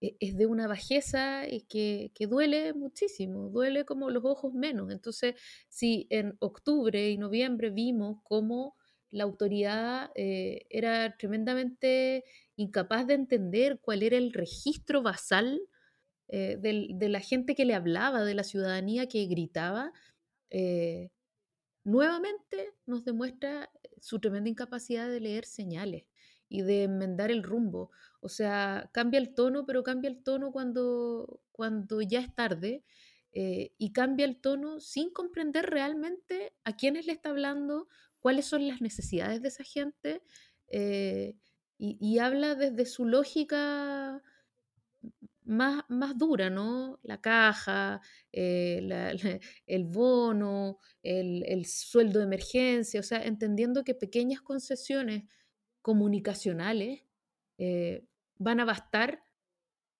es 0.00 0.36
de 0.36 0.46
una 0.46 0.66
bajeza 0.66 1.46
y 1.48 1.62
que, 1.62 2.10
duele 2.26 2.72
muchísimo, 2.72 3.50
duele 3.50 3.84
como 3.84 4.10
los 4.10 4.24
ojos 4.24 4.54
menos. 4.54 4.90
Entonces, 4.90 5.34
si 5.68 6.06
en 6.10 6.36
octubre 6.40 7.10
y 7.10 7.18
noviembre 7.18 7.70
vimos 7.70 8.18
cómo 8.24 8.76
la 9.10 9.24
autoridad 9.24 10.10
eh, 10.14 10.66
era 10.70 11.16
tremendamente 11.16 12.24
incapaz 12.56 13.06
de 13.06 13.14
entender 13.14 13.80
cuál 13.80 14.02
era 14.02 14.16
el 14.16 14.32
registro 14.32 15.02
basal 15.02 15.60
eh, 16.28 16.56
de 16.58 17.08
la 17.08 17.20
gente 17.20 17.54
que 17.54 17.64
le 17.64 17.74
hablaba, 17.74 18.24
de 18.24 18.34
la 18.34 18.44
ciudadanía 18.44 19.08
que 19.08 19.26
gritaba, 19.26 19.92
eh, 20.50 21.10
nuevamente 21.84 22.72
nos 22.86 23.04
demuestra 23.04 23.70
su 24.00 24.20
tremenda 24.20 24.50
incapacidad 24.50 25.08
de 25.08 25.20
leer 25.20 25.44
señales 25.44 26.09
y 26.50 26.62
de 26.62 26.82
enmendar 26.82 27.30
el 27.30 27.42
rumbo. 27.42 27.90
O 28.20 28.28
sea, 28.28 28.90
cambia 28.92 29.18
el 29.18 29.34
tono, 29.34 29.64
pero 29.64 29.82
cambia 29.82 30.10
el 30.10 30.22
tono 30.22 30.52
cuando, 30.52 31.40
cuando 31.52 32.02
ya 32.02 32.20
es 32.20 32.34
tarde 32.34 32.84
eh, 33.32 33.72
y 33.78 33.92
cambia 33.92 34.26
el 34.26 34.40
tono 34.40 34.80
sin 34.80 35.10
comprender 35.10 35.70
realmente 35.70 36.52
a 36.64 36.76
quiénes 36.76 37.06
le 37.06 37.12
está 37.12 37.30
hablando, 37.30 37.88
cuáles 38.18 38.46
son 38.46 38.66
las 38.66 38.82
necesidades 38.82 39.40
de 39.40 39.48
esa 39.48 39.64
gente 39.64 40.22
eh, 40.68 41.36
y, 41.78 42.18
habla 42.18 42.56
desde 42.56 42.84
su 42.84 43.06
lógica 43.06 44.22
más, 45.44 45.84
más 45.88 46.18
dura, 46.18 46.50
¿no? 46.50 46.98
La 47.02 47.22
caja, 47.22 48.02
eh, 48.32 49.40
el 49.66 49.84
bono, 49.86 50.78
el, 51.02 51.42
el 51.46 51.64
sueldo 51.64 52.18
de 52.18 52.26
emergencia, 52.26 53.00
o 53.00 53.02
sea, 53.02 53.24
entendiendo 53.24 53.82
que 53.82 53.94
pequeñas 53.94 54.42
concesiones 54.42 55.24
comunicacionales 55.82 57.02
eh, 57.58 58.04
van 58.38 58.60
a 58.60 58.64
bastar 58.64 59.22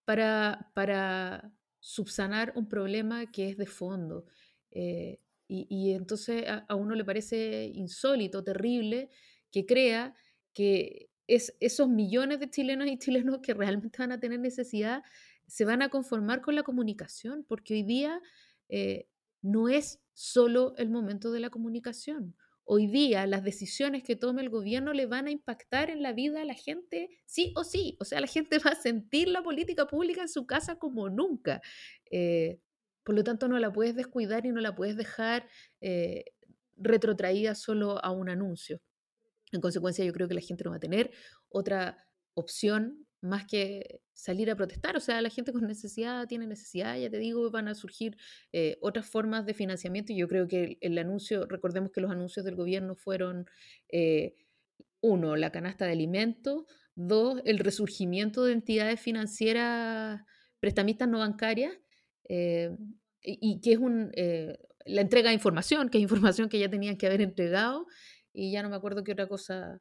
para, 0.04 0.70
para, 0.74 1.52
subsanar 1.82 2.52
un 2.56 2.68
problema 2.68 3.30
que 3.30 3.48
es 3.48 3.56
de 3.56 3.64
fondo. 3.64 4.26
Eh, 4.70 5.18
y, 5.48 5.92
entonces 5.92 6.44
a, 6.46 6.74
uno 6.74 6.94
le 6.94 7.04
parece 7.04 7.64
insólito, 7.74 8.44
terrible, 8.44 9.08
que 9.50 9.66
crea 9.66 10.14
que 10.52 11.10
es, 11.26 11.56
esos 11.58 11.88
millones 11.88 12.38
de 12.38 12.50
chilenos 12.50 12.86
y 12.86 12.98
chilenos 12.98 13.38
que 13.42 13.54
realmente 13.54 13.98
van 13.98 14.12
a 14.12 14.20
tener 14.20 14.38
necesidad 14.38 15.02
se 15.46 15.64
van 15.64 15.82
a 15.82 15.88
conformar 15.88 16.42
con 16.42 16.54
la 16.54 16.62
comunicación, 16.62 17.44
porque 17.48 17.74
hoy 17.74 17.82
día 17.82 18.20
eh, 18.68 19.08
no 19.42 19.68
es 19.68 20.00
solo 20.12 20.74
el 20.76 20.90
momento 20.90 21.32
de 21.32 21.40
la 21.40 21.50
comunicación 21.50 22.36
hoy 22.72 22.86
día 22.86 23.26
las 23.26 23.42
decisiones 23.42 24.04
que 24.04 24.14
tome 24.14 24.42
el 24.42 24.48
gobierno 24.48 24.92
le 24.92 25.06
van 25.06 25.26
a 25.26 25.32
impactar 25.32 25.90
en 25.90 26.02
la 26.02 26.12
vida 26.12 26.42
a 26.42 26.44
la 26.44 26.54
gente, 26.54 27.08
sí 27.26 27.52
o 27.56 27.64
sí. 27.64 27.96
O 27.98 28.04
sea, 28.04 28.20
la 28.20 28.28
gente 28.28 28.58
va 28.64 28.70
a 28.70 28.80
sentir 28.80 29.26
la 29.26 29.42
política 29.42 29.88
pública 29.88 30.22
en 30.22 30.28
su 30.28 30.46
casa 30.46 30.78
como 30.78 31.10
nunca. 31.10 31.60
Eh, 32.12 32.60
por 33.02 33.16
lo 33.16 33.24
tanto, 33.24 33.48
no 33.48 33.58
la 33.58 33.72
puedes 33.72 33.96
descuidar 33.96 34.46
y 34.46 34.52
no 34.52 34.60
la 34.60 34.76
puedes 34.76 34.96
dejar 34.96 35.48
eh, 35.80 36.26
retrotraída 36.76 37.56
solo 37.56 38.02
a 38.04 38.12
un 38.12 38.28
anuncio. 38.28 38.80
En 39.50 39.60
consecuencia, 39.60 40.04
yo 40.04 40.12
creo 40.12 40.28
que 40.28 40.34
la 40.34 40.40
gente 40.40 40.62
no 40.62 40.70
va 40.70 40.76
a 40.76 40.80
tener 40.80 41.10
otra 41.48 42.06
opción 42.34 43.04
más 43.22 43.46
que 43.46 44.00
salir 44.12 44.50
a 44.50 44.56
protestar. 44.56 44.96
O 44.96 45.00
sea, 45.00 45.20
la 45.20 45.30
gente 45.30 45.52
con 45.52 45.66
necesidad 45.66 46.26
tiene 46.26 46.46
necesidad, 46.46 46.96
ya 46.98 47.10
te 47.10 47.18
digo, 47.18 47.50
van 47.50 47.68
a 47.68 47.74
surgir 47.74 48.16
eh, 48.52 48.78
otras 48.80 49.06
formas 49.06 49.46
de 49.46 49.54
financiamiento 49.54 50.12
yo 50.12 50.28
creo 50.28 50.48
que 50.48 50.78
el, 50.80 50.98
anuncio, 50.98 51.46
recordemos 51.46 51.90
que 51.92 52.00
los 52.00 52.10
anuncios 52.10 52.44
del 52.44 52.56
gobierno 52.56 52.94
fueron, 52.94 53.46
eh, 53.88 54.34
uno, 55.00 55.36
la 55.36 55.50
canasta 55.50 55.86
de 55.86 55.92
alimentos, 55.92 56.64
dos, 56.94 57.40
el 57.44 57.58
resurgimiento 57.58 58.44
de 58.44 58.52
entidades 58.52 59.00
financieras 59.00 60.22
prestamistas 60.60 61.08
no 61.08 61.20
bancarias 61.20 61.72
eh, 62.28 62.76
y, 63.22 63.60
que 63.62 63.72
es 63.72 63.78
un, 63.78 64.12
la 64.84 65.00
entrega 65.00 65.30
de 65.30 65.34
información, 65.34 65.88
que 65.88 65.98
es 65.98 66.02
información 66.02 66.48
que 66.48 66.58
ya 66.58 66.68
tenían 66.68 66.96
que 66.96 67.06
haber 67.06 67.22
entregado 67.22 67.86
y 68.32 68.52
ya 68.52 68.62
no 68.62 68.68
me 68.68 68.76
acuerdo 68.76 69.04
qué 69.04 69.12
otra 69.12 69.26
cosa 69.26 69.80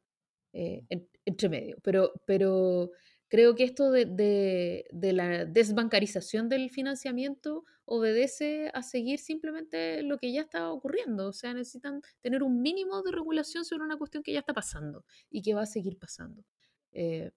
entre 0.52 1.48
medio, 1.48 1.76
pero... 1.82 2.12
pero 2.26 2.90
Creo 3.30 3.54
que 3.54 3.62
esto 3.62 3.92
de, 3.92 4.88
la 4.90 5.44
desbancarización 5.44 6.48
del 6.48 6.68
financiamiento 6.68 7.64
obedece 7.84 8.72
a 8.74 8.82
seguir 8.82 9.20
simplemente 9.20 10.02
lo 10.02 10.18
que 10.18 10.32
ya 10.32 10.40
está 10.40 10.72
ocurriendo. 10.72 11.28
O 11.28 11.32
sea, 11.32 11.54
necesitan 11.54 12.02
tener 12.22 12.42
un 12.42 12.60
mínimo 12.60 13.02
de 13.02 13.12
regulación 13.12 13.64
sobre 13.64 13.84
una 13.84 13.96
cuestión 13.96 14.24
que 14.24 14.32
ya 14.32 14.40
está 14.40 14.52
pasando 14.52 15.04
y 15.30 15.42
que 15.42 15.54
va 15.54 15.62
a 15.62 15.66
seguir 15.66 15.96
pasando. 15.96 16.44
Eh, 16.90 17.30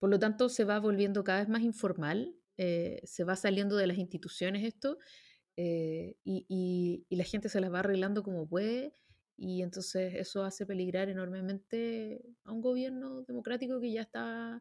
por 0.00 0.10
lo 0.10 0.18
tanto, 0.18 0.48
se 0.48 0.64
va 0.64 0.80
volviendo 0.80 1.22
cada 1.22 1.38
vez 1.38 1.48
más 1.48 1.62
informal, 1.62 2.34
eh, 2.56 3.00
se 3.04 3.22
va 3.22 3.36
saliendo 3.36 3.76
de 3.76 3.86
las 3.86 3.98
instituciones 3.98 4.64
esto 4.64 4.98
eh, 5.56 6.16
y, 6.24 6.46
y, 7.08 7.16
la 7.16 7.22
gente 7.22 7.48
se 7.48 7.60
las 7.60 7.72
va 7.72 7.78
arreglando 7.78 8.24
como 8.24 8.48
puede 8.48 8.92
y 9.36 9.62
entonces 9.62 10.14
eso 10.16 10.42
hace 10.42 10.66
peligrar 10.66 11.08
enormemente 11.08 12.24
a 12.42 12.52
un 12.52 12.60
gobierno 12.60 13.22
democrático 13.22 13.80
que 13.80 13.92
ya 13.92 14.02
está 14.02 14.60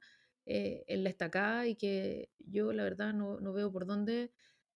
eh, 0.49 0.85
en 0.87 1.03
la 1.03 1.09
estacada 1.09 1.67
y 1.67 1.75
que 1.75 2.29
yo 2.39 2.71
la 2.71 2.83
verdad 2.83 3.13
no, 3.13 3.39
no, 3.39 3.53
veo 3.53 3.71
por 3.71 3.85
dónde 3.85 4.31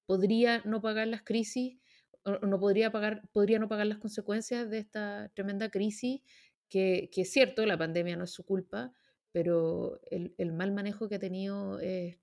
podría 0.06 0.62
no 0.66 0.82
pagar 0.82 1.08
las 1.08 1.24
crisis 1.24 1.80
o 2.24 2.46
no 2.46 2.60
podría 2.60 2.92
pagar 2.92 3.22
podría 3.32 3.58
no 3.58 3.70
pagar 3.70 3.88
las 3.88 3.98
consecuencias 3.98 4.70
de 4.70 4.80
esta 4.80 5.32
tremenda 5.34 5.70
crisis 5.70 6.22
que, 6.70 7.10
que 7.14 7.22
es 7.22 7.32
cierto, 7.32 7.66
la 7.66 7.78
pandemia 7.78 8.18
no 8.18 8.26
es 8.26 8.32
su 8.32 8.46
culpa, 8.46 8.94
pero 9.32 10.02
el, 10.10 10.36
el 10.38 10.52
mal 10.52 10.74
manejo 10.74 11.08
que 11.08 11.16
ha 11.16 11.20
tenido 11.20 11.80
es, 11.80 12.18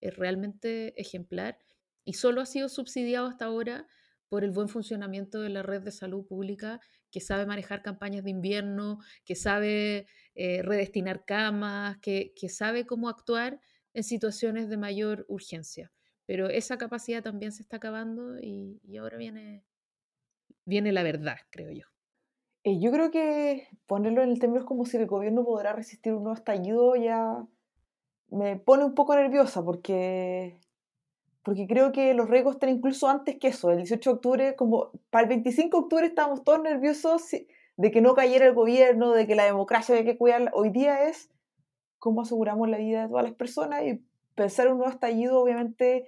es 0.00 0.16
realmente 0.16 0.98
ejemplar 1.00 1.58
y 2.04 2.14
solo 2.14 2.40
ha 2.40 2.46
sido 2.46 2.68
subsidiado 2.68 3.26
hasta 3.26 3.44
ahora 3.44 3.86
por 4.28 4.44
el 4.44 4.50
buen 4.50 4.68
funcionamiento 4.68 5.40
de 5.40 5.50
la 5.50 5.62
red 5.62 5.82
de 5.82 5.92
salud 5.92 6.26
pública, 6.26 6.80
que 7.14 7.20
sabe 7.20 7.46
manejar 7.46 7.80
campañas 7.80 8.24
de 8.24 8.30
invierno, 8.30 8.98
que 9.24 9.36
sabe 9.36 10.08
eh, 10.34 10.62
redestinar 10.62 11.24
camas, 11.24 11.96
que, 11.98 12.32
que 12.34 12.48
sabe 12.48 12.86
cómo 12.86 13.08
actuar 13.08 13.60
en 13.92 14.02
situaciones 14.02 14.68
de 14.68 14.78
mayor 14.78 15.24
urgencia. 15.28 15.92
Pero 16.26 16.48
esa 16.48 16.76
capacidad 16.76 17.22
también 17.22 17.52
se 17.52 17.62
está 17.62 17.76
acabando 17.76 18.40
y, 18.40 18.80
ahora 18.96 19.16
viene, 19.16 19.64
viene 20.64 20.90
la 20.90 21.04
verdad, 21.04 21.36
creo 21.50 21.70
yo. 21.70 21.86
Eh, 22.64 22.80
yo 22.80 22.90
creo 22.90 23.12
que 23.12 23.68
ponerlo 23.86 24.24
en 24.24 24.30
el 24.30 24.40
término 24.40 24.64
como 24.64 24.84
si 24.84 24.96
el 24.96 25.06
gobierno 25.06 25.44
podrá 25.44 25.72
resistir 25.72 26.14
un 26.14 26.24
nuevo 26.24 26.36
estallido 26.36 26.96
ya 26.96 27.46
me 28.28 28.56
pone 28.56 28.84
un 28.84 28.96
poco 28.96 29.14
nerviosa 29.14 29.64
porque, 29.64 30.58
porque 31.44 31.66
creo 31.66 31.92
que 31.92 32.14
los 32.14 32.28
riesgos 32.28 32.56
están 32.56 32.70
incluso 32.70 33.08
antes 33.08 33.36
que 33.38 33.48
eso. 33.48 33.70
El 33.70 33.78
18 33.78 34.10
de 34.10 34.14
octubre, 34.14 34.56
como 34.56 34.90
para 35.10 35.24
el 35.24 35.28
25 35.28 35.76
de 35.76 35.82
octubre 35.82 36.06
estábamos 36.06 36.42
todos 36.42 36.62
nerviosos 36.62 37.22
de 37.76 37.90
que 37.90 38.00
no 38.00 38.14
cayera 38.14 38.46
el 38.46 38.54
gobierno, 38.54 39.12
de 39.12 39.26
que 39.26 39.34
la 39.34 39.44
democracia 39.44 39.94
había 39.94 40.10
que 40.10 40.18
cuidarla. 40.18 40.50
Hoy 40.54 40.70
día 40.70 41.06
es 41.06 41.30
cómo 41.98 42.22
aseguramos 42.22 42.68
la 42.70 42.78
vida 42.78 43.02
de 43.02 43.08
todas 43.08 43.24
las 43.24 43.34
personas 43.34 43.82
y 43.84 44.02
pensar 44.34 44.66
en 44.66 44.72
un 44.72 44.78
nuevo 44.78 44.92
estallido 44.92 45.40
obviamente 45.40 46.06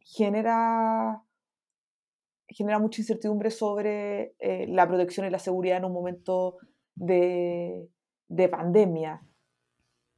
genera 0.00 1.22
genera 2.48 2.78
mucha 2.78 3.00
incertidumbre 3.00 3.50
sobre 3.50 4.34
eh, 4.38 4.66
la 4.68 4.86
protección 4.86 5.26
y 5.26 5.30
la 5.30 5.38
seguridad 5.38 5.78
en 5.78 5.86
un 5.86 5.92
momento 5.92 6.58
de, 6.94 7.88
de 8.28 8.48
pandemia. 8.48 9.22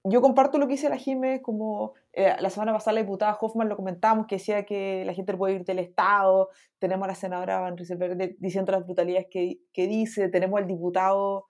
Yo 0.06 0.20
comparto 0.20 0.58
lo 0.58 0.66
que 0.66 0.72
dice 0.72 0.90
la 0.90 0.98
Jiménez, 0.98 1.40
como 1.40 1.94
eh, 2.12 2.36
la 2.38 2.50
semana 2.50 2.74
pasada 2.74 2.96
la 2.96 3.00
diputada 3.00 3.38
Hoffman 3.40 3.70
lo 3.70 3.76
comentábamos, 3.76 4.26
que 4.26 4.36
decía 4.36 4.66
que 4.66 5.02
la 5.06 5.14
gente 5.14 5.34
puede 5.34 5.54
ir 5.54 5.64
del 5.64 5.78
Estado, 5.78 6.50
tenemos 6.78 7.04
a 7.04 7.08
la 7.08 7.14
senadora 7.14 7.60
Van 7.60 7.78
Rieselberg 7.78 8.36
diciendo 8.38 8.72
las 8.72 8.84
brutalidades 8.84 9.28
que, 9.30 9.60
que, 9.72 9.86
dice, 9.86 10.28
tenemos 10.28 10.60
al 10.60 10.66
diputado 10.66 11.46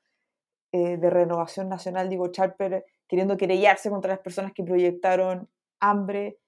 eh, 0.70 0.96
de 0.98 1.10
Renovación 1.10 1.68
Nacional, 1.68 2.08
Diego 2.08 2.28
Charper, 2.28 2.84
queriendo 3.08 3.36
querellarse 3.36 3.90
contra 3.90 4.12
las 4.12 4.20
personas 4.20 4.52
que 4.52 4.62
proyectaron 4.62 5.48
hambre, 5.80 6.38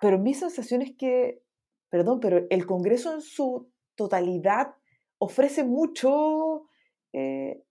pero 0.00 0.16
mi 0.16 0.32
sensación 0.32 0.80
es 0.80 0.92
que 0.96 1.42
perdón, 1.90 2.20
pero 2.20 2.46
el 2.48 2.66
Congreso 2.66 3.12
en 3.12 3.20
su 3.20 3.68
totalidad 3.96 4.74
ofrece 5.18 5.64
mucho, 5.64 6.68
eh, 7.12 7.62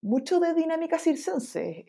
mucho 0.00 0.38
de 0.38 0.54
dinámica 0.54 0.98
circense. 0.98 1.84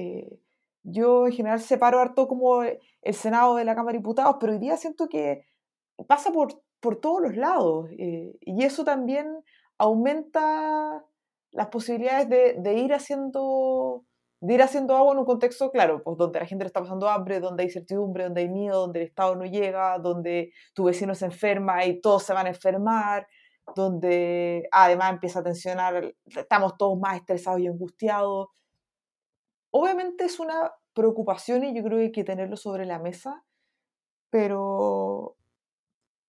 Yo 0.90 1.28
en 1.28 1.34
general 1.34 1.60
separo 1.60 2.00
harto 2.00 2.30
como 2.30 2.64
el 2.64 3.14
Senado 3.14 3.56
de 3.56 3.66
la 3.66 3.76
Cámara 3.76 3.94
de 3.94 4.00
Diputados, 4.00 4.38
pero 4.40 4.54
hoy 4.54 4.60
día 4.60 4.78
siento 4.78 5.10
que 5.10 5.46
pasa 6.08 6.32
por, 6.32 6.64
por 6.80 7.02
todos 7.02 7.22
los 7.22 7.36
lados 7.36 7.90
eh, 7.98 8.38
y 8.40 8.64
eso 8.64 8.86
también 8.86 9.28
aumenta 9.78 11.04
las 11.52 11.68
posibilidades 11.68 12.30
de, 12.30 12.56
de 12.60 12.74
ir 12.76 12.94
haciendo 12.94 14.06
de 14.40 14.54
ir 14.54 14.62
haciendo 14.62 14.96
agua 14.96 15.14
en 15.14 15.20
un 15.20 15.26
contexto, 15.26 15.72
claro, 15.72 16.04
pues 16.04 16.16
donde 16.16 16.40
la 16.40 16.46
gente 16.46 16.64
está 16.64 16.80
pasando 16.80 17.10
hambre, 17.10 17.40
donde 17.40 17.64
hay 17.64 17.70
certidumbre, 17.72 18.26
donde 18.26 18.42
hay 18.42 18.50
miedo, 18.50 18.82
donde 18.82 19.02
el 19.02 19.08
Estado 19.08 19.36
no 19.36 19.46
llega, 19.46 19.98
donde 19.98 20.52
tu 20.76 20.86
vecino 20.86 21.16
se 21.16 21.26
enferma 21.26 21.84
y 21.86 22.00
todos 22.00 22.24
se 22.24 22.34
van 22.34 22.46
a 22.46 22.50
enfermar, 22.50 23.28
donde 23.76 24.68
además 24.72 25.14
empieza 25.14 25.40
a 25.40 25.44
tensionar, 25.44 26.14
estamos 26.28 26.78
todos 26.78 27.00
más 27.00 27.18
estresados 27.18 27.60
y 27.62 27.68
angustiados. 27.68 28.48
Obviamente 29.80 30.26
es 30.26 30.40
una 30.40 30.74
preocupación 30.96 31.64
y 31.64 31.76
yo 31.76 31.84
creo 31.84 32.00
que 32.00 32.06
hay 32.06 32.12
que 32.12 32.24
tenerlo 32.24 32.58
sobre 32.58 32.88
la 32.88 32.98
mesa, 32.98 33.44
pero, 34.32 35.36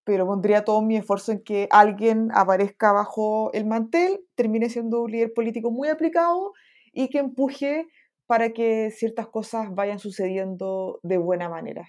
pero 0.05 0.27
pondría 0.27 0.67
todo 0.67 0.83
mi 0.83 0.99
esfuerzo 0.99 1.33
en 1.33 1.43
que 1.43 1.67
alguien 1.71 2.29
aparezca 2.35 2.93
bajo 2.93 3.51
el 3.55 3.65
mantel, 3.65 4.21
termine 4.35 4.69
siendo 4.69 5.01
un 5.01 5.13
líder 5.13 5.33
político 5.33 5.71
muy 5.71 5.89
aplicado 5.89 6.53
y 6.93 7.09
que 7.09 7.21
empuje 7.21 7.87
para 8.27 8.51
que 8.51 8.91
ciertas 8.91 9.29
cosas 9.29 9.75
vayan 9.75 9.99
sucediendo 9.99 11.01
de 11.03 11.17
buena 11.17 11.49
manera. 11.49 11.89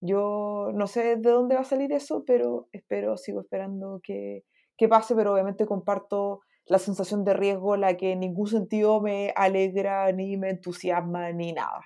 Yo 0.00 0.72
no 0.74 0.88
sé 0.88 1.14
de 1.14 1.30
dónde 1.30 1.54
va 1.54 1.60
a 1.60 1.64
salir 1.64 1.92
eso, 1.92 2.24
pero 2.26 2.66
espero, 2.72 3.16
sigo 3.16 3.42
esperando 3.42 4.00
que, 4.02 4.42
que 4.76 4.88
pase, 4.88 5.14
pero 5.14 5.34
obviamente 5.34 5.66
comparto 5.66 6.40
la 6.66 6.78
sensación 6.78 7.24
de 7.24 7.34
riesgo, 7.34 7.76
la 7.76 7.96
que 7.96 8.12
en 8.12 8.20
ningún 8.20 8.48
sentido 8.48 9.00
me 9.00 9.32
alegra, 9.36 10.10
ni 10.12 10.36
me 10.36 10.50
entusiasma, 10.50 11.30
ni 11.32 11.52
nada. 11.52 11.84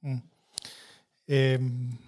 Mm. 0.00 0.18
Em, 1.26 1.98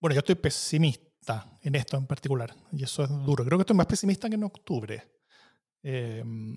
bueno, 0.00 0.14
yo 0.14 0.20
estoy 0.20 0.34
pesimista 0.36 1.46
en 1.62 1.74
esto 1.74 1.96
en 1.96 2.06
particular, 2.06 2.54
y 2.72 2.84
eso 2.84 3.02
es 3.02 3.10
duro. 3.10 3.44
Creo 3.44 3.58
que 3.58 3.62
estoy 3.62 3.76
más 3.76 3.86
pesimista 3.86 4.28
que 4.28 4.36
en 4.36 4.44
octubre. 4.44 5.02
Em, 5.82 6.56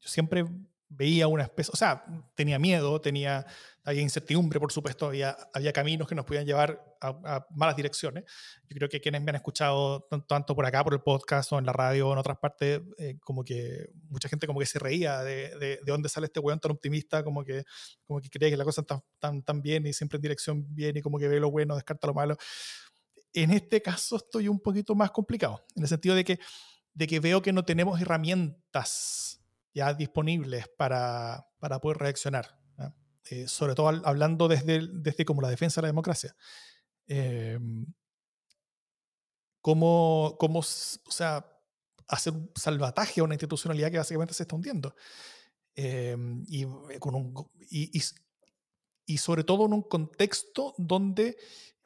yo 0.00 0.08
siempre 0.08 0.44
veía 0.90 1.28
una 1.28 1.44
especie, 1.44 1.70
o 1.72 1.76
sea, 1.76 2.04
tenía 2.34 2.58
miedo, 2.58 3.00
tenía, 3.00 3.46
había 3.84 4.02
incertidumbre, 4.02 4.58
por 4.58 4.72
supuesto, 4.72 5.06
había, 5.06 5.36
había 5.54 5.72
caminos 5.72 6.08
que 6.08 6.16
nos 6.16 6.24
podían 6.24 6.44
llevar 6.44 6.96
a, 7.00 7.46
malas 7.50 7.76
direcciones. 7.76 8.24
Yo 8.68 8.74
creo 8.74 8.88
que 8.88 9.00
quienes 9.00 9.22
me 9.22 9.30
han 9.30 9.36
escuchado 9.36 10.08
tanto 10.26 10.54
por 10.54 10.66
acá, 10.66 10.82
por 10.82 10.92
el 10.92 11.00
podcast 11.00 11.52
o 11.52 11.58
en 11.58 11.64
la 11.64 11.72
radio 11.72 12.08
o 12.08 12.12
en 12.12 12.18
otras 12.18 12.38
partes, 12.38 12.80
eh, 12.98 13.16
como 13.20 13.44
que 13.44 13.88
mucha 14.08 14.28
gente 14.28 14.48
como 14.48 14.58
que 14.58 14.66
se 14.66 14.80
reía 14.80 15.22
de, 15.22 15.56
de, 15.56 15.78
de, 15.78 15.80
dónde 15.86 16.08
sale 16.08 16.26
este 16.26 16.40
weón 16.40 16.58
tan 16.58 16.72
optimista, 16.72 17.22
como 17.22 17.44
que, 17.44 17.62
como 18.04 18.20
que 18.20 18.28
cree 18.28 18.50
que 18.50 18.56
la 18.56 18.64
cosa 18.64 18.80
está 18.80 19.00
tan, 19.20 19.42
tan 19.42 19.62
bien 19.62 19.86
y 19.86 19.92
siempre 19.92 20.16
en 20.16 20.22
dirección 20.22 20.74
bien 20.74 20.96
y 20.96 21.02
como 21.02 21.18
que 21.18 21.28
ve 21.28 21.38
lo 21.38 21.52
bueno, 21.52 21.76
descarta 21.76 22.08
lo 22.08 22.14
malo. 22.14 22.36
En 23.32 23.52
este 23.52 23.80
caso 23.80 24.16
estoy 24.16 24.48
un 24.48 24.58
poquito 24.58 24.96
más 24.96 25.12
complicado, 25.12 25.64
en 25.76 25.84
el 25.84 25.88
sentido 25.88 26.16
de 26.16 26.24
que, 26.24 26.40
de 26.94 27.06
que 27.06 27.20
veo 27.20 27.40
que 27.40 27.52
no 27.52 27.64
tenemos 27.64 28.00
herramientas 28.00 29.39
ya 29.72 29.94
disponibles 29.94 30.68
para, 30.76 31.46
para 31.58 31.80
poder 31.80 31.98
reaccionar. 31.98 32.60
Eh, 33.28 33.46
sobre 33.46 33.74
todo 33.74 33.88
hablando 33.88 34.48
desde, 34.48 34.88
desde 34.92 35.24
como 35.24 35.42
la 35.42 35.50
defensa 35.50 35.80
de 35.80 35.82
la 35.82 35.92
democracia. 35.92 36.34
Eh, 37.06 37.58
cómo, 39.60 40.36
cómo, 40.38 40.60
o 40.60 40.62
sea, 40.62 41.46
hacer 42.08 42.32
un 42.32 42.50
salvataje 42.56 43.20
a 43.20 43.24
una 43.24 43.34
institucionalidad 43.34 43.90
que 43.90 43.98
básicamente 43.98 44.34
se 44.34 44.44
está 44.44 44.56
hundiendo. 44.56 44.94
Eh, 45.74 46.16
y, 46.48 46.64
con 46.98 47.14
un, 47.14 47.34
y, 47.70 47.96
y, 47.96 48.02
y, 49.06 49.18
sobre 49.18 49.44
todo 49.44 49.66
en 49.66 49.74
un 49.74 49.82
contexto 49.82 50.74
donde 50.76 51.36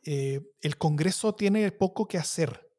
el 0.06 0.76
Congreso 0.78 1.34
tiene 1.34 1.72
poco 1.72 2.06
que 2.06 2.18
hacer. 2.18 2.70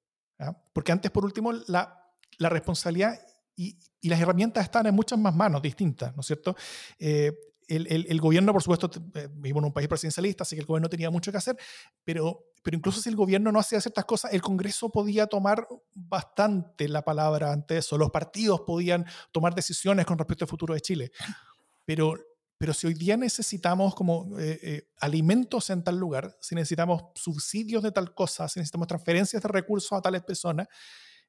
Porque 0.73 0.91
antes, 0.91 1.11
por 1.11 1.25
último, 1.25 1.51
la, 1.67 2.13
la 2.37 2.49
responsabilidad 2.49 3.19
y, 3.55 3.77
y, 4.01 4.09
las 4.09 4.19
herramientas 4.19 4.63
están 4.63 4.85
en 4.85 4.95
muchas 4.95 5.17
más 5.17 5.35
manos 5.35 5.61
distintas, 5.61 6.15
¿no 6.15 6.21
es 6.21 6.27
cierto? 6.27 6.55
Eh, 6.99 7.31
el, 7.67 7.87
el, 7.87 8.05
el, 8.09 8.21
gobierno, 8.21 8.53
por 8.53 8.61
supuesto, 8.61 8.89
eh, 9.15 9.27
vivimos 9.31 9.61
en 9.61 9.65
un 9.65 9.73
país 9.73 9.87
presidencialista, 9.87 10.43
así 10.43 10.55
que 10.55 10.61
el 10.61 10.67
gobierno 10.67 10.89
tenía 10.89 11.09
mucho 11.09 11.31
que 11.31 11.37
hacer, 11.37 11.57
pero, 12.03 12.51
pero 12.63 12.77
incluso 12.77 13.01
si 13.01 13.09
el 13.09 13.15
gobierno 13.15 13.51
no 13.51 13.59
hacía 13.59 13.81
ciertas 13.81 14.05
cosas, 14.05 14.33
el 14.33 14.41
Congreso 14.41 14.89
podía 14.89 15.27
tomar 15.27 15.67
bastante 15.93 16.87
la 16.87 17.03
palabra 17.03 17.51
ante 17.51 17.77
eso, 17.77 17.97
los 17.97 18.11
partidos 18.11 18.61
podían 18.61 19.05
tomar 19.31 19.55
decisiones 19.55 20.05
con 20.05 20.17
respecto 20.17 20.45
al 20.45 20.49
futuro 20.49 20.73
de 20.73 20.81
Chile. 20.81 21.11
Pero, 21.85 22.15
pero 22.57 22.73
si 22.73 22.87
hoy 22.87 22.93
día 22.93 23.17
necesitamos 23.17 23.95
como 23.95 24.39
eh, 24.39 24.59
eh, 24.61 24.87
alimentos 24.99 25.69
en 25.69 25.83
tal 25.83 25.97
lugar, 25.97 26.37
si 26.41 26.55
necesitamos 26.55 27.03
subsidios 27.15 27.83
de 27.83 27.91
tal 27.91 28.13
cosa, 28.13 28.47
si 28.47 28.59
necesitamos 28.59 28.87
transferencias 28.87 29.41
de 29.41 29.49
recursos 29.49 29.91
a 29.93 30.01
tales 30.01 30.23
personas, 30.23 30.67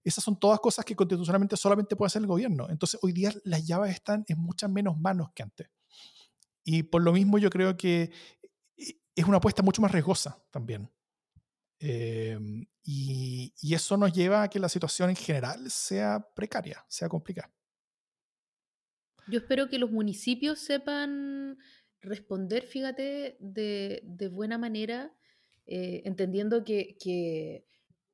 esas 0.09 0.23
son 0.23 0.39
todas 0.39 0.61
cosas 0.61 0.85
que 0.85 0.95
constitucionalmente 0.95 1.57
solamente 1.57 1.97
puede 1.97 2.07
hacer 2.07 2.23
el 2.23 2.29
gobierno. 2.29 2.69
Entonces, 2.71 3.01
hoy 3.03 3.13
día 3.13 3.33
las 3.43 3.67
llaves 3.67 3.93
están 3.93 4.25
en 4.29 4.39
muchas 4.39 4.71
menos 4.71 4.97
manos 4.97 5.31
que 5.35 5.43
antes. 5.43 5.69
Y 6.63 6.85
por 6.85 7.03
lo 7.03 7.13
mismo 7.13 7.39
yo 7.39 7.51
creo 7.51 7.77
que 7.77 8.13
eh, 8.77 9.01
es 9.15 9.25
una 9.25 9.39
apuesta 9.39 9.65
mucho 9.65 9.83
más 9.83 9.91
riesgosa 9.91 10.41
también. 10.51 10.89
Eh, 11.81 12.39
y, 12.85 13.53
y, 13.61 13.75
eso 13.75 13.97
nos 13.97 14.13
lleva 14.13 14.45
a 14.45 14.49
que 14.49 14.61
la 14.61 14.69
situación 14.69 15.11
en 15.11 15.17
general 15.17 15.71
sea 15.71 16.25
precaria, 16.35 16.85
sea 16.89 17.09
complicada. 17.09 17.53
Yo 19.27 19.41
espero 19.41 19.69
que 19.69 19.79
los 19.79 19.91
municipios 19.91 20.61
sepan 20.61 21.59
responder, 22.01 22.65
fíjate, 22.65 23.37
de, 23.41 24.31
buena 24.33 24.57
manera, 24.57 25.13
eh, 25.67 26.03
entendiendo 26.05 26.63
que 26.65 26.97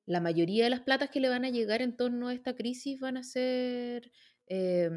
la 0.07 0.21
mayoría 0.21 0.65
de 0.65 0.71
las 0.71 0.81
platas 0.81 1.11
que 1.11 1.21
le 1.21 1.29
van 1.29 1.45
a 1.45 1.51
llegar 1.51 1.83
en 1.83 1.97
torno 1.97 2.29
a 2.29 2.35
esta 2.35 2.55
crisis 2.55 3.01
van 3.01 3.17
a 3.17 3.23
ser 3.23 4.11
eh, 4.47 4.91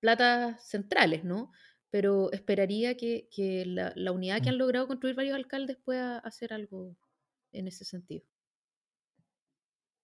platas 0.00 0.68
centrales, 0.68 1.24
¿no? 1.24 1.50
Pero 1.90 2.32
esperaría 2.32 2.96
que, 2.96 3.28
que 3.30 3.64
la, 3.66 3.92
la, 3.96 4.12
unidad 4.12 4.38
que 4.38 4.46
mm. 4.46 4.48
han 4.48 4.58
logrado 4.58 4.86
construir 4.86 5.14
varios 5.14 5.36
alcaldes 5.36 5.76
pueda 5.76 6.18
hacer 6.18 6.52
algo 6.52 6.96
en 7.52 7.68
ese 7.68 7.84
sentido. 7.84 8.24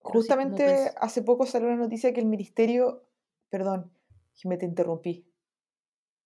Justamente 0.01 0.91
hace 0.97 1.23
poco 1.23 1.47
salió 1.47 1.69
una 1.69 1.77
noticia 1.77 2.13
que 2.13 2.21
el 2.21 2.27
ministerio, 2.27 3.05
perdón, 3.51 3.91
me 4.45 4.57
te 4.57 4.67
interrumpí. 4.67 5.27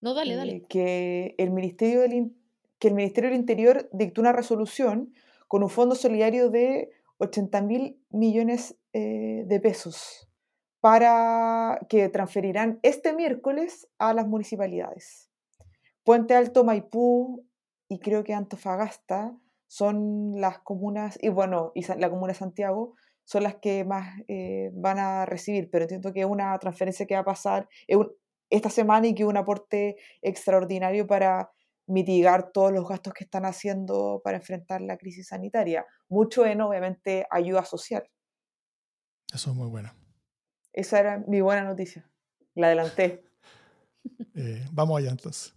No, 0.00 0.14
dale, 0.14 0.34
eh, 0.34 0.36
dale. 0.36 0.66
que, 0.68 1.34
el 1.38 1.50
Ministerio 1.50 2.00
del, 2.00 2.32
que 2.78 2.88
el 2.88 2.94
Ministerio 2.94 3.30
del 3.30 3.38
Interior 3.38 3.88
dictó 3.92 4.20
una 4.20 4.32
resolución 4.32 5.14
con 5.48 5.62
un 5.62 5.70
fondo 5.70 5.94
solidario 5.94 6.50
de 6.50 6.90
80 7.22 7.62
mil 7.62 8.02
millones 8.10 8.76
eh, 8.92 9.44
de 9.46 9.60
pesos 9.60 10.28
para 10.80 11.78
que 11.88 12.08
transferirán 12.08 12.80
este 12.82 13.12
miércoles 13.12 13.88
a 13.98 14.12
las 14.12 14.26
municipalidades. 14.26 15.30
Puente 16.02 16.34
Alto, 16.34 16.64
Maipú 16.64 17.46
y 17.88 18.00
creo 18.00 18.24
que 18.24 18.34
Antofagasta 18.34 19.36
son 19.68 20.34
las 20.40 20.58
comunas, 20.58 21.16
y 21.22 21.28
bueno, 21.28 21.70
y 21.74 21.86
la 21.86 22.10
comuna 22.10 22.32
de 22.32 22.38
Santiago 22.38 22.94
son 23.24 23.44
las 23.44 23.54
que 23.54 23.84
más 23.84 24.20
eh, 24.26 24.70
van 24.74 24.98
a 24.98 25.24
recibir, 25.24 25.70
pero 25.70 25.84
entiendo 25.84 26.12
que 26.12 26.20
es 26.20 26.26
una 26.26 26.58
transferencia 26.58 27.06
que 27.06 27.14
va 27.14 27.20
a 27.20 27.24
pasar 27.24 27.68
esta 28.50 28.68
semana 28.68 29.06
y 29.06 29.14
que 29.14 29.22
es 29.22 29.28
un 29.28 29.36
aporte 29.36 29.96
extraordinario 30.20 31.06
para 31.06 31.52
mitigar 31.92 32.52
todos 32.52 32.72
los 32.72 32.88
gastos 32.88 33.12
que 33.12 33.24
están 33.24 33.44
haciendo 33.44 34.20
para 34.24 34.38
enfrentar 34.38 34.80
la 34.80 34.96
crisis 34.96 35.28
sanitaria. 35.28 35.86
Mucho 36.08 36.46
en, 36.46 36.62
obviamente, 36.62 37.26
ayuda 37.30 37.64
social. 37.64 38.02
Eso 39.32 39.50
es 39.50 39.56
muy 39.56 39.68
bueno. 39.68 39.92
Esa 40.72 41.00
era 41.00 41.18
mi 41.28 41.40
buena 41.40 41.64
noticia. 41.64 42.10
La 42.54 42.68
adelanté. 42.68 43.24
Eh, 44.34 44.66
vamos 44.72 44.98
allá 44.98 45.10
entonces. 45.10 45.54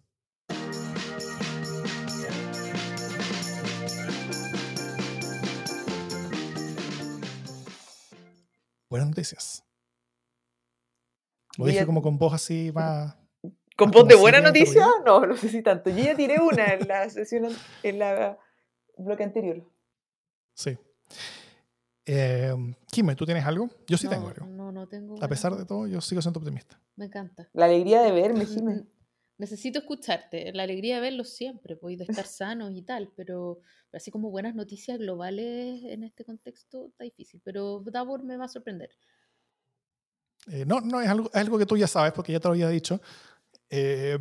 Buenas 8.87 9.09
noticias. 9.09 9.63
Lo 11.57 11.65
dije 11.65 11.87
como 11.87 12.03
con 12.03 12.19
voz 12.19 12.33
así 12.33 12.71
más. 12.71 13.15
¿Con 13.75 13.89
Ah, 13.89 13.91
voz 13.93 14.07
de 14.07 14.15
buena 14.15 14.39
noticia? 14.41 14.87
No, 15.05 15.25
no 15.25 15.35
sé 15.35 15.49
si 15.49 15.61
tanto. 15.61 15.89
Yo 15.89 15.97
ya 16.03 16.15
tiré 16.15 16.39
una 16.39 16.73
en 16.73 16.87
la 16.87 17.09
sesión, 17.09 17.49
en 17.83 17.99
la 17.99 18.37
bloque 18.97 19.23
anterior. 19.23 19.63
Sí. 20.53 20.77
Eh, 22.05 22.53
Kime, 22.91 23.15
¿tú 23.15 23.25
tienes 23.25 23.45
algo? 23.45 23.69
Yo 23.87 23.97
sí 23.97 24.05
no, 24.05 24.11
tengo 24.11 24.27
algo. 24.29 24.45
No, 24.45 24.71
no 24.71 24.87
tengo. 24.87 25.21
A 25.21 25.27
pesar 25.27 25.55
de 25.55 25.65
todo, 25.65 25.87
yo 25.87 25.99
sigo 26.01 26.21
siendo 26.21 26.39
optimista. 26.39 26.79
Me 26.95 27.05
encanta. 27.05 27.49
La 27.53 27.65
alegría 27.65 28.01
de 28.01 28.11
verme, 28.11 28.45
Jimé. 28.45 28.83
Necesito 29.37 29.79
escucharte, 29.79 30.53
la 30.53 30.63
alegría 30.63 30.95
de 30.95 31.01
verlos 31.01 31.35
siempre, 31.35 31.75
pues, 31.75 31.97
de 31.97 32.05
estar 32.05 32.25
sanos 32.27 32.71
y 32.73 32.81
tal, 32.83 33.11
pero 33.15 33.59
pero 33.91 34.01
así 34.01 34.11
como 34.11 34.29
buenas 34.29 34.55
noticias 34.55 34.97
globales 34.97 35.81
en 35.83 36.03
este 36.03 36.25
contexto 36.25 36.87
está 36.87 37.05
difícil, 37.05 37.41
pero 37.43 37.81
Davor 37.85 38.23
me 38.23 38.35
va 38.35 38.45
a 38.45 38.49
sorprender. 38.49 38.89
Eh, 40.47 40.65
no, 40.65 40.81
no, 40.81 40.99
es 41.01 41.07
algo, 41.07 41.29
es 41.29 41.35
algo 41.35 41.57
que 41.57 41.65
tú 41.65 41.77
ya 41.77 41.87
sabes, 41.87 42.11
porque 42.11 42.33
ya 42.33 42.39
te 42.39 42.47
lo 42.47 42.53
había 42.53 42.67
dicho. 42.69 42.99
Eh, 43.69 44.17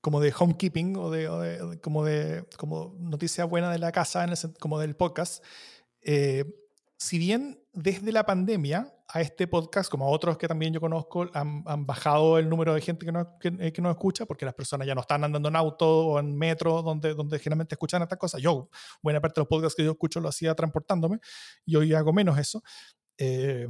como 0.00 0.20
de 0.20 0.32
homekeeping 0.38 0.96
o 0.96 1.10
de, 1.10 1.28
o 1.28 1.40
de- 1.40 1.80
como 1.80 2.04
de 2.04 2.44
como 2.56 2.94
noticia 2.98 3.44
buena 3.44 3.70
de 3.70 3.78
la 3.78 3.92
casa, 3.92 4.24
en 4.24 4.30
el 4.30 4.38
como 4.60 4.78
del 4.78 4.94
podcast. 4.96 5.44
Eh, 6.02 6.44
si 6.96 7.18
bien 7.18 7.60
desde 7.72 8.12
la 8.12 8.24
pandemia 8.24 8.94
a 9.08 9.20
este 9.20 9.46
podcast, 9.46 9.90
como 9.90 10.06
a 10.06 10.10
otros 10.10 10.36
que 10.36 10.48
también 10.48 10.72
yo 10.72 10.80
conozco, 10.80 11.26
han, 11.32 11.62
han 11.66 11.86
bajado 11.86 12.38
el 12.38 12.48
número 12.48 12.74
de 12.74 12.80
gente 12.80 13.06
que 13.06 13.12
nos, 13.12 13.26
que, 13.40 13.48
eh, 13.58 13.72
que 13.72 13.80
nos 13.80 13.92
escucha, 13.92 14.26
porque 14.26 14.44
las 14.44 14.54
personas 14.54 14.86
ya 14.86 14.94
no 14.94 15.00
están 15.00 15.24
andando 15.24 15.48
en 15.48 15.56
auto 15.56 16.06
o 16.08 16.18
en 16.18 16.36
metro, 16.36 16.82
donde, 16.82 17.14
donde 17.14 17.38
generalmente 17.38 17.74
escuchan 17.74 18.02
estas 18.02 18.18
cosas. 18.18 18.42
Yo, 18.42 18.68
buena 19.02 19.20
parte 19.20 19.40
de 19.40 19.42
los 19.42 19.48
podcasts 19.48 19.74
que 19.76 19.84
yo 19.84 19.92
escucho 19.92 20.20
lo 20.20 20.28
hacía 20.28 20.54
transportándome, 20.54 21.18
y 21.64 21.76
hoy 21.76 21.94
hago 21.94 22.12
menos 22.12 22.38
eso. 22.38 22.62
Eh, 23.16 23.66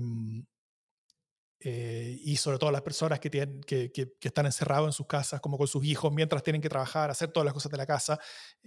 eh, 1.60 2.16
y 2.22 2.36
sobre 2.36 2.58
todo 2.58 2.70
las 2.70 2.82
personas 2.82 3.18
que, 3.20 3.30
tienen, 3.30 3.60
que, 3.62 3.90
que- 3.92 4.12
que 4.20 4.28
están 4.28 4.46
encerrados 4.46 4.86
en 4.88 4.92
sus 4.92 5.06
casas, 5.06 5.40
como 5.40 5.58
con 5.58 5.66
sus 5.66 5.84
hijos, 5.84 6.12
mientras 6.12 6.42
tienen 6.42 6.62
que 6.62 6.68
trabajar, 6.68 7.10
hacer 7.10 7.30
todas 7.32 7.44
las 7.44 7.54
cosas 7.54 7.72
de 7.72 7.78
la 7.78 7.86
casa, 7.86 8.18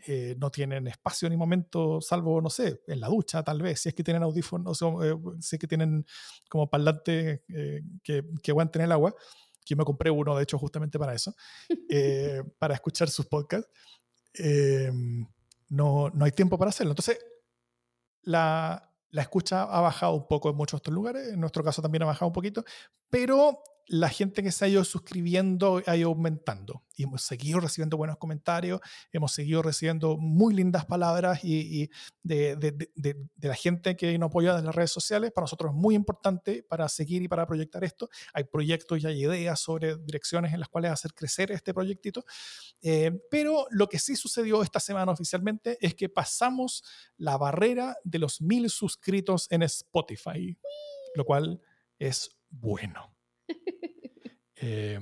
eh, 0.08 0.36
no 0.40 0.50
tienen 0.52 0.88
espacio 0.88 1.30
ni 1.30 1.38
momento, 1.38 2.02
salvo, 2.02 2.42
no 2.42 2.50
sé, 2.50 2.82
en 2.88 3.00
la 3.00 3.08
ducha 3.08 3.44
tal 3.44 3.62
vez, 3.62 3.80
si 3.82 3.90
es 3.90 3.96
que 3.96 4.04
tienen 4.04 4.24
audífonos, 4.24 4.82
o, 4.82 5.04
eh, 5.04 5.16
si 5.40 5.56
es 5.56 5.60
que 5.60 5.68
tienen 5.68 6.06
como 6.50 6.70
parlantes 6.70 7.42
eh, 7.50 7.82
que, 8.04 8.24
que 8.44 8.52
aguanten 8.52 8.82
el 8.84 8.92
agua. 8.92 9.14
Yo 9.66 9.78
me 9.78 9.86
compré 9.86 10.10
uno, 10.12 10.36
de 10.36 10.44
hecho, 10.44 10.58
justamente 10.58 10.98
para 11.00 11.14
eso, 11.14 11.34
eh, 11.90 12.42
para 12.60 12.74
escuchar 12.76 13.10
sus 13.10 13.28
podcasts. 13.28 13.70
Eh, 14.34 14.92
no, 15.70 16.10
no 16.12 16.26
hay 16.26 16.32
tiempo 16.32 16.58
para 16.58 16.70
hacerlo. 16.70 16.92
Entonces, 16.94 17.20
la, 18.24 18.91
la 19.12 19.22
escucha 19.22 19.64
ha 19.64 19.82
bajado 19.82 20.14
un 20.14 20.28
poco 20.28 20.50
en 20.50 20.56
muchos 20.56 20.80
estos 20.80 20.94
lugares, 20.94 21.30
en 21.30 21.40
nuestro 21.40 21.64
caso 21.64 21.82
también 21.82 22.04
ha 22.04 22.08
bajado 22.08 22.28
un 22.28 22.34
poquito, 22.34 22.64
pero 23.10 23.62
la 23.92 24.08
gente 24.08 24.42
que 24.42 24.54
se 24.54 24.64
ha 24.64 24.68
ido 24.70 24.86
suscribiendo 24.86 25.82
ha 25.86 25.98
ido 25.98 26.08
aumentando 26.08 26.86
y 26.96 27.04
hemos 27.04 27.24
seguido 27.24 27.60
recibiendo 27.60 27.98
buenos 27.98 28.18
comentarios, 28.18 28.80
hemos 29.12 29.34
seguido 29.34 29.62
recibiendo 29.62 30.16
muy 30.18 30.54
lindas 30.54 30.86
palabras 30.86 31.44
y, 31.44 31.90
de 32.24 32.88
la 33.42 33.56
gente 33.56 33.98
que 33.98 34.18
nos 34.18 34.30
apoya 34.30 34.58
en 34.58 34.66
las 34.66 34.74
redes 34.74 34.92
sociales. 34.92 35.32
Para 35.34 35.44
nosotros 35.44 35.72
es 35.72 35.76
muy 35.76 35.96
importante 35.96 36.64
para 36.64 36.88
seguir 36.88 37.22
y 37.22 37.28
para 37.28 37.46
proyectar 37.46 37.84
esto. 37.84 38.10
Hay 38.34 38.46
proyectos 38.46 39.04
y 39.04 39.08
hay 39.08 39.26
ideas 39.26 39.60
sobre 39.60 39.98
direcciones 39.98 40.54
en 40.54 40.62
las 40.62 40.70
cuales 40.70 40.92
hacer 40.92 41.14
crecer 41.14 41.52
este 41.52 41.74
proyectito. 41.74 42.24
Eh, 42.82 43.12
pero 43.30 43.68
lo 43.72 43.90
que 43.90 44.00
sí 44.00 44.16
sucedió 44.16 44.64
esta 44.64 44.80
semana 44.80 45.12
oficialmente 45.12 45.78
es 45.82 45.96
que 45.96 46.08
pasamos 46.08 46.86
la 47.18 47.38
barrera 47.38 47.98
de 48.06 48.20
los 48.20 48.40
mil 48.42 48.70
suscritos 48.70 49.48
en 49.50 49.64
Spotify, 49.64 50.58
lo 51.16 51.26
cual 51.26 51.60
es 52.00 52.30
bueno. 52.50 53.14
Eh, 54.62 55.00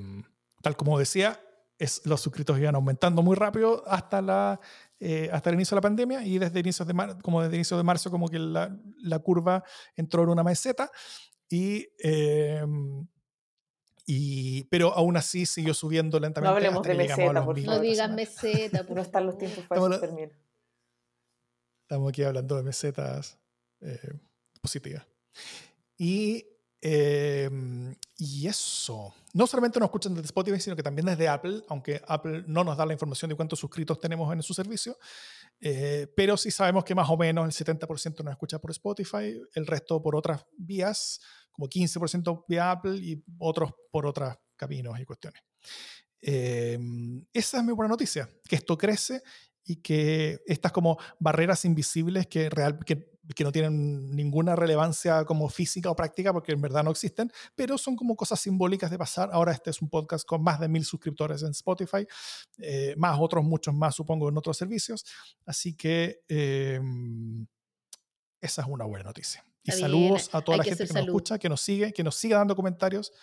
tal 0.61 0.75
como 0.77 0.97
decía, 0.97 1.39
es, 1.77 2.05
los 2.05 2.21
suscritos 2.21 2.57
iban 2.59 2.75
aumentando 2.75 3.21
muy 3.21 3.35
rápido 3.35 3.83
hasta, 3.87 4.21
la, 4.21 4.59
eh, 4.99 5.29
hasta 5.31 5.49
el 5.49 5.55
inicio 5.55 5.75
de 5.75 5.77
la 5.79 5.81
pandemia 5.81 6.23
y 6.25 6.37
desde 6.39 6.59
inicios 6.59 6.87
de, 6.87 6.93
mar- 6.93 7.21
como 7.21 7.41
desde 7.41 7.55
inicios 7.55 7.77
de 7.79 7.83
marzo 7.83 8.09
como 8.11 8.27
que 8.27 8.39
la, 8.39 8.75
la 9.01 9.19
curva 9.19 9.63
entró 9.95 10.23
en 10.23 10.29
una 10.29 10.43
meseta 10.43 10.89
y... 11.49 11.87
eh, 12.03 12.65
y, 14.11 14.63
pero 14.71 14.91
aún 14.95 15.17
así 15.17 15.45
siguió 15.45 15.75
subiendo 15.75 16.19
lentamente. 16.19 16.51
hablemos 16.55 16.77
hasta 16.79 16.89
de 16.89 16.97
meseta, 16.97 17.45
por 17.45 17.59
No 17.59 17.65
favor. 17.65 17.81
digas 17.81 17.97
semana. 17.97 18.15
meseta, 18.15 18.83
por 18.83 18.95
No 18.95 19.01
están 19.03 19.25
los 19.27 19.37
tiempos 19.37 19.65
para 19.67 19.79
Estamos 19.79 19.89
eso 19.97 20.01
la- 20.01 20.07
termina. 20.07 20.33
Estamos 21.83 22.09
aquí 22.09 22.23
hablando 22.23 22.55
de 22.57 22.63
mesetas 22.63 23.37
eh, 23.81 24.13
positivas. 24.61 25.05
Y, 25.95 26.43
eh, 26.81 27.49
y 28.17 28.47
eso. 28.47 29.13
No 29.33 29.45
solamente 29.45 29.79
nos 29.79 29.87
escuchan 29.87 30.13
desde 30.13 30.27
Spotify, 30.27 30.59
sino 30.59 30.75
que 30.75 30.83
también 30.83 31.05
desde 31.05 31.27
Apple, 31.27 31.61
aunque 31.67 32.01
Apple 32.07 32.43
no 32.47 32.63
nos 32.63 32.77
da 32.77 32.85
la 32.85 32.93
información 32.93 33.29
de 33.29 33.35
cuántos 33.35 33.59
suscritos 33.59 33.99
tenemos 33.99 34.31
en 34.33 34.41
su 34.41 34.53
servicio. 34.53 34.97
eh, 35.61 36.07
pero 36.15 36.37
sí 36.37 36.51
sabemos 36.51 36.83
que 36.83 36.95
más 36.95 37.09
o 37.09 37.17
menos 37.17 37.45
el 37.45 37.65
70% 37.65 38.23
nos 38.23 38.31
escucha 38.31 38.59
por 38.59 38.71
Spotify, 38.71 39.39
el 39.53 39.67
resto 39.67 40.01
por 40.01 40.15
otras 40.15 40.45
vías, 40.57 41.19
como 41.51 41.67
15% 41.67 42.45
vía 42.47 42.71
Apple 42.71 42.95
y 42.95 43.23
otros 43.37 43.71
por 43.91 44.05
otros 44.05 44.35
caminos 44.55 44.99
y 44.99 45.05
cuestiones. 45.05 45.41
Eh, 46.21 46.79
esa 47.33 47.57
es 47.57 47.63
mi 47.63 47.73
buena 47.73 47.89
noticia, 47.89 48.29
que 48.47 48.55
esto 48.55 48.77
crece 48.77 49.21
y 49.69 49.75
que 49.77 50.41
estas 50.47 50.71
como 50.71 50.97
barreras 51.19 51.63
invisibles 51.63 52.25
que, 52.25 52.49
real, 52.49 52.79
que, 52.83 53.11
que 53.35 53.43
no 53.43 53.51
tienen 53.51 54.15
ninguna 54.15 54.55
relevancia 54.55 55.23
como 55.25 55.47
física 55.47 55.91
o 55.91 55.95
práctica 55.95 56.33
porque 56.33 56.53
en 56.53 56.61
verdad 56.61 56.83
no 56.83 56.89
existen, 56.89 57.31
pero 57.55 57.77
son 57.77 57.95
como 57.95 58.15
cosas 58.15 58.39
simbólicas 58.39 58.89
de 58.89 58.97
pasar. 58.97 59.29
Ahora 59.31 59.51
este 59.51 59.69
es 59.69 59.81
un 59.81 59.89
podcast 59.89 60.25
con 60.25 60.41
más 60.41 60.59
de 60.59 60.67
mil 60.67 60.83
suscriptores 60.83 61.43
en 61.43 61.51
Spotify, 61.51 62.07
eh, 62.57 62.95
más 62.97 63.17
otros, 63.19 63.43
muchos 63.43 63.75
más 63.75 63.93
supongo 63.93 64.27
en 64.29 64.37
otros 64.37 64.57
servicios. 64.57 65.05
Así 65.45 65.75
que 65.75 66.21
eh, 66.27 66.81
esa 68.41 68.61
es 68.63 68.67
una 68.67 68.85
buena 68.85 69.05
noticia. 69.05 69.45
Y 69.61 69.71
bien, 69.71 69.81
saludos 69.81 70.29
a 70.33 70.41
toda 70.41 70.55
hay 70.55 70.57
la 70.59 70.63
que 70.63 70.69
gente 70.71 70.87
que 70.87 70.93
nos 70.93 71.03
escucha, 71.03 71.37
que 71.37 71.49
nos 71.49 71.61
sigue, 71.61 71.93
que 71.93 72.03
nos 72.03 72.15
siga 72.15 72.37
dando 72.37 72.55
comentarios. 72.55 73.13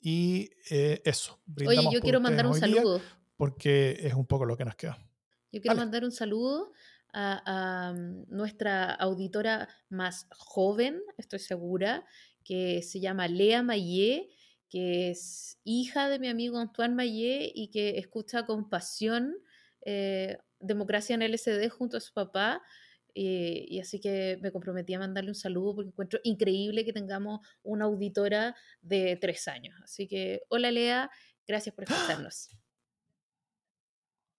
Y 0.00 0.50
eh, 0.70 1.02
eso. 1.04 1.40
Oye, 1.66 1.88
yo 1.90 2.00
quiero 2.00 2.20
mandar 2.20 2.46
un 2.46 2.54
saludo. 2.54 3.00
Porque 3.36 3.98
es 4.00 4.14
un 4.14 4.26
poco 4.26 4.44
lo 4.44 4.56
que 4.56 4.64
nos 4.64 4.76
queda. 4.76 4.98
Yo 5.54 5.60
quiero 5.60 5.76
mandar 5.76 6.02
un 6.02 6.10
saludo 6.10 6.72
a, 7.12 7.40
a, 7.46 7.92
mm, 7.92 8.24
nuestra 8.28 8.90
auditora 8.92 9.68
más 9.88 10.26
joven, 10.30 11.00
estoy 11.16 11.38
segura, 11.38 12.04
que 12.42 12.82
se 12.82 12.98
llama 12.98 13.28
Lea 13.28 13.62
Mayé, 13.62 14.30
que 14.68 15.10
es 15.10 15.60
hija 15.62 16.08
de 16.08 16.18
mi 16.18 16.26
amigo 16.26 16.58
Antoine 16.58 16.96
Mayé 16.96 17.52
y 17.54 17.70
que 17.70 17.98
escucha 17.98 18.46
con 18.46 18.68
pasión 18.68 19.36
eh, 19.86 20.38
Democracia 20.58 21.14
en 21.14 21.22
LSD 21.22 21.68
junto 21.68 21.98
a 21.98 22.00
su 22.00 22.12
papá. 22.12 22.60
eh, 23.14 23.64
y 23.68 23.78
así 23.78 24.00
que 24.00 24.38
me 24.42 24.50
comprometí 24.50 24.92
a 24.94 24.98
mandarle 24.98 25.30
un 25.30 25.36
saludo 25.36 25.76
porque 25.76 25.90
encuentro 25.90 26.18
increíble 26.24 26.84
que 26.84 26.92
tengamos 26.92 27.46
una 27.62 27.84
auditora 27.84 28.56
de 28.82 29.16
tres 29.20 29.46
años. 29.46 29.76
Así 29.84 30.08
que, 30.08 30.42
hola 30.48 30.72
Lea, 30.72 31.08
gracias 31.46 31.72
por 31.76 31.84
escucharnos. 31.84 32.48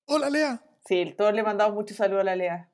Hola, 0.08 0.30
Lea. 0.30 0.75
Sí, 0.86 1.14
todos 1.18 1.34
le 1.34 1.44
mandamos 1.44 1.74
mucho 1.74 1.96
saludo 1.96 2.20
a 2.20 2.24
la 2.24 2.36
Lea. 2.36 2.72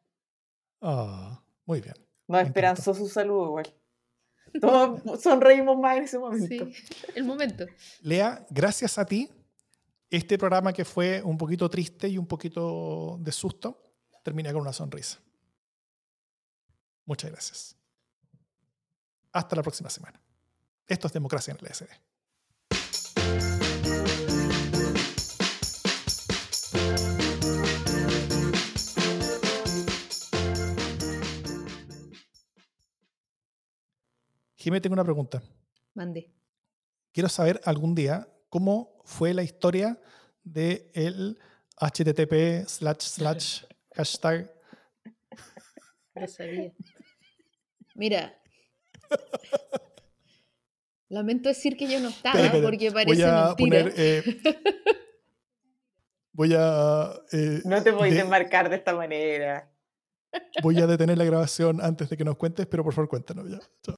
Ah, 0.81 1.41
muy 1.65 1.81
bien. 1.81 1.95
Nos 2.27 2.41
Me 2.41 2.47
esperanzó 2.47 2.93
su 2.93 3.07
saludo 3.07 3.45
igual. 3.45 3.73
Todos 4.59 5.01
sonreímos 5.23 5.77
más 5.77 5.97
en 5.97 6.03
ese 6.03 6.19
momento. 6.19 6.47
Sí, 6.47 6.73
el 7.15 7.23
momento. 7.23 7.65
Lea, 8.01 8.45
gracias 8.49 8.97
a 8.97 9.05
ti 9.05 9.29
este 10.09 10.37
programa 10.37 10.73
que 10.73 10.83
fue 10.83 11.21
un 11.23 11.37
poquito 11.37 11.69
triste 11.69 12.09
y 12.09 12.17
un 12.17 12.27
poquito 12.27 13.17
de 13.21 13.31
susto 13.31 13.81
termina 14.23 14.51
con 14.51 14.61
una 14.61 14.73
sonrisa. 14.73 15.19
Muchas 17.05 17.31
gracias. 17.31 17.77
Hasta 19.31 19.55
la 19.55 19.63
próxima 19.63 19.89
semana. 19.89 20.21
Esto 20.85 21.07
es 21.07 21.13
Democracia 21.13 21.55
en 21.57 21.65
el 21.65 21.73
SD. 21.73 21.87
Jimé, 34.61 34.79
tengo 34.79 34.93
una 34.93 35.03
pregunta. 35.03 35.41
Mande. 35.95 36.31
Quiero 37.11 37.27
saber 37.29 37.59
algún 37.65 37.95
día 37.95 38.27
cómo 38.49 39.01
fue 39.05 39.33
la 39.33 39.41
historia 39.43 39.99
de 40.43 40.91
el 40.93 41.39
http 41.77 42.67
slash 42.67 42.99
slash 43.01 43.63
hashtag. 43.95 44.53
Lo 46.13 46.27
sabía. 46.27 46.71
Mira. 47.95 48.37
Lamento 51.09 51.49
decir 51.49 51.75
que 51.75 51.87
yo 51.91 51.99
no 51.99 52.09
estaba 52.09 52.35
Espera, 52.39 52.47
espera, 52.53 52.67
porque 52.69 52.91
parece 52.91 53.15
voy 53.15 53.21
a 53.23 53.45
mentira. 53.47 53.55
poner. 53.83 53.93
eh, 53.97 54.41
voy 56.31 56.53
a. 56.55 57.11
eh, 57.33 57.61
No 57.65 57.83
te 57.83 57.91
voy 57.91 58.09
a 58.09 58.11
de- 58.11 58.17
desmarcar 58.19 58.69
de 58.69 58.75
esta 58.77 58.95
manera. 58.95 59.69
voy 60.63 60.79
a 60.79 60.87
detener 60.87 61.17
la 61.17 61.25
grabación 61.25 61.81
antes 61.81 62.09
de 62.09 62.15
que 62.15 62.23
nos 62.23 62.37
cuentes, 62.37 62.65
pero 62.67 62.83
por 62.83 62.93
favor 62.93 63.09
cuéntanos 63.09 63.49
ya. 63.49 63.59
Chao. 63.83 63.95